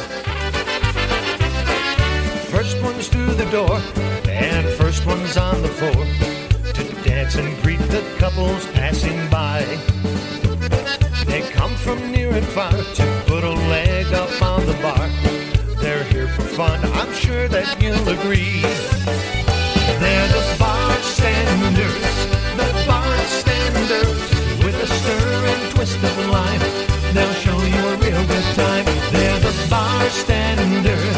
First 2.46 2.82
one's 2.82 3.10
through 3.10 3.34
the 3.34 3.50
door, 3.52 3.82
and 4.30 4.66
first 4.76 5.06
one's 5.06 5.36
on 5.36 5.62
the 5.62 5.68
floor 5.68 6.06
to 6.74 7.04
dance 7.04 7.36
and 7.36 7.62
greet 7.64 7.80
the 7.90 8.02
couples 8.18 8.66
passing 8.68 9.30
by. 9.30 9.62
They 11.32 11.50
come 11.50 11.74
from 11.78 12.12
near 12.12 12.30
and 12.34 12.46
far 12.46 12.74
to 12.74 13.24
put 13.26 13.46
a 13.46 13.52
leg 13.72 14.08
up 14.14 14.42
on 14.42 14.66
the 14.66 14.74
bar. 14.84 15.08
They're 15.82 16.04
here 16.04 16.28
for 16.28 16.42
fun, 16.42 16.84
I'm 17.00 17.14
sure 17.14 17.48
that 17.48 17.82
you'll 17.82 18.10
agree. 18.10 18.60
They're 20.02 20.28
the 20.36 20.44
bartenders, 20.60 22.04
the 22.60 22.70
bartenders, 22.86 24.22
with 24.62 24.76
a 24.76 24.88
stir 24.88 25.46
and 25.54 25.72
twist 25.74 26.04
of 26.04 26.18
lime. 26.28 26.60
They'll 27.14 27.40
show 27.46 27.60
you 27.64 27.82
a 27.94 27.96
real 28.04 28.24
good 28.28 28.50
time. 28.60 28.86
They're 29.14 29.40
the 29.40 29.56
bartenders, 29.70 31.11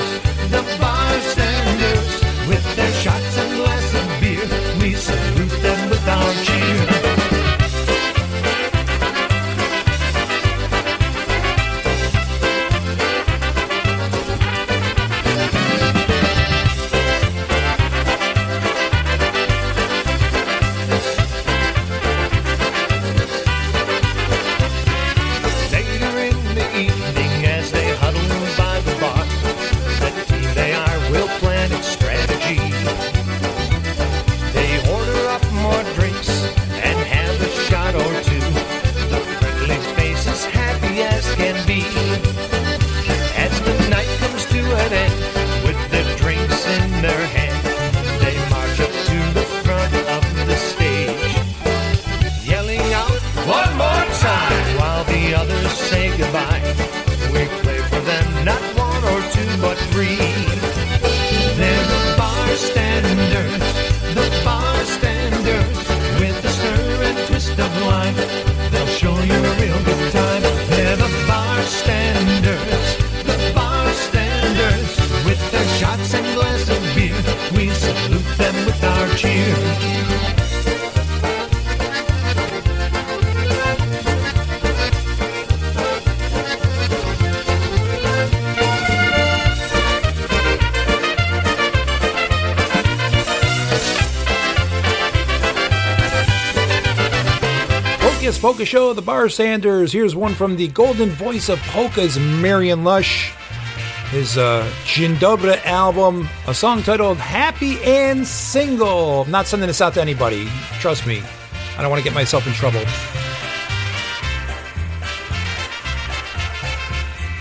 polka 98.54 98.66
show, 98.66 98.94
the 98.94 99.02
Bartenders. 99.02 99.92
Here's 99.92 100.16
one 100.16 100.36
from 100.36 100.56
the 100.58 100.68
golden 100.68 101.10
voice 101.10 101.50
of 101.50 101.58
polkas, 101.74 102.20
Marion 102.20 102.84
Lush. 102.84 103.34
His 104.12 104.38
uh, 104.38 104.64
Dzień 104.86 105.18
Dobry 105.18 105.58
album, 105.66 106.30
a 106.46 106.54
song 106.54 106.84
titled 106.84 107.18
Happy 107.18 107.84
and 107.84 108.28
Single. 108.28 109.24
I'm 109.24 109.32
not 109.32 109.48
sending 109.48 109.66
this 109.66 109.82
out 109.82 109.96
to 109.96 110.02
anybody. 110.02 110.46
Trust 110.80 111.08
me. 111.08 111.24
I 111.78 111.82
don't 111.82 111.90
want 111.90 112.04
to 112.04 112.04
get 112.04 112.14
myself 112.14 112.46
in 112.46 112.54
trouble. 112.54 112.82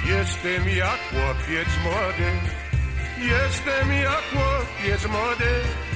Jestem 0.07 0.69
jak 0.69 0.99
chłopiec 1.11 1.69
młody, 1.85 2.31
jestem 3.19 3.93
jak 3.93 4.23
chłopiec 4.33 5.07
młody. 5.07 5.92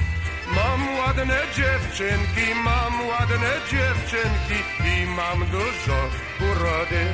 Mam 0.55 0.97
ładne 0.97 1.39
dziewczynki, 1.55 2.55
mam 2.63 3.07
ładne 3.07 3.53
dziewczynki 3.71 4.59
i 4.85 5.05
mam 5.05 5.45
dużo 5.45 6.09
urody. 6.51 7.05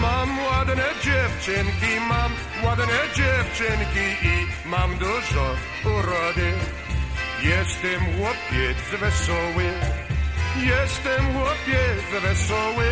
Mam 0.00 0.38
ładne 0.38 0.84
dziewczynki, 1.04 2.00
mam 2.08 2.32
ładne 2.64 3.00
dziewczynki 3.16 4.26
i 4.28 4.68
mam 4.68 4.98
dużo 4.98 5.56
urody. 5.84 6.52
Jestem 7.42 8.00
chłopiec 8.16 9.00
wesoły, 9.00 9.64
jestem 10.56 11.32
chłopiec 11.32 12.22
wesoły. 12.22 12.86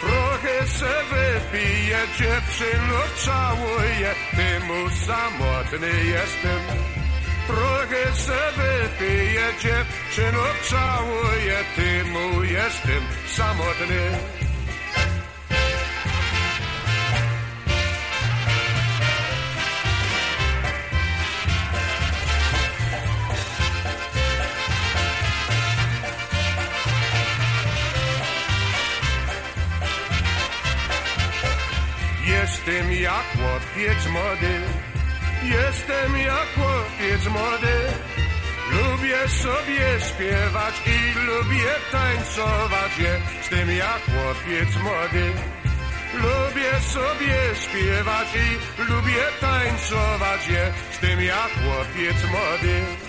Trochę 0.00 0.66
se 0.66 1.04
wypiję, 1.10 1.98
dziewczyno 2.18 2.98
całuję, 3.16 4.14
ty 4.36 5.06
samotny 5.06 5.88
jestem. 6.04 6.97
Trochę 7.48 8.14
se 8.14 8.52
wypiję, 8.56 9.46
dziewczyno 9.62 10.44
całuję, 10.70 11.58
ty 11.76 12.04
mu 12.04 12.42
jestem 12.42 13.02
samotny. 13.26 14.18
Jestem 32.26 32.92
jak 32.92 33.24
chłopiec 33.36 34.06
młody, 34.06 34.60
jestem 35.42 36.16
jak 36.16 36.48
chłopiec 36.54 37.26
młody. 37.26 37.76
Lubię 38.72 39.28
sobie 39.28 39.86
śpiewać 40.08 40.74
i 40.86 41.18
lubię 41.26 41.70
tańcować, 41.92 42.92
jestem 42.98 43.70
jak 43.70 44.02
chłopiec 44.04 44.76
młody. 44.82 45.32
Lubię 46.14 46.80
sobie 46.80 47.38
śpiewać 47.54 48.28
i 48.34 48.82
lubię 48.92 49.24
tańcować, 49.40 50.40
jestem 50.48 51.20
jak 51.20 51.50
chłopiec 51.62 52.16
młody. 52.30 53.07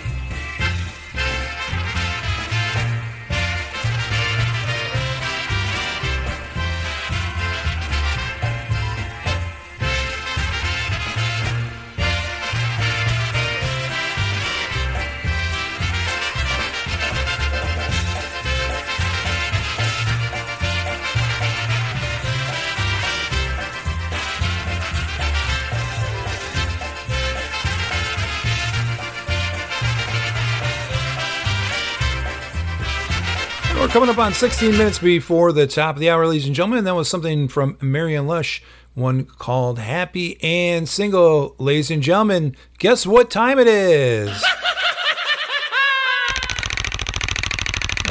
Coming 33.90 34.10
up 34.10 34.20
on 34.20 34.34
16 34.34 34.72
minutes 34.78 35.00
before 35.00 35.52
the 35.52 35.66
top 35.66 35.96
of 35.96 36.00
the 36.00 36.12
hour, 36.12 36.28
ladies 36.28 36.46
and 36.46 36.54
gentlemen. 36.54 36.84
That 36.84 36.94
was 36.94 37.10
something 37.10 37.48
from 37.48 37.76
Marion 37.82 38.28
Lush, 38.28 38.62
one 38.94 39.26
called 39.26 39.80
Happy 39.80 40.42
and 40.44 40.88
Single. 40.88 41.56
Ladies 41.58 41.90
and 41.90 42.04
gentlemen, 42.04 42.56
guess 42.78 43.08
what 43.08 43.30
time 43.30 43.60
it 43.60 43.68
is? 43.68 44.44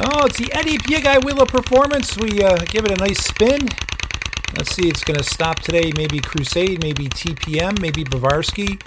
Oh, 0.01 0.25
it's 0.25 0.37
the 0.37 0.49
Eddie 0.53 0.77
Piegai 0.77 1.25
Wheel 1.25 1.41
of 1.41 1.49
Performance. 1.49 2.17
We 2.17 2.41
uh, 2.41 2.57
give 2.69 2.85
it 2.85 2.91
a 2.91 2.95
nice 2.95 3.19
spin. 3.19 3.67
Let's 4.57 4.73
see, 4.73 4.87
it's 4.87 5.03
going 5.03 5.17
to 5.17 5.23
stop 5.25 5.59
today. 5.59 5.91
Maybe 5.97 6.19
Crusade, 6.19 6.81
maybe 6.81 7.09
TPM, 7.09 7.81
maybe 7.81 8.05
Bavarsky. 8.05 8.81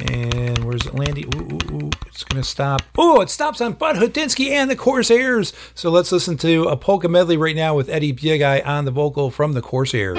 And 0.00 0.58
where's 0.64 0.84
it 0.86 0.94
landing? 0.94 1.24
Ooh, 1.34 1.40
ooh, 1.40 1.76
ooh. 1.76 1.90
It's 2.06 2.24
going 2.24 2.42
to 2.42 2.48
stop. 2.48 2.82
Oh, 2.98 3.20
it 3.20 3.30
stops 3.30 3.60
on 3.60 3.72
Bud 3.72 3.96
Hutinsky 3.96 4.50
and 4.50 4.70
the 4.70 4.76
Corsairs. 4.76 5.52
So 5.74 5.90
let's 5.90 6.12
listen 6.12 6.36
to 6.38 6.64
a 6.64 6.76
polka 6.76 7.08
medley 7.08 7.36
right 7.36 7.56
now 7.56 7.74
with 7.74 7.88
Eddie 7.88 8.12
Biegai 8.12 8.66
on 8.66 8.84
the 8.84 8.90
vocal 8.90 9.30
from 9.30 9.54
the 9.54 9.62
Corsairs. 9.62 10.18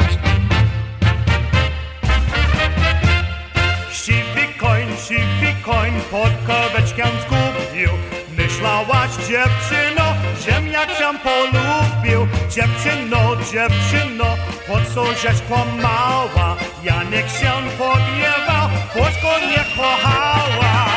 Siwy 3.91 4.48
koń, 4.60 4.88
siwy 5.08 5.54
koń 5.66 5.91
pod 6.12 6.32
kaweczkiem 6.48 7.08
zgubił 7.22 7.90
Myślałaś 8.38 9.12
dziewczyno, 9.12 10.04
żem 10.45 10.68
jak 10.68 10.98
cię 10.98 11.12
polubił 11.24 12.28
Dziewczyno, 12.49 13.36
dziewczyno, 13.36 14.26
po 14.68 14.94
co 14.94 15.06
żeś 15.06 15.41
kłamała 15.48 16.58
Janek 16.84 17.30
się 17.30 17.52
pogniewał, 17.78 18.57
choć 18.98 19.22
go 19.22 19.40
nie 19.48 19.64
kochała 19.76 20.88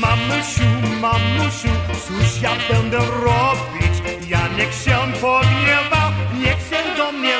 Mamusiu, 0.00 0.62
mamusiu, 1.00 1.68
cóż 2.06 2.42
ja 2.42 2.50
będę 2.70 2.98
robić? 2.98 3.94
Janek 4.28 4.72
się 4.72 4.98
pogniewał, 5.20 6.10
nie 6.38 6.56
chce 6.56 6.96
do 6.96 7.12
mnie 7.12 7.34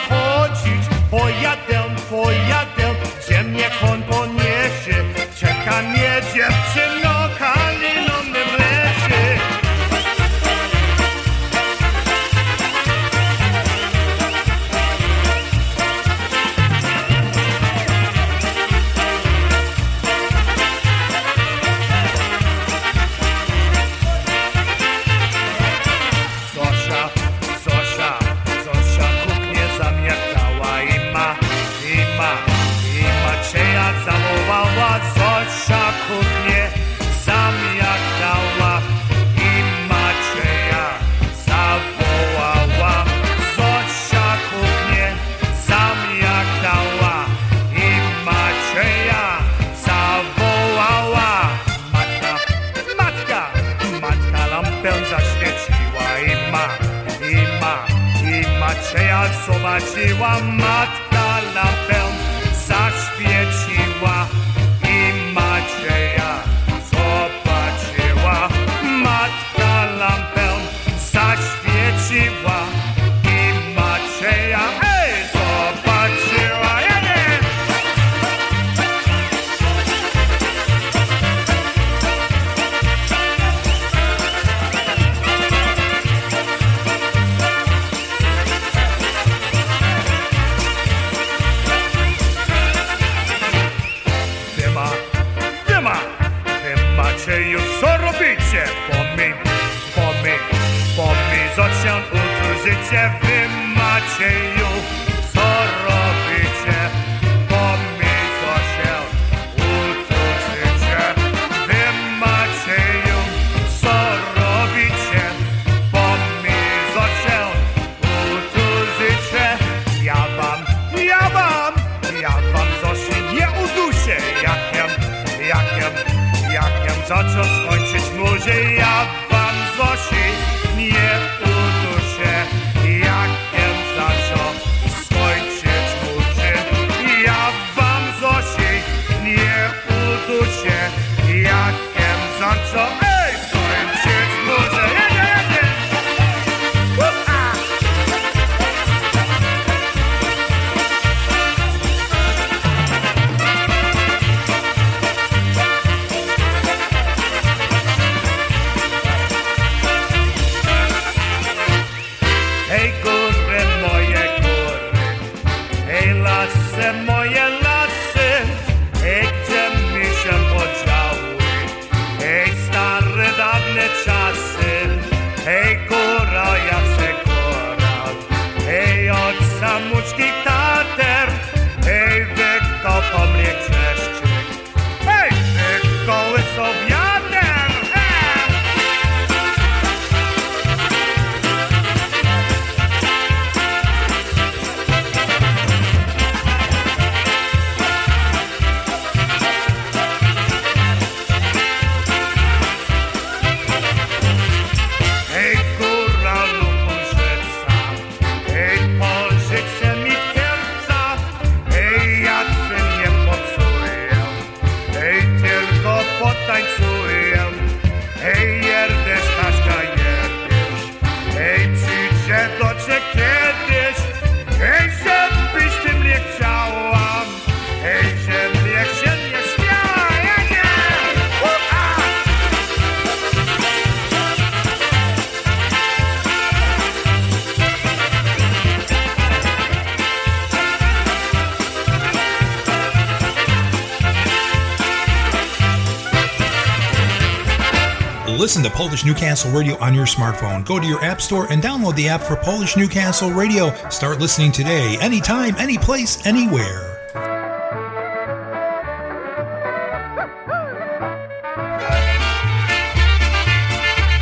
Listen 248.57 248.71
to 248.71 248.77
Polish 248.79 249.05
Newcastle 249.05 249.51
Radio 249.51 249.77
on 249.81 249.93
your 249.93 250.07
smartphone. 250.07 250.65
Go 250.65 250.81
to 250.81 250.87
your 250.87 251.05
app 251.05 251.21
store 251.21 251.47
and 251.53 251.63
download 251.63 251.95
the 251.95 252.09
app 252.09 252.23
for 252.23 252.37
Polish 252.37 252.75
Newcastle 252.75 253.31
Radio. 253.31 253.71
Start 253.91 254.19
listening 254.19 254.51
today, 254.51 254.97
anytime, 255.03 255.55
any 255.59 255.77
place, 255.77 256.25
anywhere. 256.25 256.95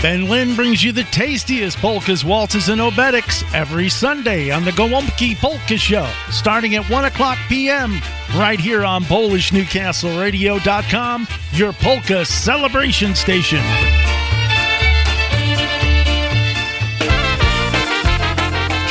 Ben 0.03 0.29
Lynn 0.29 0.57
brings 0.57 0.83
you 0.83 0.91
the 0.91 1.05
tastiest 1.05 1.79
polkas, 1.79 2.25
waltzes, 2.25 2.69
and 2.69 2.81
obereks 2.81 3.45
every 3.55 3.89
Sunday 3.89 4.51
on 4.51 4.65
the 4.65 4.73
Gołąbki 4.73 5.37
Polka 5.37 5.77
Show, 5.77 6.11
starting 6.31 6.75
at 6.75 6.91
1 6.91 7.05
o'clock 7.05 7.39
p.m. 7.49 8.01
right 8.37 8.59
here 8.59 8.85
on 8.85 9.05
PolishNewcastleRadio.com, 9.05 11.29
your 11.53 11.73
polka 11.75 12.25
celebration 12.25 13.15
station. 13.15 13.63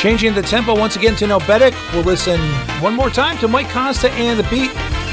Changing 0.04 0.34
the 0.34 0.42
tempo 0.42 0.76
once 0.78 0.98
again 0.98 1.16
to 1.16 1.26
Nobetic, 1.26 1.72
we'll 1.94 2.04
listen 2.04 2.38
one 2.84 2.94
more 2.94 3.10
time 3.10 3.38
to 3.38 3.48
Mike 3.48 3.70
Costa 3.70 4.12
and 4.12 4.38
the 4.38 4.44
beat. 4.50 4.70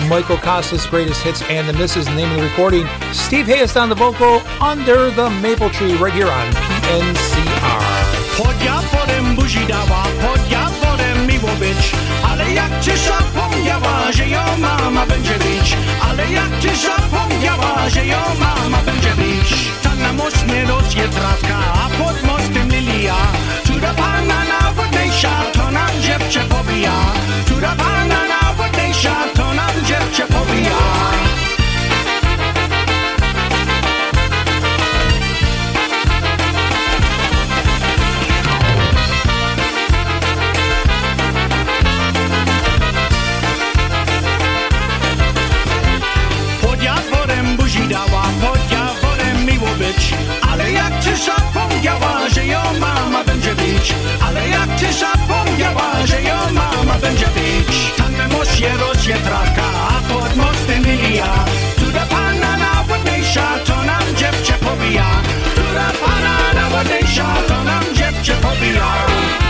Michael 0.08 0.36
Costa's 0.36 0.84
greatest 0.84 1.22
hits 1.22 1.42
and 1.42 1.68
the 1.68 1.72
misses. 1.74 2.06
The 2.06 2.14
name 2.16 2.28
of 2.32 2.38
the 2.38 2.42
recording. 2.42 2.88
Steve 3.12 3.46
Hayes 3.46 3.76
on 3.76 3.88
the 3.88 3.94
vocal 3.94 4.42
under 4.60 5.12
the 5.12 5.30
maple 5.30 5.70
tree 5.70 5.94
right 5.94 6.12
here 6.12 6.26
on 6.26 6.46
PNCR. 6.82 7.80
Podjaworem 8.36 9.36
buzi 9.36 9.66
dała, 9.66 10.02
podjaworem 10.26 11.26
miło 11.26 11.50
być 11.60 11.92
Ale 12.30 12.52
jak 12.52 12.80
cię 12.80 12.92
zapomniała, 12.96 14.12
że 14.12 14.28
ją 14.28 14.58
mama 14.58 15.06
będzie 15.06 15.34
bić 15.34 15.76
Ale 16.10 16.32
jak 16.32 16.60
cię 16.60 16.76
zapomniała, 16.76 17.88
że 17.88 18.06
ją 18.06 18.18
mama 18.40 18.78
będzie 18.82 19.10
bić 19.10 19.54
Tak 19.82 19.98
na 19.98 20.12
most 20.12 20.46
nie 20.46 20.64
rosje 20.64 21.08
trawka, 21.08 21.58
a 21.84 21.88
pod 22.02 22.22
mostem 22.22 22.68
lilia 22.68 23.16
Która 23.64 23.94
pana 23.94 24.59
najładniejsza, 25.20 25.50
to 25.52 25.70
nam 25.70 26.02
dziewczę 26.02 26.40
pobija 26.40 26.92
Która 27.46 27.76
pana 27.76 28.18
najładniejsza, 28.28 29.14
to 29.34 29.54
nam 29.54 29.84
dziewczę 29.86 30.26
pobija 30.26 31.09
zapomniała, 51.80 52.28
że 52.28 52.46
ją 52.46 52.60
mama 52.80 53.24
będzie 53.24 53.54
bić. 53.54 53.94
Ale 54.26 54.48
jak 54.48 54.76
cię 54.76 54.92
zapomniała, 54.92 56.06
że 56.06 56.22
ją 56.22 56.36
mama 56.52 56.98
będzie 57.00 57.26
bić. 57.26 57.92
Tam 57.96 58.16
na 58.16 58.28
moście 58.28 58.70
rośnie 58.76 59.14
trawka, 59.14 59.62
a 59.88 60.12
pod 60.12 60.36
mostem 60.36 60.82
lilia 60.82 61.44
Która 61.76 62.06
pana 62.06 62.56
najładniejsza, 62.56 63.58
to 63.64 63.82
nam 63.84 64.02
dziewczę 64.16 64.52
pobija. 64.52 65.06
Która 65.52 65.90
pana 66.06 66.54
najładniejsza, 66.54 67.26
to 67.48 67.64
nam 67.64 67.84
dziewczę 67.94 68.32
pobija 68.32 69.49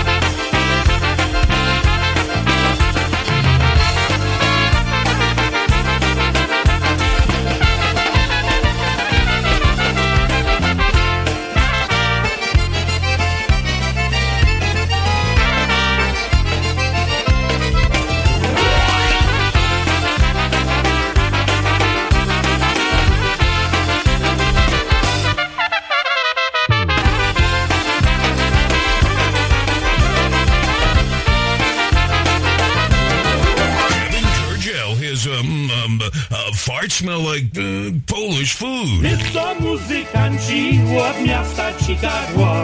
like 37.40 37.56
uh, 37.58 37.90
Polish 38.06 38.54
food. 38.54 39.02
My 39.02 39.16
to 39.32 39.54
muzykanci 39.60 40.80
od 40.98 41.26
miasta 41.26 41.72
Chicago 41.78 42.62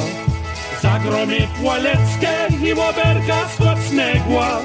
Zagromie 0.82 1.48
Płaleckie 1.60 2.48
i 2.62 2.74
łoberka 2.74 3.48
skocnegła, 3.54 4.60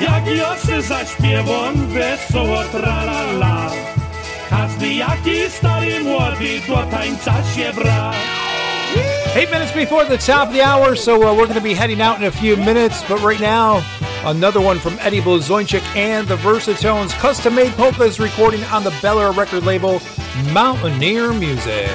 jak 0.00 0.24
wiosny 0.24 0.82
zaśpiewą 0.82 1.72
wesoło 1.88 2.64
tralala. 2.72 3.70
Każdy 4.50 4.94
jaki 4.94 5.50
stary 5.50 6.00
młody 6.00 6.60
do 6.68 6.76
tańca 6.76 7.34
się 7.56 7.72
bra. 7.72 8.12
Eight 9.36 9.52
minutes 9.52 9.72
before 9.72 10.04
the 10.04 10.18
top 10.18 10.48
of 10.48 10.54
the 10.54 10.62
hour, 10.62 10.96
so 10.96 11.14
uh, 11.14 11.32
we're 11.32 11.46
going 11.46 11.54
to 11.54 11.60
be 11.60 11.74
heading 11.74 12.00
out 12.00 12.18
in 12.18 12.24
a 12.24 12.30
few 12.30 12.56
minutes. 12.56 13.04
But 13.08 13.22
right 13.22 13.40
now, 13.40 13.82
another 14.24 14.60
one 14.60 14.78
from 14.78 14.89
Eddie 15.02 15.22
Blazonczyk 15.22 15.82
and 15.96 16.28
the 16.28 16.36
Versatones, 16.36 17.12
custom 17.18 17.54
made 17.54 17.72
polkas 17.72 18.20
recording 18.20 18.62
on 18.64 18.84
the 18.84 18.94
Bel 19.00 19.18
Air 19.18 19.32
record 19.32 19.64
label 19.64 20.00
Mountaineer 20.52 21.32
Music. 21.32 21.88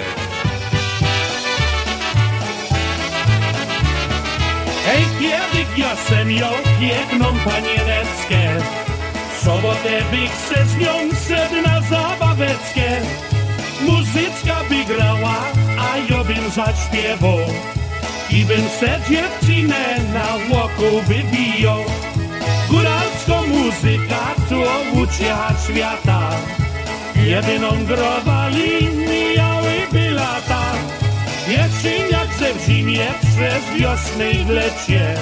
Hej, 4.86 5.06
kiedy 5.20 5.66
wiosenio 5.76 6.50
biegną 6.80 7.26
paniereckie, 7.46 8.64
w 9.36 9.44
sobotę 9.44 10.02
se 10.50 10.66
z 10.66 10.76
nią 10.76 11.10
szedł 11.28 11.62
na 11.68 11.82
zabaweckie. 11.82 13.02
Muzyczka 13.82 14.56
by 14.70 14.94
grała, 14.94 15.36
a 15.80 15.98
ja 15.98 16.24
bym 16.24 16.50
zaśpiewał 16.50 17.40
i 18.30 18.46
bym 18.46 18.70
se 18.70 19.00
dziewczynę 19.10 20.00
na 20.14 20.56
łoku 20.56 21.02
wybijał. 21.08 21.86
Góralską 22.76 23.48
muzyka 23.48 24.36
to 24.50 24.56
ucieka 25.02 25.54
świata, 25.66 26.30
jedyną 27.16 27.86
growali 27.86 28.88
mijałyby 29.10 30.12
lata. 30.12 30.64
Jesieniak 31.48 32.34
ze 32.40 32.54
w 32.54 32.66
zimie 32.66 33.08
przez 33.22 33.80
wiosnę 33.80 34.32
i 34.32 34.46
w 34.46 34.50
lecie. 34.50 35.16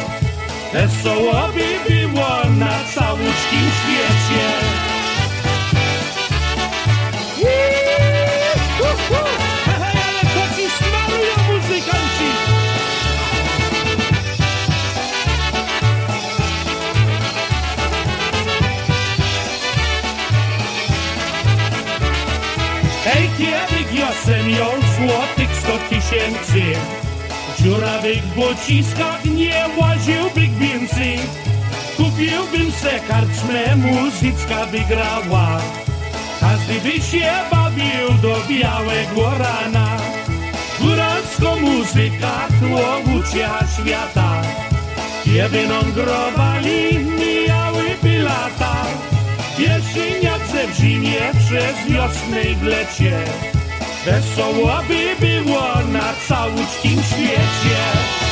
Wesoło 0.74 1.50
by 1.54 1.94
było 1.94 2.58
na 2.60 2.80
całuczkim 2.96 3.68
świecie 3.80 4.93
wiosenio 24.54 24.72
złotych 24.98 25.56
sto 25.56 25.78
tysięcy. 25.90 26.80
W 27.58 27.64
dziurawych 27.64 28.26
bociskach 28.36 29.26
nie 29.26 29.66
łaziłbym 29.78 30.60
więcej. 30.60 31.20
Kupiłbym 31.98 32.72
se 32.72 33.00
karczmę, 33.00 33.76
muzyczka 33.76 34.66
by 34.66 34.80
grała 34.80 35.62
Każdy 36.40 36.74
by 36.74 37.02
się 37.02 37.32
bawił 37.52 38.14
do 38.22 38.36
białego 38.50 39.38
rana. 39.38 39.98
Góralsko 40.82 41.56
muzyka 41.56 42.48
to 42.60 43.12
ucia 43.20 43.60
świata. 43.76 44.42
Jedyną 45.26 45.82
growali 45.96 47.00
mijałyby 47.00 48.24
lata. 48.24 48.86
Jesieniak 49.60 50.48
ze 50.48 50.68
w 50.68 50.76
zimie 50.76 51.32
przez 51.40 51.88
wiosnę 51.88 52.42
i 52.42 52.56
w 52.56 52.64
lecie 52.64 53.24
Wesoło 54.06 54.82
by 54.88 55.16
było 55.20 55.80
na 55.92 56.14
całuczkim 56.28 57.04
świecie 57.04 58.23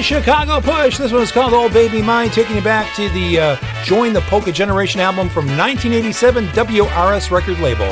Lenny 0.00 0.22
Chicago 0.22 0.60
Push. 0.62 0.96
This 0.96 1.12
one's 1.12 1.30
called 1.30 1.52
Old 1.52 1.74
Baby 1.74 2.00
Mine, 2.00 2.30
taking 2.30 2.56
you 2.56 2.62
back 2.62 2.96
to 2.96 3.10
the 3.10 3.38
uh, 3.38 3.56
Join 3.84 4.14
the 4.14 4.22
Polka 4.22 4.50
Generation 4.50 4.98
album 4.98 5.28
from 5.28 5.44
1987, 5.58 6.46
WRS 6.48 7.30
record 7.30 7.58
label. 7.58 7.86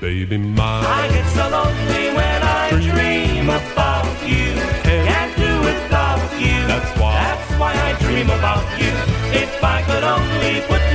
Baby, 0.00 0.38
my. 0.38 0.80
I 0.80 1.06
get 1.08 1.24
so 1.30 1.48
lonely 1.48 2.08
when 2.12 2.42
I 2.42 2.70
dream 2.70 3.46
about 3.46 4.28
you. 4.28 4.50
Can't 4.82 5.36
do 5.36 5.60
without 5.60 6.18
you. 6.40 6.66
That's 6.66 6.98
why. 6.98 7.14
That's 7.22 7.60
why 7.60 7.72
I 7.72 7.92
dream 8.00 8.30
about 8.30 8.66
you. 8.80 8.90
If 9.38 9.62
I 9.62 9.82
could 9.82 10.02
only 10.02 10.60
put 10.66 10.93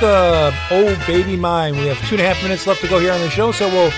Gomulka, 0.00 0.52
Oh 0.70 1.04
Baby 1.06 1.36
Mine. 1.36 1.76
We 1.76 1.86
have 1.86 1.98
two 2.08 2.16
and 2.16 2.22
a 2.22 2.26
half 2.26 2.42
minutes 2.42 2.66
left 2.66 2.80
to 2.82 2.88
go 2.88 2.98
here 2.98 3.12
on 3.12 3.20
the 3.20 3.30
show, 3.30 3.52
so 3.52 3.68
we'll 3.68 3.90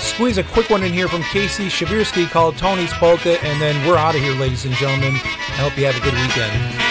squeeze 0.00 0.38
a 0.38 0.44
quick 0.44 0.70
one 0.70 0.82
in 0.82 0.92
here 0.92 1.08
from 1.08 1.22
Casey 1.24 1.66
Shavirsky 1.66 2.28
called 2.28 2.56
Tony's 2.56 2.92
Polka, 2.94 3.42
and 3.44 3.60
then 3.60 3.86
we're 3.86 3.96
out 3.96 4.14
of 4.14 4.20
here, 4.20 4.34
ladies 4.34 4.64
and 4.64 4.74
gentlemen. 4.74 5.14
I 5.14 5.60
hope 5.62 5.76
you 5.78 5.86
have 5.86 5.96
a 5.96 6.00
good 6.00 6.14
weekend. 6.14 6.81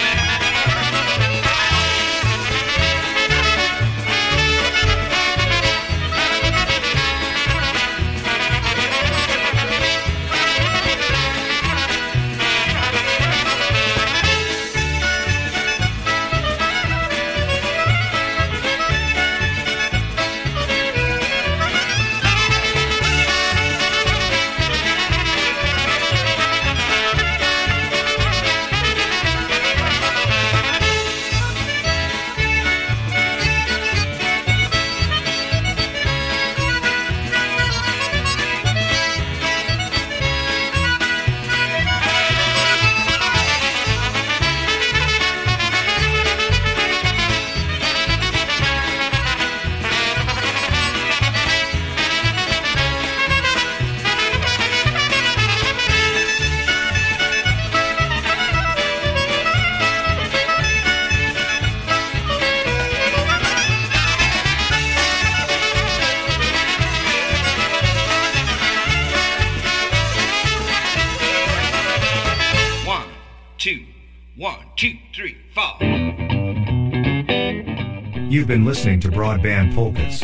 Been 78.51 78.65
listening 78.65 78.99
to 78.99 79.07
Broadband 79.07 79.73
Polkas. 79.73 80.19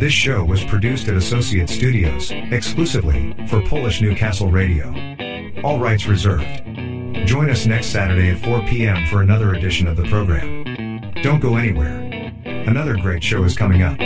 This 0.00 0.14
show 0.14 0.42
was 0.42 0.64
produced 0.64 1.06
at 1.08 1.16
Associate 1.16 1.68
Studios, 1.68 2.30
exclusively 2.50 3.36
for 3.46 3.60
Polish 3.60 4.00
Newcastle 4.00 4.50
Radio. 4.50 4.86
All 5.62 5.78
rights 5.78 6.06
reserved. 6.06 6.46
Join 7.26 7.50
us 7.50 7.66
next 7.66 7.88
Saturday 7.88 8.30
at 8.30 8.42
4 8.42 8.62
p.m. 8.62 9.06
for 9.08 9.20
another 9.20 9.52
edition 9.52 9.86
of 9.86 9.98
the 9.98 10.04
program. 10.04 11.12
Don't 11.22 11.40
go 11.40 11.56
anywhere. 11.56 11.98
Another 12.46 12.96
great 12.96 13.22
show 13.22 13.44
is 13.44 13.54
coming 13.54 13.82
up. 13.82 14.00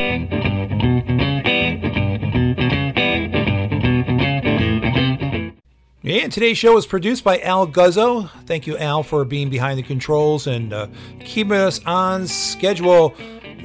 And 6.04 6.32
today's 6.32 6.58
show 6.58 6.76
is 6.76 6.84
produced 6.84 7.22
by 7.22 7.38
Al 7.38 7.68
Guzzo. 7.68 8.28
Thank 8.44 8.66
you, 8.66 8.76
Al, 8.76 9.04
for 9.04 9.24
being 9.24 9.50
behind 9.50 9.78
the 9.78 9.84
controls 9.84 10.48
and 10.48 10.72
uh, 10.72 10.88
keeping 11.20 11.52
us 11.52 11.80
on 11.86 12.26
schedule. 12.26 13.14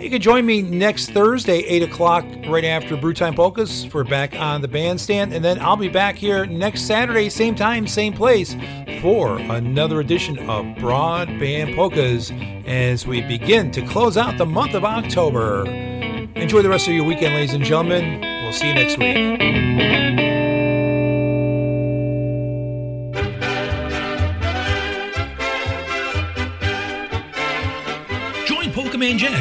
You 0.07 0.11
can 0.11 0.21
join 0.21 0.45
me 0.45 0.61
next 0.61 1.09
Thursday, 1.09 1.57
8 1.65 1.83
o'clock, 1.83 2.23
right 2.47 2.63
after 2.63 2.95
Brewtime 2.95 3.35
Polkas, 3.35 3.83
for 3.83 4.05
Back 4.05 4.35
on 4.35 4.61
the 4.61 4.67
Bandstand. 4.69 5.33
And 5.33 5.43
then 5.43 5.59
I'll 5.59 5.75
be 5.75 5.89
back 5.89 6.15
here 6.15 6.45
next 6.45 6.83
Saturday, 6.83 7.27
same 7.29 7.55
time, 7.55 7.85
same 7.85 8.13
place, 8.13 8.55
for 9.01 9.37
another 9.37 9.99
edition 9.99 10.39
of 10.49 10.63
Broadband 10.77 11.75
Polkas 11.75 12.31
as 12.65 13.05
we 13.05 13.19
begin 13.19 13.69
to 13.71 13.85
close 13.85 14.15
out 14.15 14.37
the 14.37 14.45
month 14.45 14.75
of 14.75 14.85
October. 14.85 15.65
Enjoy 15.67 16.61
the 16.61 16.69
rest 16.69 16.87
of 16.87 16.93
your 16.93 17.03
weekend, 17.03 17.35
ladies 17.35 17.53
and 17.53 17.65
gentlemen. 17.65 18.21
We'll 18.43 18.53
see 18.53 18.69
you 18.69 18.75
next 18.75 18.97
week. 18.97 19.96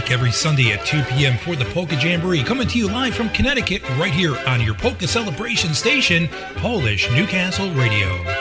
Jack 0.07 0.13
every 0.13 0.31
Sunday 0.31 0.73
at 0.73 0.85
2 0.87 1.03
p.m. 1.05 1.37
for 1.39 1.57
the 1.57 1.65
Polka 1.67 1.97
Jamboree, 1.97 2.43
coming 2.43 2.69
to 2.69 2.79
you 2.79 2.89
live 2.89 3.15
from 3.15 3.29
Connecticut, 3.31 3.83
right 3.99 4.13
here 4.13 4.37
on 4.47 4.61
your 4.61 4.75
Polka 4.75 5.07
Celebration 5.07 5.75
station, 5.75 6.29
Polish 6.57 7.11
Newcastle 7.13 7.71
Radio. 7.73 8.36